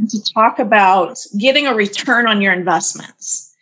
to 0.10 0.34
talk 0.34 0.60
about 0.60 1.18
getting 1.38 1.68
a 1.68 1.74
return 1.74 2.28
on 2.28 2.42
your 2.42 2.54
investments. 2.54 3.54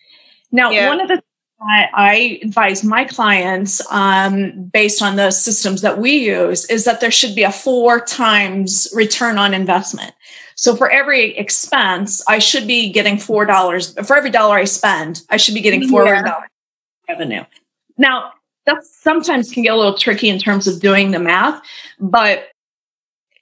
Now, 0.52 0.70
yeah. 0.70 0.88
one 0.88 1.02
of 1.02 1.08
the 1.08 1.22
I, 1.64 1.90
I 1.94 2.40
advise 2.44 2.84
my 2.84 3.06
clients 3.06 3.82
um, 3.92 4.66
based 4.74 5.02
on 5.02 5.16
the 5.16 5.32
systems 5.32 5.82
that 5.82 5.98
we 5.98 6.12
use 6.12 6.66
is 6.70 6.86
that 6.86 7.00
there 7.00 7.12
should 7.12 7.36
be 7.36 7.44
a 7.44 7.52
four 7.52 8.00
times 8.00 8.92
return 8.94 9.38
on 9.38 9.54
investment. 9.54 10.14
So 10.56 10.76
for 10.76 10.90
every 10.90 11.38
expense, 11.38 12.24
I 12.28 12.40
should 12.40 12.68
be 12.68 12.92
getting 12.92 13.18
four 13.18 13.46
dollars. 13.46 13.94
For 14.06 14.16
every 14.16 14.30
dollar 14.30 14.58
I 14.58 14.66
spend, 14.66 15.22
I 15.30 15.38
should 15.38 15.56
be 15.56 15.62
getting 15.62 15.88
four 15.88 16.06
dollars 16.06 16.26
yeah. 16.28 16.40
revenue. 17.10 17.44
Now 17.98 18.34
that 18.66 18.84
sometimes 18.84 19.52
can 19.52 19.64
get 19.64 19.74
a 19.74 19.76
little 19.76 19.98
tricky 19.98 20.30
in 20.30 20.40
terms 20.40 20.68
of 20.68 20.80
doing 20.80 21.12
the 21.12 21.20
math, 21.20 21.62
but 22.00 22.50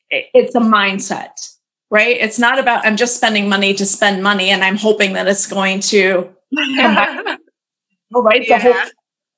it's 0.09 0.55
a 0.55 0.59
mindset, 0.59 1.55
right? 1.89 2.17
It's 2.19 2.39
not 2.39 2.59
about 2.59 2.85
I'm 2.85 2.97
just 2.97 3.17
spending 3.17 3.49
money 3.49 3.73
to 3.75 3.85
spend 3.85 4.23
money 4.23 4.49
and 4.49 4.63
I'm 4.63 4.77
hoping 4.77 5.13
that 5.13 5.27
it's 5.27 5.47
going 5.47 5.79
to 5.81 6.29
right? 8.11 8.47
Yeah. 8.47 8.57
The 8.57 8.73
whole 8.73 8.91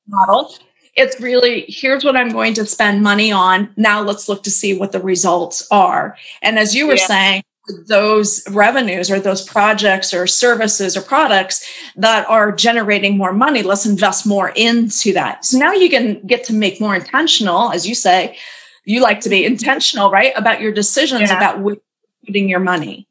model. 0.07 0.55
It's 0.95 1.19
really 1.19 1.65
here's 1.67 2.03
what 2.03 2.15
I'm 2.15 2.30
going 2.30 2.53
to 2.55 2.65
spend 2.65 3.01
money 3.01 3.32
on. 3.32 3.74
Now 3.78 4.01
let's 4.01 4.30
look 4.30 4.43
to 4.43 4.51
see 4.51 4.78
what 4.78 4.91
the 4.91 5.01
results 5.01 5.67
are. 5.71 6.17
And 6.41 6.59
as 6.59 6.76
you 6.76 6.88
were 6.88 6.95
yeah. 6.95 7.07
saying, 7.07 7.43
those 7.88 8.43
revenues 8.49 9.09
or 9.09 9.19
those 9.19 9.41
projects 9.41 10.13
or 10.13 10.28
services 10.28 10.97
or 10.97 11.01
products 11.01 11.65
that 11.95 12.28
are 12.30 12.51
generating 12.51 13.17
more 13.17 13.32
money, 13.32 13.63
let's 13.63 13.86
invest 13.86 14.28
more 14.28 14.49
into 14.55 15.13
that. 15.13 15.45
So 15.45 15.57
now 15.57 15.71
you 15.71 15.89
can 15.89 16.21
get 16.28 16.43
to 16.45 16.53
make 16.53 16.82
more 16.82 16.95
intentional, 16.95 17.71
as 17.71 17.88
you 17.88 17.95
say, 17.95 18.38
you 18.86 19.01
like 19.01 19.21
to 19.21 19.30
be 19.30 19.45
intentional, 19.45 20.11
right? 20.11 20.34
About 20.36 20.59
your 20.59 20.74
decisions 20.74 21.30
yeah. 21.30 21.38
about 21.38 21.78
putting 22.26 22.49
your 22.49 22.59
money. 22.59 23.07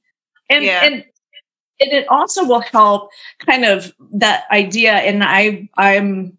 And, 0.51 0.65
yeah. 0.65 0.85
and 0.85 1.05
And 1.81 1.93
it 1.93 2.07
also 2.09 2.45
will 2.45 2.61
help 2.61 3.11
kind 3.39 3.65
of 3.65 3.93
that 4.13 4.45
idea. 4.51 4.93
And 4.93 5.25
I, 5.25 5.69
I'm 5.77 6.39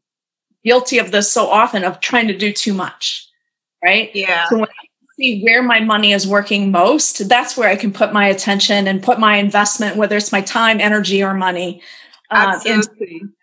guilty 0.64 1.00
of 1.00 1.12
this 1.12 1.32
so 1.32 1.48
often 1.48 1.84
of 1.84 2.00
trying 2.00 2.28
to 2.28 2.38
do 2.38 2.54
too 2.54 2.74
much. 2.74 3.28
Right. 3.84 4.12
Yeah. 4.16 4.48
So 4.48 4.56
when 4.58 4.70
I 4.70 4.88
see 5.18 5.44
where 5.44 5.62
my 5.62 5.82
money 5.82 6.14
is 6.14 6.26
working 6.26 6.72
most, 6.72 7.28
that's 7.28 7.58
where 7.58 7.68
I 7.68 7.76
can 7.76 7.92
put 7.92 8.14
my 8.14 8.28
attention 8.28 8.88
and 8.88 9.04
put 9.04 9.20
my 9.20 9.38
investment, 9.38 9.98
whether 9.98 10.16
it's 10.16 10.32
my 10.32 10.42
time, 10.42 10.80
energy, 10.80 11.22
or 11.22 11.34
money. 11.34 11.82
Uh, 12.32 12.54
Absolutely. 12.56 13.16
Into- 13.16 13.34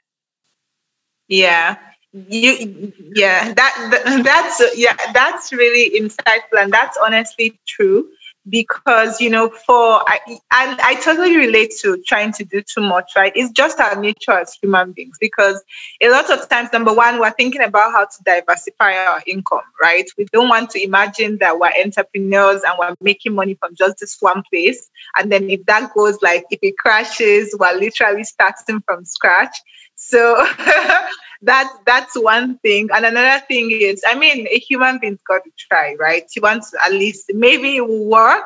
yeah 1.30 1.76
you 2.12 2.93
yeah 3.14 3.55
that, 3.55 4.22
that's 4.24 4.76
yeah 4.76 4.97
that's 5.14 5.53
really 5.53 5.99
insightful 5.99 6.61
and 6.61 6.72
that's 6.72 6.99
honestly 7.03 7.59
true 7.66 8.11
because 8.49 9.20
you 9.20 9.28
know 9.28 9.51
for 9.51 10.03
I, 10.09 10.18
and 10.26 10.80
I 10.80 10.95
totally 11.03 11.36
relate 11.36 11.74
to 11.80 12.03
trying 12.07 12.32
to 12.34 12.45
do 12.45 12.62
too 12.62 12.80
much 12.80 13.12
right? 13.16 13.32
It's 13.34 13.53
just 13.53 13.78
our 13.80 14.01
nature 14.01 14.32
as 14.32 14.55
human 14.55 14.93
beings 14.93 15.18
because 15.20 15.62
a 16.01 16.09
lot 16.09 16.30
of 16.30 16.49
times 16.49 16.70
number 16.72 16.93
one 16.93 17.20
we're 17.20 17.32
thinking 17.32 17.62
about 17.62 17.93
how 17.93 18.07
to 18.07 18.22
diversify 18.24 18.95
our 18.95 19.22
income 19.26 19.61
right? 19.80 20.09
We 20.16 20.24
don't 20.32 20.49
want 20.49 20.70
to 20.70 20.82
imagine 20.82 21.38
that 21.38 21.59
we're 21.59 21.72
entrepreneurs 21.82 22.62
and 22.66 22.74
we're 22.78 22.95
making 23.01 23.34
money 23.34 23.55
from 23.55 23.74
just 23.74 23.99
this 24.01 24.16
one 24.20 24.43
place. 24.51 24.91
And 25.16 25.30
then 25.30 25.51
if 25.51 25.64
that 25.66 25.93
goes 25.95 26.18
like 26.22 26.45
if 26.51 26.61
it 26.62 26.78
crashes 26.78 27.55
we're 27.59 27.78
literally 27.78 28.24
starting 28.24 28.80
from 28.80 29.05
scratch. 29.05 29.57
So 29.97 30.47
that's 31.43 31.74
that's 31.86 32.20
one 32.20 32.59
thing. 32.59 32.88
And 32.95 33.05
another 33.05 33.45
thing 33.47 33.70
is, 33.70 34.03
I 34.07 34.14
mean, 34.14 34.47
a 34.51 34.59
human 34.59 34.99
being's 34.99 35.22
got 35.26 35.45
to 35.45 35.51
try, 35.59 35.95
right? 35.99 36.24
He 36.30 36.41
wants 36.41 36.72
at 36.84 36.93
least 36.93 37.30
maybe 37.34 37.76
it 37.76 37.86
will 37.86 38.07
work, 38.07 38.45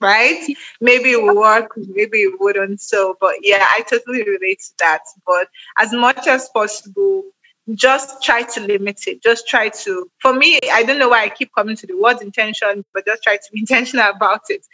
right? 0.00 0.46
Maybe 0.80 1.12
it 1.12 1.22
will 1.22 1.36
work, 1.36 1.72
maybe 1.76 2.18
it 2.18 2.34
wouldn't. 2.38 2.80
So, 2.80 3.16
but 3.20 3.36
yeah, 3.42 3.64
I 3.70 3.82
totally 3.82 4.22
relate 4.24 4.60
to 4.60 4.74
that. 4.80 5.02
But 5.26 5.48
as 5.78 5.92
much 5.92 6.26
as 6.26 6.48
possible, 6.50 7.24
just 7.74 8.22
try 8.22 8.42
to 8.42 8.60
limit 8.60 9.00
it. 9.06 9.22
Just 9.22 9.46
try 9.46 9.68
to, 9.68 10.10
for 10.20 10.32
me, 10.32 10.58
I 10.72 10.82
don't 10.82 10.98
know 10.98 11.08
why 11.10 11.24
I 11.24 11.28
keep 11.28 11.50
coming 11.54 11.76
to 11.76 11.86
the 11.86 11.96
word 11.96 12.22
intention, 12.22 12.84
but 12.94 13.06
just 13.06 13.22
try 13.22 13.36
to 13.36 13.52
be 13.52 13.60
intentional 13.60 14.08
about 14.08 14.42
it. 14.48 14.66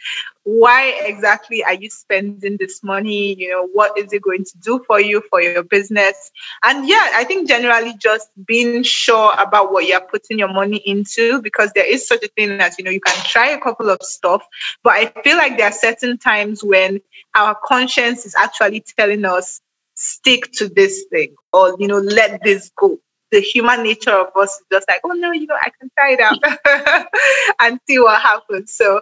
Why 0.43 0.89
exactly 1.01 1.63
are 1.63 1.73
you 1.73 1.89
spending 1.89 2.57
this 2.59 2.83
money? 2.83 3.33
You 3.33 3.49
know, 3.49 3.67
what 3.73 3.97
is 3.97 4.13
it 4.13 4.21
going 4.21 4.45
to 4.45 4.57
do 4.59 4.83
for 4.85 4.99
you, 4.99 5.23
for 5.29 5.41
your 5.41 5.63
business? 5.63 6.31
And 6.63 6.87
yeah, 6.87 7.11
I 7.15 7.23
think 7.23 7.47
generally 7.47 7.95
just 7.97 8.29
being 8.45 8.83
sure 8.83 9.33
about 9.39 9.71
what 9.71 9.87
you're 9.87 10.01
putting 10.01 10.37
your 10.37 10.53
money 10.53 10.77
into, 10.85 11.41
because 11.41 11.71
there 11.73 11.89
is 11.89 12.07
such 12.07 12.23
a 12.23 12.27
thing 12.27 12.51
as, 12.61 12.77
you 12.77 12.83
know, 12.85 12.91
you 12.91 13.01
can 13.01 13.15
try 13.25 13.49
a 13.49 13.59
couple 13.59 13.89
of 13.89 13.97
stuff, 14.03 14.45
but 14.83 14.93
I 14.93 15.11
feel 15.23 15.37
like 15.37 15.57
there 15.57 15.67
are 15.67 15.71
certain 15.71 16.19
times 16.19 16.63
when 16.63 17.01
our 17.33 17.57
conscience 17.65 18.25
is 18.25 18.35
actually 18.35 18.85
telling 18.97 19.25
us, 19.25 19.61
stick 20.05 20.51
to 20.53 20.69
this 20.69 21.05
thing 21.11 21.35
or 21.53 21.75
you 21.79 21.87
know 21.87 21.99
let 21.99 22.41
this 22.43 22.71
go. 22.77 22.97
The 23.31 23.41
human 23.41 23.83
nature 23.83 24.11
of 24.11 24.27
us 24.35 24.51
is 24.51 24.65
just 24.71 24.87
like 24.87 25.01
oh 25.03 25.13
no 25.13 25.31
you 25.31 25.47
know 25.47 25.57
i 25.61 25.69
can 25.79 25.89
try 25.97 26.11
it 26.13 26.19
out 26.21 27.07
and 27.59 27.79
see 27.87 27.99
what 27.99 28.21
happens. 28.21 28.73
So 28.75 29.01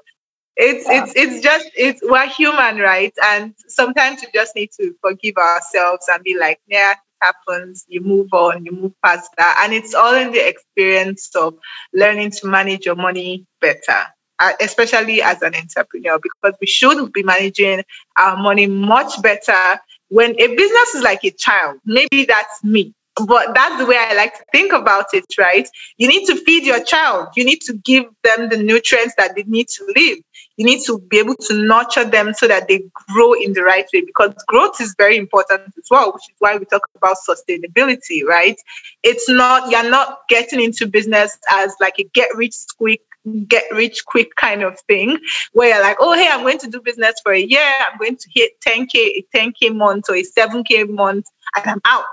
it's 0.55 0.85
yeah. 0.87 1.03
it's 1.03 1.13
it's 1.15 1.43
just 1.43 1.69
it's 1.75 2.01
we're 2.03 2.27
human 2.27 2.77
right? 2.77 3.13
And 3.23 3.53
sometimes 3.67 4.21
we 4.21 4.27
just 4.33 4.55
need 4.55 4.71
to 4.79 4.93
forgive 5.01 5.35
ourselves 5.37 6.05
and 6.11 6.23
be 6.23 6.37
like 6.37 6.59
yeah 6.67 6.91
it 6.91 6.97
happens. 7.21 7.85
You 7.87 8.01
move 8.01 8.33
on 8.33 8.65
you 8.65 8.71
move 8.71 8.93
past 9.03 9.29
that. 9.37 9.61
And 9.63 9.73
it's 9.73 9.93
all 9.93 10.15
in 10.15 10.31
the 10.31 10.47
experience 10.47 11.29
of 11.35 11.55
learning 11.93 12.31
to 12.31 12.47
manage 12.47 12.85
your 12.85 12.95
money 12.95 13.45
better 13.61 14.05
uh, 14.39 14.53
especially 14.59 15.21
as 15.21 15.41
an 15.41 15.55
entrepreneur 15.55 16.19
because 16.19 16.53
we 16.59 16.67
should 16.67 17.11
be 17.13 17.23
managing 17.23 17.83
our 18.17 18.35
money 18.37 18.67
much 18.67 19.21
better 19.21 19.79
when 20.13 20.39
a 20.39 20.47
business 20.55 20.93
is 20.93 21.01
like 21.01 21.23
a 21.23 21.31
child, 21.31 21.79
maybe 21.85 22.25
that's 22.25 22.63
me, 22.63 22.93
but 23.15 23.55
that's 23.55 23.79
the 23.79 23.85
way 23.87 23.97
I 23.97 24.13
like 24.13 24.37
to 24.37 24.45
think 24.51 24.71
about 24.71 25.07
it, 25.11 25.25
right? 25.39 25.67
You 25.97 26.07
need 26.07 26.27
to 26.27 26.35
feed 26.35 26.67
your 26.67 26.83
child. 26.83 27.29
You 27.35 27.43
need 27.43 27.61
to 27.61 27.73
give 27.73 28.05
them 28.23 28.49
the 28.49 28.57
nutrients 28.57 29.15
that 29.17 29.35
they 29.35 29.41
need 29.47 29.69
to 29.69 29.85
live. 29.95 30.19
You 30.57 30.65
need 30.65 30.83
to 30.85 30.99
be 30.99 31.17
able 31.17 31.33
to 31.47 31.55
nurture 31.55 32.05
them 32.05 32.35
so 32.35 32.47
that 32.47 32.67
they 32.67 32.83
grow 33.11 33.33
in 33.33 33.53
the 33.53 33.63
right 33.63 33.87
way 33.91 34.01
because 34.01 34.35
growth 34.47 34.79
is 34.79 34.93
very 34.99 35.17
important 35.17 35.61
as 35.75 35.87
well, 35.89 36.13
which 36.13 36.29
is 36.29 36.35
why 36.37 36.57
we 36.57 36.65
talk 36.65 36.87
about 36.95 37.17
sustainability, 37.27 38.23
right? 38.23 38.57
It's 39.01 39.27
not, 39.27 39.71
you're 39.71 39.89
not 39.89 40.19
getting 40.29 40.61
into 40.61 40.85
business 40.85 41.35
as 41.51 41.75
like 41.81 41.95
a 41.97 42.03
get 42.03 42.29
rich 42.35 42.53
quick 42.77 43.01
get 43.47 43.63
rich 43.71 44.05
quick 44.05 44.35
kind 44.35 44.63
of 44.63 44.79
thing 44.81 45.19
where 45.53 45.69
you're 45.69 45.81
like, 45.81 45.97
oh, 45.99 46.13
hey, 46.13 46.27
I'm 46.29 46.41
going 46.41 46.57
to 46.59 46.69
do 46.69 46.81
business 46.81 47.15
for 47.23 47.33
a 47.33 47.39
year. 47.39 47.61
I'm 47.61 47.97
going 47.97 48.17
to 48.17 48.29
hit 48.33 48.53
10K, 48.65 48.95
a 48.95 49.25
10K 49.35 49.75
month 49.75 50.09
or 50.09 50.15
a 50.15 50.23
7K 50.23 50.89
month, 50.89 51.25
and 51.55 51.65
I'm 51.65 51.81
out. 51.85 52.05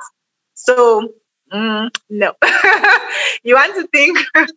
So, 0.55 1.13
mm, 1.53 1.91
no. 2.09 2.35
you 3.43 3.55
want 3.55 3.75
to 3.77 3.87
think. 3.89 4.19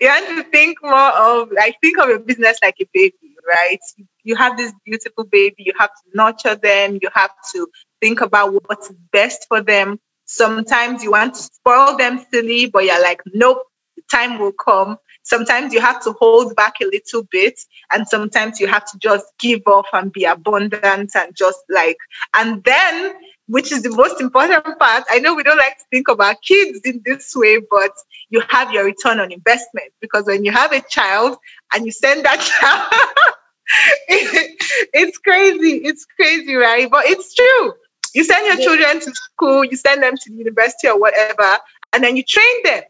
you 0.00 0.08
want 0.08 0.26
to 0.28 0.50
think 0.50 0.78
more 0.82 0.94
of 0.94 1.50
like 1.52 1.76
think 1.82 1.98
of 1.98 2.08
a 2.08 2.18
business 2.18 2.58
like 2.62 2.76
a 2.80 2.88
baby, 2.92 3.34
right? 3.46 3.80
You 4.24 4.36
have 4.36 4.56
this 4.56 4.72
beautiful 4.84 5.24
baby, 5.24 5.56
you 5.58 5.72
have 5.78 5.90
to 5.90 6.16
nurture 6.16 6.54
them, 6.54 6.98
you 7.02 7.08
have 7.12 7.32
to 7.54 7.68
think 8.00 8.20
about 8.20 8.54
what's 8.66 8.90
best 9.12 9.46
for 9.48 9.60
them. 9.60 10.00
Sometimes 10.24 11.02
you 11.02 11.10
want 11.10 11.34
to 11.34 11.42
spoil 11.42 11.96
them 11.98 12.24
silly, 12.32 12.66
but 12.66 12.84
you're 12.84 13.02
like, 13.02 13.20
nope, 13.34 13.64
the 13.96 14.02
time 14.10 14.38
will 14.38 14.52
come 14.52 14.96
sometimes 15.22 15.72
you 15.72 15.80
have 15.80 16.02
to 16.02 16.12
hold 16.12 16.54
back 16.56 16.74
a 16.80 16.86
little 16.86 17.22
bit 17.24 17.60
and 17.92 18.06
sometimes 18.08 18.60
you 18.60 18.66
have 18.66 18.84
to 18.90 18.98
just 18.98 19.26
give 19.38 19.62
off 19.66 19.86
and 19.92 20.12
be 20.12 20.24
abundant 20.24 21.10
and 21.14 21.34
just 21.34 21.60
like 21.68 21.96
and 22.34 22.62
then 22.64 23.14
which 23.46 23.72
is 23.72 23.82
the 23.82 23.90
most 23.90 24.20
important 24.20 24.64
part 24.78 25.04
i 25.10 25.18
know 25.18 25.34
we 25.34 25.42
don't 25.42 25.58
like 25.58 25.78
to 25.78 25.84
think 25.90 26.08
about 26.08 26.40
kids 26.42 26.80
in 26.84 27.00
this 27.04 27.32
way 27.34 27.60
but 27.70 27.92
you 28.30 28.42
have 28.48 28.72
your 28.72 28.84
return 28.84 29.20
on 29.20 29.30
investment 29.30 29.92
because 30.00 30.24
when 30.26 30.44
you 30.44 30.52
have 30.52 30.72
a 30.72 30.80
child 30.88 31.36
and 31.74 31.84
you 31.86 31.92
send 31.92 32.24
that 32.24 32.40
child 32.60 33.28
it's 34.08 35.18
crazy 35.18 35.76
it's 35.84 36.04
crazy 36.16 36.54
right? 36.54 36.90
But 36.90 37.06
it's 37.06 37.34
true. 37.34 37.72
You 38.14 38.24
send 38.24 38.46
your 38.46 38.56
children 38.56 39.00
to 39.00 39.12
school 39.14 39.64
you 39.64 39.76
send 39.76 40.02
them 40.02 40.14
to 40.16 40.30
the 40.30 40.36
university 40.36 40.88
or 40.88 40.98
whatever 40.98 41.58
and 41.92 42.04
then 42.04 42.16
you 42.16 42.22
train 42.22 42.62
them 42.64 42.82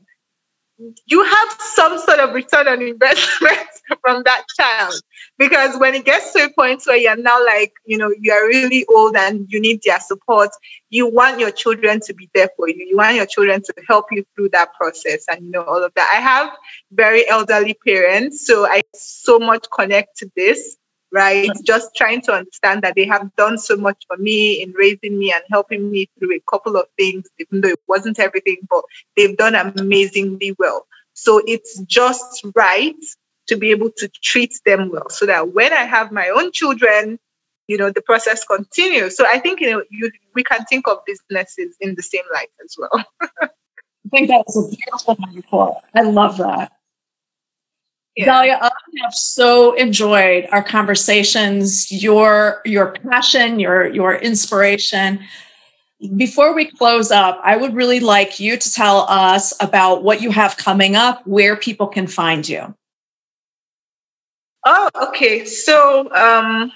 you 1.07 1.23
have 1.23 1.49
some 1.75 1.99
sort 1.99 2.19
of 2.19 2.35
return 2.35 2.67
on 2.67 2.83
investment 2.83 3.69
from 4.01 4.23
that 4.25 4.45
child. 4.59 4.95
Because 5.39 5.79
when 5.79 5.95
it 5.95 6.05
gets 6.05 6.33
to 6.33 6.45
a 6.45 6.51
point 6.53 6.83
where 6.87 6.97
you're 6.97 7.17
now 7.17 7.45
like 7.45 7.73
you 7.85 7.99
know 7.99 8.13
you 8.21 8.33
are 8.33 8.47
really 8.47 8.85
old 8.87 9.17
and 9.17 9.47
you 9.51 9.61
need 9.61 9.81
their 9.85 10.01
support 10.01 10.51
you 10.91 11.07
want 11.07 11.39
your 11.41 11.51
children 11.51 12.01
to 12.01 12.15
be 12.15 12.29
there 12.35 12.51
for 12.57 12.69
you. 12.69 12.85
You 12.89 12.97
want 12.97 13.17
your 13.17 13.27
children 13.27 13.63
to 13.63 13.75
help 13.89 14.07
you 14.11 14.25
through 14.35 14.51
that 14.51 14.75
process 14.75 15.25
and 15.29 15.45
you 15.45 15.51
know 15.51 15.63
all 15.63 15.83
of 15.83 15.93
that. 15.95 16.11
I 16.13 16.21
have 16.21 16.53
very 16.93 17.29
elderly 17.29 17.75
parents 17.87 18.47
so 18.47 18.67
i 18.67 18.83
so 18.95 19.39
much 19.39 19.67
connect 19.75 20.17
to 20.19 20.31
this 20.37 20.77
right? 21.13 21.51
Just 21.65 21.95
trying 21.95 22.23
to 22.23 22.33
understand 22.33 22.83
that 22.83 22.95
they 22.97 23.05
have 23.05 23.35
done 23.37 23.59
so 23.59 23.77
much 23.77 24.03
for 24.09 24.17
me 24.17 24.63
in 24.63 24.73
raising 24.73 25.19
me 25.19 25.33
and 25.33 25.43
helping 25.51 25.91
me 25.91 26.09
through 26.19 26.35
a 26.35 26.41
couple 26.51 26.77
of 26.77 26.87
things, 26.97 27.27
even 27.39 27.61
though 27.61 27.69
it 27.69 27.81
wasn't 27.87 28.19
everything, 28.19 28.57
but 28.69 28.83
they've 29.17 29.37
done 29.37 29.55
amazingly 29.55 30.57
well. 30.59 30.87
So 31.15 31.43
it's 31.47 31.81
just 31.83 32.45
right 32.55 32.97
to 33.49 33.57
be 33.57 33.71
able 33.71 33.91
to 33.99 34.09
treat 34.23 34.55
them 34.65 34.91
well 34.91 35.11
so 35.11 35.27
that 35.27 35.53
when 35.53 35.73
I 35.73 35.85
have 35.85 36.11
my 36.11 36.29
own 36.29 36.53
children, 36.53 37.19
you 37.69 37.77
know, 37.77 37.91
the 37.91 38.03
process 38.03 38.45
continues. 38.45 39.17
So 39.17 39.25
I 39.27 39.39
think, 39.39 39.61
you 39.61 39.71
know, 39.71 39.83
you, 39.91 40.11
we 40.35 40.43
can 40.43 40.65
think 40.65 40.89
of 40.89 40.99
businesses 41.07 41.77
in 41.81 41.95
the 41.95 42.03
same 42.03 42.25
light 42.33 42.51
as 42.65 42.77
well. 42.79 43.05
I 43.23 44.09
think 44.11 44.29
that's 44.29 44.57
a 44.57 44.69
beautiful 44.69 45.17
metaphor. 45.19 45.81
I 45.95 46.03
love 46.03 46.39
that. 46.39 46.73
Yeah. 48.17 48.27
Dalia, 48.27 48.59
I 48.61 48.71
have 49.03 49.15
so 49.15 49.73
enjoyed 49.73 50.47
our 50.53 50.63
conversations, 50.63 51.91
your 51.91 52.61
your 52.65 52.93
passion, 52.93 53.59
your 53.59 53.87
your 53.87 54.17
inspiration. 54.17 55.21
Before 56.17 56.55
we 56.55 56.67
close 56.67 57.11
up, 57.11 57.41
I 57.43 57.57
would 57.57 57.75
really 57.75 58.01
like 58.01 58.39
you 58.41 58.57
to 58.57 58.73
tell 58.73 59.03
us 59.09 59.55
about 59.61 60.03
what 60.03 60.21
you 60.21 60.31
have 60.31 60.57
coming 60.57 60.97
up, 60.97 61.27
where 61.27 61.57
people 61.57 61.87
can 61.87 62.07
find 62.07 62.47
you. 62.47 62.75
Oh, 64.67 64.91
okay. 65.09 65.45
So 65.45 66.13
um, 66.13 66.73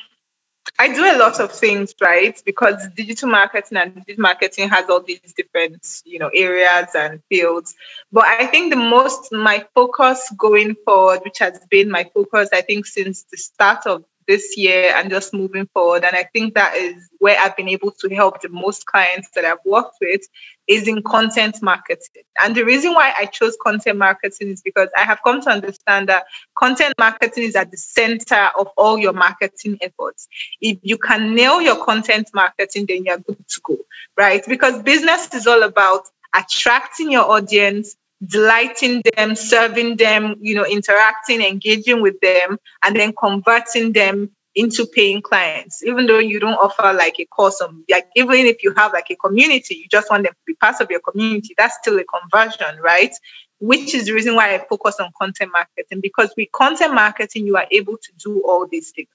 I 0.78 0.92
do 0.92 1.04
a 1.04 1.16
lot 1.18 1.40
of 1.40 1.52
things, 1.52 1.94
right? 2.00 2.40
Because 2.44 2.86
digital 2.94 3.30
marketing 3.30 3.78
and 3.78 3.94
digital 3.94 4.22
marketing 4.22 4.68
has 4.68 4.88
all 4.90 5.00
these 5.00 5.32
different, 5.36 6.02
you 6.04 6.18
know, 6.18 6.30
areas 6.34 6.88
and 6.94 7.22
fields. 7.28 7.74
But 8.12 8.26
I 8.26 8.46
think 8.46 8.72
the 8.72 8.78
most 8.78 9.32
my 9.32 9.64
focus 9.74 10.30
going 10.36 10.74
forward, 10.84 11.20
which 11.24 11.38
has 11.38 11.58
been 11.70 11.90
my 11.90 12.04
focus, 12.12 12.50
I 12.52 12.60
think 12.60 12.86
since 12.86 13.24
the 13.24 13.38
start 13.38 13.86
of 13.86 14.04
this 14.26 14.56
year 14.56 14.92
and 14.96 15.08
just 15.10 15.32
moving 15.32 15.66
forward. 15.72 16.04
And 16.04 16.14
I 16.16 16.28
think 16.32 16.54
that 16.54 16.74
is 16.76 17.08
where 17.18 17.38
I've 17.40 17.56
been 17.56 17.68
able 17.68 17.92
to 17.92 18.14
help 18.14 18.42
the 18.42 18.48
most 18.48 18.86
clients 18.86 19.30
that 19.34 19.44
I've 19.44 19.64
worked 19.64 19.96
with 20.00 20.22
is 20.66 20.88
in 20.88 21.02
content 21.02 21.62
marketing. 21.62 22.24
And 22.40 22.54
the 22.54 22.64
reason 22.64 22.92
why 22.94 23.12
I 23.16 23.26
chose 23.26 23.56
content 23.62 23.98
marketing 23.98 24.48
is 24.48 24.62
because 24.62 24.88
I 24.96 25.02
have 25.02 25.20
come 25.24 25.40
to 25.42 25.50
understand 25.50 26.08
that 26.08 26.24
content 26.58 26.94
marketing 26.98 27.44
is 27.44 27.56
at 27.56 27.70
the 27.70 27.76
center 27.76 28.50
of 28.58 28.68
all 28.76 28.98
your 28.98 29.12
marketing 29.12 29.78
efforts. 29.80 30.28
If 30.60 30.78
you 30.82 30.98
can 30.98 31.34
nail 31.34 31.60
your 31.60 31.84
content 31.84 32.30
marketing, 32.34 32.86
then 32.88 33.04
you're 33.04 33.18
good 33.18 33.46
to 33.48 33.60
go, 33.64 33.76
right? 34.16 34.44
Because 34.46 34.82
business 34.82 35.32
is 35.34 35.46
all 35.46 35.62
about 35.62 36.02
attracting 36.34 37.10
your 37.10 37.30
audience, 37.30 37.96
delighting 38.24 39.02
them, 39.16 39.34
serving 39.34 39.96
them, 39.96 40.36
you 40.40 40.54
know, 40.54 40.64
interacting, 40.64 41.42
engaging 41.42 42.02
with 42.02 42.18
them, 42.20 42.58
and 42.82 42.96
then 42.96 43.12
converting 43.18 43.92
them 43.92 44.30
into 44.56 44.86
paying 44.86 45.22
clients, 45.22 45.84
even 45.84 46.06
though 46.06 46.18
you 46.18 46.40
don't 46.40 46.54
offer 46.54 46.92
like 46.94 47.20
a 47.20 47.26
course 47.26 47.60
on 47.60 47.84
like 47.90 48.06
even 48.16 48.34
if 48.46 48.62
you 48.62 48.72
have 48.74 48.92
like 48.94 49.10
a 49.10 49.16
community, 49.16 49.76
you 49.76 49.86
just 49.90 50.10
want 50.10 50.24
them 50.24 50.32
to 50.32 50.40
be 50.46 50.54
part 50.54 50.80
of 50.80 50.90
your 50.90 51.00
community, 51.00 51.54
that's 51.58 51.76
still 51.80 51.98
a 51.98 52.04
conversion, 52.04 52.80
right? 52.82 53.12
Which 53.58 53.94
is 53.94 54.06
the 54.06 54.12
reason 54.12 54.34
why 54.34 54.54
I 54.54 54.58
focus 54.68 54.96
on 55.00 55.10
content 55.18 55.50
marketing 55.52 56.00
because 56.02 56.32
with 56.36 56.52
content 56.52 56.94
marketing, 56.94 57.46
you 57.46 57.56
are 57.56 57.66
able 57.70 57.96
to 57.96 58.12
do 58.18 58.42
all 58.46 58.66
these 58.66 58.90
things. 58.90 59.08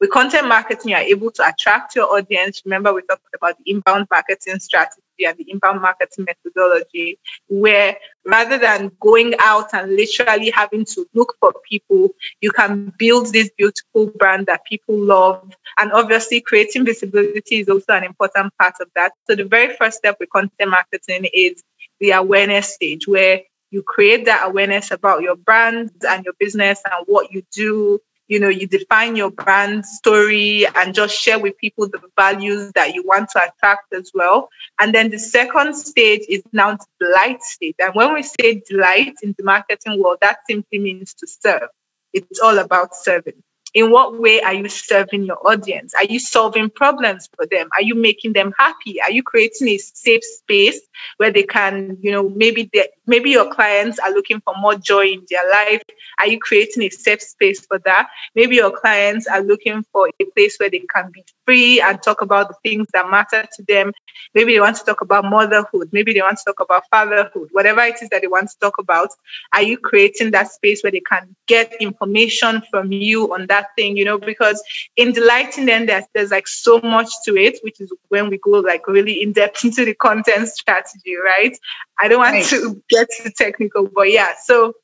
With 0.00 0.10
content 0.10 0.48
marketing, 0.48 0.90
you 0.90 0.96
are 0.96 1.02
able 1.02 1.30
to 1.32 1.48
attract 1.48 1.96
your 1.96 2.06
audience. 2.14 2.62
Remember, 2.64 2.92
we 2.92 3.02
talked 3.02 3.26
about 3.34 3.56
the 3.58 3.70
inbound 3.70 4.06
marketing 4.10 4.58
strategy 4.58 5.00
and 5.20 5.36
the 5.38 5.50
inbound 5.50 5.80
marketing 5.80 6.26
methodology, 6.26 7.18
where 7.48 7.96
rather 8.26 8.58
than 8.58 8.92
going 9.00 9.34
out 9.40 9.72
and 9.72 9.96
literally 9.96 10.50
having 10.50 10.84
to 10.84 11.06
look 11.14 11.34
for 11.40 11.54
people, 11.68 12.10
you 12.40 12.50
can 12.50 12.92
build 12.98 13.32
this 13.32 13.50
beautiful 13.56 14.06
brand 14.18 14.46
that 14.46 14.64
people 14.66 14.96
love. 14.96 15.52
And 15.78 15.92
obviously, 15.92 16.40
creating 16.40 16.84
visibility 16.84 17.60
is 17.60 17.68
also 17.68 17.94
an 17.94 18.04
important 18.04 18.52
part 18.58 18.74
of 18.80 18.88
that. 18.94 19.12
So, 19.26 19.34
the 19.34 19.44
very 19.44 19.74
first 19.76 19.98
step 19.98 20.16
with 20.20 20.30
content 20.30 20.70
marketing 20.70 21.28
is 21.32 21.62
the 21.98 22.10
awareness 22.10 22.74
stage, 22.74 23.08
where 23.08 23.40
you 23.70 23.82
create 23.82 24.24
that 24.24 24.46
awareness 24.46 24.90
about 24.90 25.22
your 25.22 25.36
brand 25.36 25.90
and 26.08 26.24
your 26.24 26.34
business 26.38 26.80
and 26.84 27.06
what 27.06 27.32
you 27.32 27.42
do 27.52 28.00
you 28.28 28.40
know 28.40 28.48
you 28.48 28.66
define 28.66 29.16
your 29.16 29.30
brand 29.30 29.84
story 29.84 30.66
and 30.76 30.94
just 30.94 31.16
share 31.16 31.38
with 31.38 31.56
people 31.58 31.88
the 31.88 32.00
values 32.18 32.72
that 32.74 32.94
you 32.94 33.02
want 33.04 33.28
to 33.30 33.40
attract 33.42 33.92
as 33.92 34.10
well 34.14 34.48
and 34.78 34.94
then 34.94 35.10
the 35.10 35.18
second 35.18 35.74
stage 35.74 36.22
is 36.28 36.42
now 36.52 36.76
delight 37.00 37.42
stage 37.42 37.74
and 37.78 37.94
when 37.94 38.12
we 38.12 38.22
say 38.22 38.62
delight 38.68 39.14
in 39.22 39.34
the 39.38 39.44
marketing 39.44 40.02
world 40.02 40.18
that 40.20 40.38
simply 40.48 40.78
means 40.78 41.14
to 41.14 41.26
serve 41.26 41.68
it's 42.12 42.40
all 42.40 42.58
about 42.58 42.94
serving 42.94 43.42
in 43.76 43.90
what 43.90 44.18
way 44.18 44.40
are 44.40 44.54
you 44.54 44.70
serving 44.70 45.24
your 45.24 45.38
audience? 45.46 45.92
Are 45.92 46.06
you 46.06 46.18
solving 46.18 46.70
problems 46.70 47.28
for 47.36 47.44
them? 47.44 47.68
Are 47.76 47.82
you 47.82 47.94
making 47.94 48.32
them 48.32 48.54
happy? 48.58 49.02
Are 49.02 49.10
you 49.10 49.22
creating 49.22 49.68
a 49.68 49.76
safe 49.76 50.24
space 50.24 50.80
where 51.18 51.30
they 51.30 51.42
can, 51.42 51.98
you 52.00 52.10
know, 52.10 52.26
maybe 52.30 52.70
they, 52.72 52.88
maybe 53.06 53.30
your 53.30 53.52
clients 53.52 53.98
are 53.98 54.10
looking 54.10 54.40
for 54.40 54.54
more 54.58 54.74
joy 54.74 55.06
in 55.06 55.26
their 55.30 55.48
life. 55.50 55.82
Are 56.18 56.26
you 56.26 56.38
creating 56.38 56.82
a 56.82 56.90
safe 56.90 57.22
space 57.22 57.64
for 57.64 57.78
that? 57.80 58.08
Maybe 58.34 58.56
your 58.56 58.70
clients 58.70 59.26
are 59.26 59.42
looking 59.42 59.84
for 59.92 60.08
a 60.20 60.24
place 60.36 60.56
where 60.58 60.70
they 60.70 60.82
can 60.92 61.10
be 61.10 61.24
free 61.44 61.80
and 61.80 62.02
talk 62.02 62.22
about 62.22 62.48
the 62.48 62.54
things 62.62 62.88
that 62.92 63.10
matter 63.10 63.46
to 63.56 63.62
them. 63.64 63.92
Maybe 64.34 64.54
they 64.54 64.60
want 64.60 64.76
to 64.76 64.84
talk 64.84 65.00
about 65.00 65.24
motherhood. 65.24 65.90
Maybe 65.92 66.12
they 66.12 66.20
want 66.20 66.38
to 66.38 66.44
talk 66.44 66.60
about 66.60 66.84
fatherhood. 66.90 67.48
Whatever 67.52 67.82
it 67.82 68.02
is 68.02 68.08
that 68.10 68.22
they 68.22 68.28
want 68.28 68.50
to 68.50 68.58
talk 68.60 68.78
about, 68.78 69.10
are 69.54 69.62
you 69.62 69.78
creating 69.78 70.32
that 70.32 70.50
space 70.50 70.82
where 70.82 70.92
they 70.92 71.00
can 71.00 71.34
get 71.46 71.74
information 71.80 72.62
from 72.70 72.92
you 72.92 73.32
on 73.32 73.46
that 73.46 73.68
thing, 73.76 73.96
you 73.96 74.04
know, 74.04 74.18
because 74.18 74.62
in 74.96 75.12
delighting 75.12 75.66
them, 75.66 75.86
there's, 75.86 76.04
there's 76.14 76.30
like 76.30 76.48
so 76.48 76.80
much 76.80 77.10
to 77.24 77.36
it, 77.36 77.58
which 77.62 77.80
is 77.80 77.92
when 78.08 78.28
we 78.28 78.38
go 78.38 78.50
like 78.50 78.86
really 78.86 79.22
in 79.22 79.32
depth 79.32 79.64
into 79.64 79.84
the 79.84 79.94
content 79.94 80.48
strategy, 80.48 81.14
right? 81.16 81.56
I 81.98 82.08
don't 82.08 82.18
want 82.18 82.34
right. 82.34 82.44
to 82.46 82.82
get 82.96 83.08
too 83.16 83.30
technical, 83.36 83.88
but 83.94 84.10
yeah. 84.10 84.32
So 84.44 84.74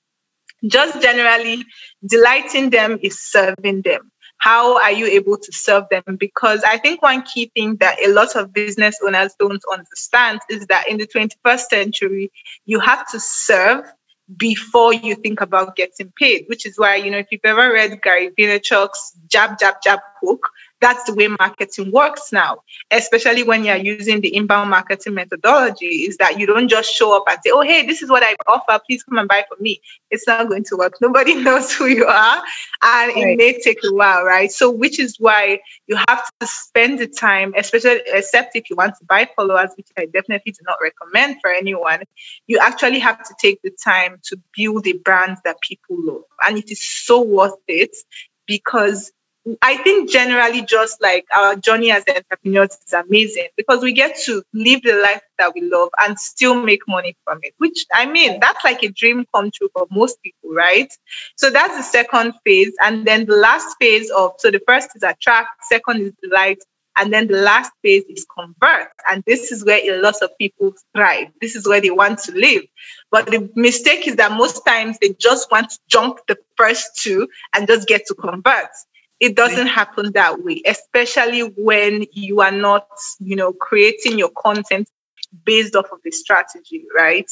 just 0.68 1.00
generally 1.02 1.64
delighting 2.06 2.70
them 2.70 2.98
is 3.02 3.18
serving 3.20 3.82
them. 3.82 4.10
How 4.38 4.80
are 4.82 4.90
you 4.90 5.06
able 5.06 5.38
to 5.38 5.52
serve 5.52 5.84
them? 5.90 6.16
Because 6.18 6.64
I 6.64 6.76
think 6.78 7.00
one 7.00 7.22
key 7.22 7.52
thing 7.54 7.76
that 7.76 8.00
a 8.04 8.12
lot 8.12 8.34
of 8.34 8.52
business 8.52 8.98
owners 9.04 9.34
don't 9.38 9.62
understand 9.72 10.40
is 10.50 10.66
that 10.66 10.88
in 10.88 10.98
the 10.98 11.06
21st 11.06 11.60
century, 11.70 12.32
you 12.64 12.80
have 12.80 13.08
to 13.12 13.20
serve 13.20 13.84
before 14.36 14.92
you 14.92 15.14
think 15.14 15.40
about 15.40 15.76
getting 15.76 16.12
paid, 16.18 16.44
which 16.48 16.66
is 16.66 16.76
why, 16.76 16.96
you 16.96 17.10
know, 17.10 17.18
if 17.18 17.26
you've 17.30 17.40
ever 17.44 17.72
read 17.72 18.00
Gary 18.02 18.30
Vaynerchuk's 18.38 19.12
jab, 19.28 19.58
jab, 19.58 19.76
jab 19.82 20.00
hook, 20.20 20.48
that's 20.82 21.04
the 21.04 21.14
way 21.14 21.28
marketing 21.28 21.92
works 21.92 22.32
now, 22.32 22.58
especially 22.90 23.44
when 23.44 23.64
you're 23.64 23.76
using 23.76 24.20
the 24.20 24.34
inbound 24.34 24.68
marketing 24.68 25.14
methodology, 25.14 25.86
is 25.86 26.16
that 26.16 26.38
you 26.38 26.46
don't 26.46 26.68
just 26.68 26.92
show 26.92 27.16
up 27.16 27.22
and 27.28 27.38
say, 27.42 27.52
oh, 27.52 27.60
hey, 27.60 27.86
this 27.86 28.02
is 28.02 28.10
what 28.10 28.24
I 28.24 28.34
offer. 28.48 28.82
Please 28.86 29.04
come 29.04 29.16
and 29.16 29.28
buy 29.28 29.44
from 29.48 29.62
me. 29.62 29.80
It's 30.10 30.26
not 30.26 30.48
going 30.48 30.64
to 30.64 30.76
work. 30.76 30.94
Nobody 31.00 31.34
knows 31.42 31.72
who 31.72 31.86
you 31.86 32.04
are. 32.04 32.42
And 32.82 33.14
right. 33.14 33.16
it 33.16 33.38
may 33.38 33.60
take 33.60 33.78
a 33.84 33.94
while, 33.94 34.24
right? 34.24 34.50
So, 34.50 34.70
which 34.70 34.98
is 34.98 35.16
why 35.20 35.60
you 35.86 35.96
have 36.08 36.24
to 36.40 36.46
spend 36.46 36.98
the 36.98 37.06
time, 37.06 37.54
especially, 37.56 38.00
except 38.06 38.56
if 38.56 38.68
you 38.68 38.74
want 38.74 38.96
to 38.98 39.04
buy 39.04 39.28
followers, 39.36 39.70
which 39.76 39.88
I 39.96 40.06
definitely 40.06 40.52
do 40.52 40.60
not 40.66 40.78
recommend 40.82 41.36
for 41.40 41.50
anyone, 41.52 42.02
you 42.48 42.58
actually 42.58 42.98
have 42.98 43.22
to 43.22 43.34
take 43.40 43.62
the 43.62 43.70
time 43.84 44.18
to 44.24 44.36
build 44.56 44.86
a 44.88 44.94
brand 44.94 45.38
that 45.44 45.60
people 45.60 45.96
love. 45.98 46.24
And 46.46 46.58
it 46.58 46.72
is 46.72 46.82
so 46.82 47.22
worth 47.22 47.54
it 47.68 47.96
because 48.46 49.12
I 49.60 49.76
think 49.78 50.08
generally 50.08 50.62
just 50.62 51.02
like 51.02 51.26
our 51.34 51.56
journey 51.56 51.90
as 51.90 52.04
entrepreneurs 52.06 52.78
is 52.86 52.92
amazing 52.92 53.48
because 53.56 53.82
we 53.82 53.92
get 53.92 54.16
to 54.26 54.42
live 54.54 54.82
the 54.82 54.94
life 55.02 55.22
that 55.38 55.52
we 55.54 55.62
love 55.62 55.88
and 55.98 56.16
still 56.18 56.54
make 56.62 56.86
money 56.86 57.16
from 57.24 57.40
it, 57.42 57.52
which 57.58 57.84
I 57.92 58.06
mean, 58.06 58.38
that's 58.40 58.64
like 58.64 58.84
a 58.84 58.88
dream 58.88 59.26
come 59.34 59.50
true 59.50 59.68
for 59.72 59.88
most 59.90 60.22
people, 60.22 60.50
right? 60.50 60.92
So 61.36 61.50
that's 61.50 61.76
the 61.76 61.82
second 61.82 62.34
phase. 62.44 62.72
And 62.82 63.04
then 63.04 63.26
the 63.26 63.34
last 63.34 63.74
phase 63.80 64.10
of, 64.10 64.32
so 64.38 64.52
the 64.52 64.60
first 64.66 64.90
is 64.94 65.02
attract, 65.02 65.48
second 65.68 66.02
is 66.02 66.12
delight, 66.22 66.62
and 66.96 67.12
then 67.12 67.26
the 67.26 67.40
last 67.40 67.72
phase 67.82 68.04
is 68.08 68.24
convert. 68.32 68.90
And 69.10 69.24
this 69.26 69.50
is 69.50 69.64
where 69.64 69.78
a 69.78 70.00
lot 70.00 70.16
of 70.22 70.30
people 70.38 70.72
thrive. 70.94 71.28
This 71.40 71.56
is 71.56 71.66
where 71.66 71.80
they 71.80 71.90
want 71.90 72.20
to 72.20 72.32
live. 72.32 72.62
But 73.10 73.26
the 73.26 73.50
mistake 73.56 74.06
is 74.06 74.16
that 74.16 74.32
most 74.32 74.64
times 74.64 74.98
they 75.00 75.14
just 75.18 75.50
want 75.50 75.70
to 75.70 75.78
jump 75.88 76.20
the 76.28 76.38
first 76.56 77.00
two 77.02 77.28
and 77.56 77.66
just 77.66 77.88
get 77.88 78.06
to 78.06 78.14
convert 78.14 78.68
it 79.22 79.36
doesn't 79.36 79.68
happen 79.68 80.10
that 80.14 80.42
way, 80.42 80.60
especially 80.66 81.42
when 81.42 82.06
you 82.10 82.40
are 82.40 82.50
not, 82.50 82.88
you 83.20 83.36
know, 83.36 83.52
creating 83.52 84.18
your 84.18 84.30
content 84.30 84.90
based 85.44 85.76
off 85.76 85.86
of 85.92 86.00
the 86.04 86.10
strategy, 86.10 86.84
right? 86.92 87.30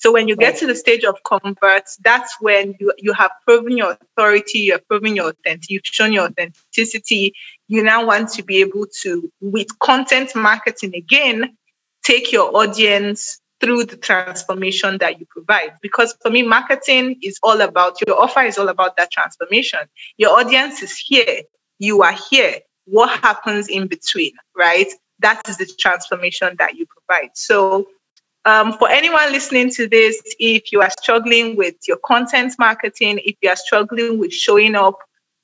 So 0.00 0.12
when 0.12 0.28
you 0.28 0.36
get 0.36 0.58
to 0.58 0.66
the 0.66 0.74
stage 0.74 1.02
of 1.02 1.16
convert, 1.24 1.84
that's 2.04 2.36
when 2.40 2.74
you, 2.78 2.92
you 2.98 3.14
have 3.14 3.30
proven 3.46 3.74
your 3.78 3.92
authority, 3.92 4.58
you're 4.58 4.80
proving 4.80 5.16
your 5.16 5.28
authenticity, 5.28 5.74
you've 5.74 5.82
shown 5.84 6.12
your 6.12 6.26
authenticity. 6.26 7.32
You 7.68 7.82
now 7.84 8.04
want 8.04 8.28
to 8.34 8.42
be 8.42 8.60
able 8.60 8.86
to, 9.02 9.32
with 9.40 9.78
content 9.78 10.36
marketing 10.36 10.94
again, 10.94 11.56
take 12.04 12.32
your 12.32 12.54
audience 12.54 13.40
through 13.60 13.84
the 13.84 13.96
transformation 13.96 14.98
that 14.98 15.20
you 15.20 15.26
provide. 15.26 15.72
Because 15.82 16.16
for 16.22 16.30
me, 16.30 16.42
marketing 16.42 17.18
is 17.22 17.38
all 17.42 17.60
about 17.60 17.98
your 18.06 18.20
offer 18.20 18.40
is 18.42 18.58
all 18.58 18.68
about 18.68 18.96
that 18.96 19.10
transformation. 19.10 19.80
Your 20.16 20.38
audience 20.38 20.82
is 20.82 20.96
here, 20.96 21.42
you 21.78 22.02
are 22.02 22.16
here. 22.30 22.60
What 22.86 23.20
happens 23.20 23.68
in 23.68 23.86
between, 23.86 24.32
right? 24.56 24.88
That 25.20 25.46
is 25.48 25.58
the 25.58 25.70
transformation 25.78 26.56
that 26.58 26.76
you 26.76 26.86
provide. 26.86 27.30
So, 27.34 27.88
um, 28.46 28.72
for 28.72 28.88
anyone 28.88 29.30
listening 29.32 29.70
to 29.72 29.86
this, 29.86 30.20
if 30.38 30.72
you 30.72 30.80
are 30.80 30.90
struggling 30.98 31.56
with 31.56 31.74
your 31.86 31.98
content 31.98 32.54
marketing, 32.58 33.20
if 33.24 33.36
you 33.42 33.50
are 33.50 33.56
struggling 33.56 34.18
with 34.18 34.32
showing 34.32 34.74
up 34.74 34.98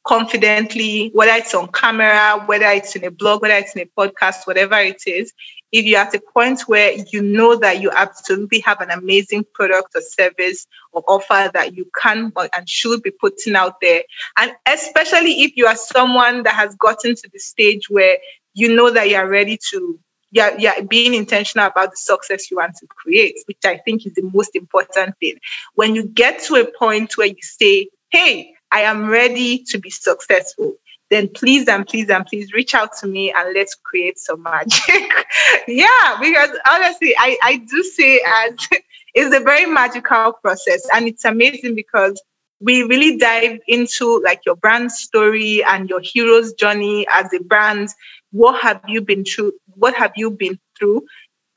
confidently, 0.06 1.10
whether 1.12 1.32
it's 1.32 1.54
on 1.54 1.70
camera, 1.72 2.42
whether 2.46 2.66
it's 2.66 2.96
in 2.96 3.04
a 3.04 3.10
blog, 3.10 3.42
whether 3.42 3.54
it's 3.54 3.76
in 3.76 3.82
a 3.82 4.00
podcast, 4.00 4.46
whatever 4.46 4.78
it 4.78 5.02
is, 5.06 5.32
if 5.72 5.84
you're 5.84 6.00
at 6.00 6.14
a 6.14 6.20
point 6.32 6.62
where 6.62 6.92
you 7.12 7.22
know 7.22 7.56
that 7.56 7.80
you 7.80 7.90
absolutely 7.90 8.60
have 8.60 8.80
an 8.80 8.90
amazing 8.90 9.44
product 9.54 9.94
or 9.94 10.00
service 10.00 10.66
or 10.92 11.02
offer 11.08 11.50
that 11.52 11.74
you 11.76 11.90
can 12.00 12.32
and 12.36 12.68
should 12.68 13.02
be 13.02 13.10
putting 13.10 13.56
out 13.56 13.80
there, 13.80 14.02
and 14.38 14.52
especially 14.66 15.42
if 15.42 15.56
you 15.56 15.66
are 15.66 15.76
someone 15.76 16.42
that 16.44 16.54
has 16.54 16.74
gotten 16.76 17.14
to 17.14 17.28
the 17.32 17.38
stage 17.38 17.88
where 17.90 18.18
you 18.54 18.74
know 18.74 18.90
that 18.90 19.08
you're 19.08 19.28
ready 19.28 19.58
to 19.70 19.98
yeah, 20.32 20.54
yeah, 20.58 20.80
being 20.80 21.14
intentional 21.14 21.66
about 21.66 21.92
the 21.92 21.96
success 21.96 22.50
you 22.50 22.58
want 22.58 22.74
to 22.76 22.86
create, 22.88 23.38
which 23.46 23.64
I 23.64 23.78
think 23.78 24.06
is 24.06 24.14
the 24.14 24.28
most 24.34 24.54
important 24.54 25.16
thing. 25.18 25.36
When 25.74 25.94
you 25.94 26.04
get 26.04 26.42
to 26.44 26.56
a 26.56 26.70
point 26.78 27.16
where 27.16 27.28
you 27.28 27.36
say, 27.40 27.88
hey, 28.10 28.52
I 28.72 28.82
am 28.82 29.08
ready 29.08 29.62
to 29.68 29.78
be 29.78 29.88
successful 29.88 30.74
then 31.10 31.28
please 31.28 31.68
and 31.68 31.86
please 31.86 32.10
and 32.10 32.26
please 32.26 32.52
reach 32.52 32.74
out 32.74 32.96
to 32.98 33.06
me 33.06 33.32
and 33.32 33.54
let's 33.54 33.74
create 33.74 34.18
some 34.18 34.42
magic. 34.42 35.12
yeah, 35.68 36.18
because 36.20 36.50
honestly, 36.68 37.14
I, 37.18 37.38
I 37.42 37.56
do 37.58 37.82
see 37.82 38.20
as 38.26 38.68
it's 39.14 39.34
a 39.34 39.40
very 39.40 39.66
magical 39.66 40.32
process 40.32 40.86
and 40.92 41.06
it's 41.06 41.24
amazing 41.24 41.74
because 41.74 42.20
we 42.60 42.82
really 42.82 43.18
dive 43.18 43.58
into 43.68 44.20
like 44.22 44.40
your 44.46 44.56
brand 44.56 44.90
story 44.90 45.62
and 45.64 45.88
your 45.88 46.00
hero's 46.02 46.52
journey 46.54 47.06
as 47.12 47.32
a 47.32 47.42
brand. 47.42 47.88
What 48.32 48.60
have 48.62 48.80
you 48.88 49.00
been 49.00 49.24
through? 49.24 49.52
What 49.74 49.94
have 49.94 50.12
you 50.16 50.30
been 50.30 50.58
through? 50.78 51.06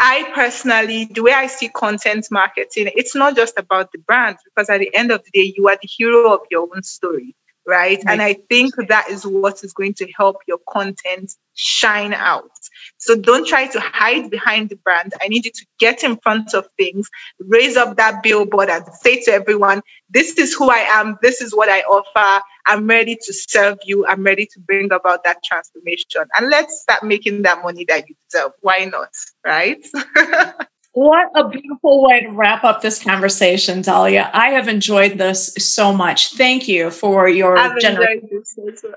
I 0.01 0.31
personally, 0.33 1.05
the 1.05 1.23
way 1.23 1.33
I 1.33 1.47
see 1.47 1.67
content 1.69 2.27
marketing, 2.31 2.89
it's 2.95 3.15
not 3.15 3.35
just 3.35 3.57
about 3.57 3.91
the 3.91 3.97
brand 3.97 4.37
because 4.45 4.69
at 4.69 4.79
the 4.79 4.93
end 4.95 5.11
of 5.11 5.23
the 5.23 5.31
day, 5.31 5.53
you 5.57 5.67
are 5.67 5.77
the 5.81 5.89
hero 5.89 6.33
of 6.33 6.41
your 6.49 6.69
own 6.73 6.83
story 6.83 7.35
right? 7.65 8.01
And 8.07 8.21
I 8.21 8.35
think 8.49 8.73
that 8.87 9.09
is 9.09 9.25
what 9.25 9.63
is 9.63 9.73
going 9.73 9.93
to 9.95 10.11
help 10.17 10.37
your 10.47 10.59
content 10.67 11.33
shine 11.53 12.13
out. 12.13 12.49
So 12.97 13.15
don't 13.15 13.47
try 13.47 13.67
to 13.67 13.79
hide 13.79 14.29
behind 14.29 14.69
the 14.69 14.75
brand. 14.77 15.13
I 15.21 15.27
need 15.27 15.45
you 15.45 15.51
to 15.51 15.65
get 15.79 16.03
in 16.03 16.17
front 16.17 16.53
of 16.53 16.67
things, 16.77 17.09
raise 17.39 17.77
up 17.77 17.97
that 17.97 18.23
billboard 18.23 18.69
and 18.69 18.85
say 19.01 19.21
to 19.23 19.31
everyone, 19.31 19.81
this 20.09 20.37
is 20.37 20.53
who 20.53 20.69
I 20.69 20.85
am, 20.89 21.17
this 21.21 21.41
is 21.41 21.55
what 21.55 21.69
I 21.69 21.81
offer. 21.81 22.43
I'm 22.65 22.87
ready 22.87 23.15
to 23.15 23.33
serve 23.33 23.77
you. 23.83 24.05
I'm 24.05 24.23
ready 24.23 24.45
to 24.45 24.59
bring 24.59 24.91
about 24.91 25.23
that 25.23 25.43
transformation. 25.43 26.25
And 26.37 26.49
let's 26.49 26.81
start 26.81 27.03
making 27.03 27.43
that 27.43 27.61
money 27.63 27.85
that 27.85 28.07
you 28.07 28.15
deserve. 28.29 28.51
Why 28.61 28.85
not? 28.85 29.09
Right? 29.45 29.85
What 30.93 31.29
a 31.35 31.47
beautiful 31.47 32.03
way 32.03 32.21
to 32.21 32.29
wrap 32.29 32.63
up 32.63 32.81
this 32.81 33.01
conversation, 33.01 33.81
Dahlia. 33.81 34.31
I 34.33 34.49
have 34.49 34.67
enjoyed 34.67 35.17
this 35.17 35.53
so 35.57 35.93
much. 35.93 36.33
Thank 36.33 36.67
you 36.67 36.89
for 36.89 37.29
your 37.29 37.55
generosity 37.79 38.27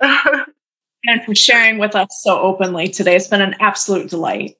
and 1.05 1.25
for 1.25 1.35
sharing 1.35 1.79
with 1.79 1.95
us 1.95 2.09
so 2.23 2.41
openly 2.41 2.89
today. 2.89 3.15
It's 3.15 3.29
been 3.29 3.43
an 3.43 3.57
absolute 3.61 4.09
delight. 4.09 4.57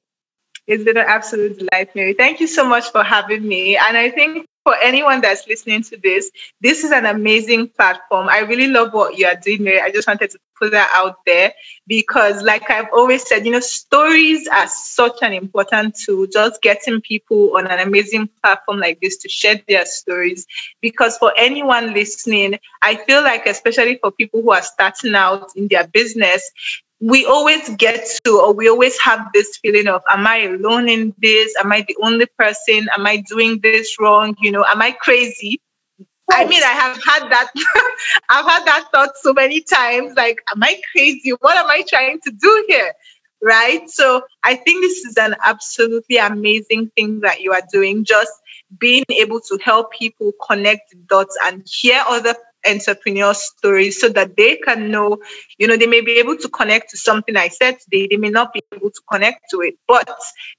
It's 0.67 0.83
been 0.83 0.97
an 0.97 1.05
absolute 1.07 1.57
delight, 1.59 1.95
Mary. 1.95 2.13
Thank 2.13 2.39
you 2.39 2.47
so 2.47 2.63
much 2.63 2.91
for 2.91 3.03
having 3.03 3.45
me. 3.47 3.77
And 3.77 3.97
I 3.97 4.09
think 4.11 4.45
for 4.63 4.75
anyone 4.81 5.19
that's 5.19 5.45
listening 5.47 5.83
to 5.83 5.97
this, 5.97 6.31
this 6.61 6.83
is 6.83 6.91
an 6.91 7.05
amazing 7.05 7.69
platform. 7.69 8.29
I 8.29 8.39
really 8.39 8.67
love 8.67 8.93
what 8.93 9.17
you 9.17 9.25
are 9.25 9.35
doing, 9.35 9.63
Mary. 9.63 9.81
I 9.81 9.91
just 9.91 10.07
wanted 10.07 10.29
to 10.31 10.39
put 10.59 10.71
that 10.71 10.91
out 10.95 11.17
there 11.25 11.53
because, 11.87 12.41
like 12.43 12.69
I've 12.69 12.87
always 12.93 13.27
said, 13.27 13.45
you 13.45 13.51
know, 13.51 13.59
stories 13.59 14.47
are 14.47 14.67
such 14.67 15.17
an 15.21 15.33
important 15.33 15.95
tool, 16.05 16.27
just 16.27 16.61
getting 16.61 17.01
people 17.01 17.57
on 17.57 17.67
an 17.67 17.79
amazing 17.79 18.29
platform 18.41 18.79
like 18.79 18.99
this 19.01 19.17
to 19.17 19.29
share 19.29 19.61
their 19.67 19.85
stories. 19.85 20.45
Because 20.81 21.17
for 21.17 21.33
anyone 21.37 21.93
listening, 21.93 22.59
I 22.81 22.95
feel 22.95 23.23
like, 23.23 23.45
especially 23.45 23.97
for 24.01 24.11
people 24.11 24.41
who 24.41 24.51
are 24.51 24.61
starting 24.61 25.15
out 25.15 25.51
in 25.55 25.67
their 25.67 25.87
business, 25.87 26.49
we 26.99 27.25
always 27.25 27.67
get 27.75 28.07
to, 28.23 28.39
or 28.39 28.53
we 28.53 28.69
always 28.69 28.97
have 28.99 29.27
this 29.33 29.57
feeling 29.57 29.87
of, 29.87 30.01
am 30.09 30.25
I 30.25 30.43
alone 30.43 30.87
in 30.87 31.13
this? 31.17 31.53
Am 31.59 31.71
I 31.71 31.83
the 31.85 31.97
only 32.01 32.27
person? 32.37 32.87
Am 32.97 33.05
I 33.05 33.23
doing 33.27 33.59
this 33.61 33.97
wrong? 33.99 34.35
You 34.39 34.51
know, 34.51 34.63
am 34.65 34.81
I 34.81 34.91
crazy? 34.91 35.59
I 36.31 36.45
mean, 36.45 36.63
I 36.63 36.67
have 36.67 37.03
had 37.03 37.29
that. 37.29 37.51
I've 38.29 38.45
had 38.45 38.65
that 38.65 38.87
thought 38.93 39.11
so 39.21 39.33
many 39.33 39.61
times. 39.61 40.13
Like, 40.15 40.39
am 40.53 40.63
I 40.63 40.79
crazy? 40.91 41.31
What 41.31 41.57
am 41.57 41.67
I 41.67 41.83
trying 41.87 42.19
to 42.21 42.31
do 42.31 42.65
here? 42.67 42.93
Right. 43.41 43.89
So 43.89 44.21
I 44.43 44.55
think 44.55 44.83
this 44.83 44.99
is 44.99 45.17
an 45.17 45.35
absolutely 45.43 46.17
amazing 46.17 46.91
thing 46.95 47.19
that 47.21 47.41
you 47.41 47.51
are 47.51 47.63
doing. 47.71 48.05
Just 48.05 48.31
being 48.79 49.03
able 49.19 49.41
to 49.41 49.59
help 49.63 49.91
people 49.91 50.31
connect 50.47 50.95
dots 51.07 51.37
and 51.45 51.63
hear 51.69 52.01
other 52.07 52.35
entrepreneur 52.67 53.33
stories 53.33 53.99
so 53.99 54.09
that 54.09 54.35
they 54.37 54.57
can 54.57 54.91
know, 54.91 55.17
you 55.57 55.67
know, 55.67 55.77
they 55.77 55.87
may 55.87 56.01
be 56.01 56.13
able 56.13 56.37
to 56.37 56.49
connect 56.49 56.89
to 56.91 56.97
something 56.97 57.35
I 57.35 57.49
said 57.49 57.79
today. 57.79 58.07
They 58.09 58.17
may 58.17 58.29
not 58.29 58.53
be 58.53 58.61
able 58.73 58.89
to 58.89 59.01
connect 59.11 59.49
to 59.51 59.61
it, 59.61 59.75
but 59.87 60.09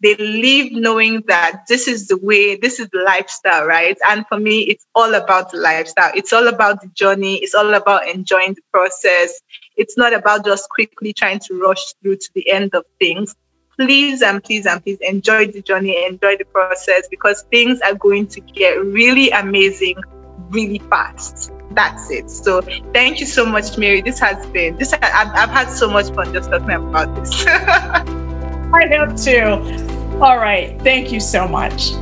they 0.03 0.15
leave 0.17 0.73
knowing 0.73 1.23
that 1.29 1.63
this 1.69 1.89
is 1.89 2.09
the 2.09 2.17
way, 2.19 2.57
this 2.57 2.79
is 2.81 2.89
the 2.93 3.03
lifestyle, 3.05 3.67
right? 3.67 3.97
And 4.09 4.27
for 4.29 4.39
me, 4.39 4.61
it's 4.63 4.87
all 4.95 5.15
about 5.15 5.51
the 5.51 5.59
lifestyle. 5.59 6.13
It's 6.15 6.33
all 6.33 6.49
about 6.49 6.81
the 6.81 6.89
journey. 6.89 7.37
It's 7.37 7.55
all 7.55 7.75
about 7.75 8.09
enjoying 8.09 8.55
the 8.55 8.63
process. 8.73 9.41
It's 9.77 9.97
not 9.97 10.13
about 10.13 10.45
just 10.45 10.69
quickly 10.71 11.13
trying 11.13 11.41
to 11.41 11.61
rush 11.61 11.95
through 12.03 12.17
to 12.17 12.31
the 12.35 12.51
end 12.51 12.75
of 12.75 12.85
things 12.99 13.35
please 13.77 14.23
and 14.23 14.43
please 14.45 14.67
and 14.67 14.81
please 14.85 14.99
enjoy 15.01 15.49
the 15.49 15.61
journey, 15.61 16.07
enjoy 16.07 16.37
the 16.37 16.45
process 16.45 17.09
because 17.09 17.43
things 17.51 17.81
are 17.81 17.95
going 17.95 18.25
to 18.25 18.41
get 18.41 18.75
really 18.85 19.31
amazing 19.31 19.97
really 20.51 20.79
fast 20.91 21.51
that's 21.75 22.11
it. 22.11 22.31
So 22.31 22.63
thank 22.93 23.21
you 23.21 23.27
so 23.27 23.45
much, 23.45 23.77
Mary. 23.77 24.01
This 24.01 24.19
has 24.21 24.47
been 24.47 24.77
this. 24.77 24.93
I've, 24.93 25.03
I've 25.03 25.51
had 25.51 25.71
so 25.71 25.91
much 25.91 26.13
fun 26.15 26.33
just 26.33 26.51
talking 26.51 26.71
about 26.71 27.15
this. 27.17 27.45
I 27.49 28.87
have 28.91 29.17
too. 29.17 30.21
All 30.21 30.39
right. 30.39 30.81
Thank 30.83 31.13
you 31.13 31.21
so 31.21 31.47
much. 31.49 31.93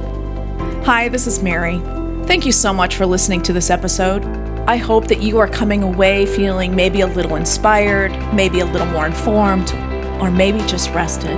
Hi, 0.84 1.08
this 1.08 1.26
is 1.26 1.42
Mary. 1.42 1.78
Thank 2.26 2.46
you 2.46 2.52
so 2.52 2.72
much 2.72 2.96
for 2.96 3.06
listening 3.06 3.42
to 3.42 3.52
this 3.52 3.70
episode. 3.70 4.24
I 4.68 4.76
hope 4.76 5.08
that 5.08 5.20
you 5.20 5.38
are 5.38 5.48
coming 5.48 5.82
away 5.82 6.24
feeling 6.24 6.74
maybe 6.74 7.00
a 7.00 7.06
little 7.06 7.36
inspired, 7.36 8.12
maybe 8.32 8.60
a 8.60 8.64
little 8.64 8.86
more 8.88 9.06
informed, 9.06 9.72
or 10.20 10.30
maybe 10.30 10.58
just 10.66 10.90
rested. 10.90 11.36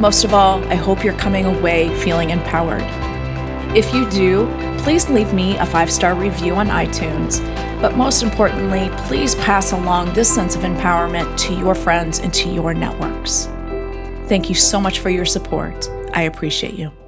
Most 0.00 0.24
of 0.24 0.34
all, 0.34 0.64
I 0.64 0.74
hope 0.74 1.04
you're 1.04 1.14
coming 1.14 1.46
away 1.46 1.94
feeling 2.00 2.30
empowered. 2.30 2.82
If 3.74 3.94
you 3.94 4.08
do, 4.10 4.46
please 4.78 5.08
leave 5.08 5.32
me 5.32 5.56
a 5.58 5.64
five 5.64 5.92
star 5.92 6.14
review 6.14 6.56
on 6.56 6.66
iTunes. 6.66 7.40
But 7.80 7.96
most 7.96 8.22
importantly, 8.22 8.90
please 9.06 9.36
pass 9.36 9.72
along 9.72 10.12
this 10.12 10.32
sense 10.32 10.56
of 10.56 10.62
empowerment 10.62 11.38
to 11.38 11.54
your 11.54 11.74
friends 11.74 12.18
and 12.18 12.34
to 12.34 12.50
your 12.50 12.74
networks. 12.74 13.46
Thank 14.26 14.48
you 14.48 14.54
so 14.54 14.80
much 14.80 14.98
for 14.98 15.08
your 15.08 15.24
support. 15.24 15.88
I 16.12 16.22
appreciate 16.22 16.74
you. 16.74 16.99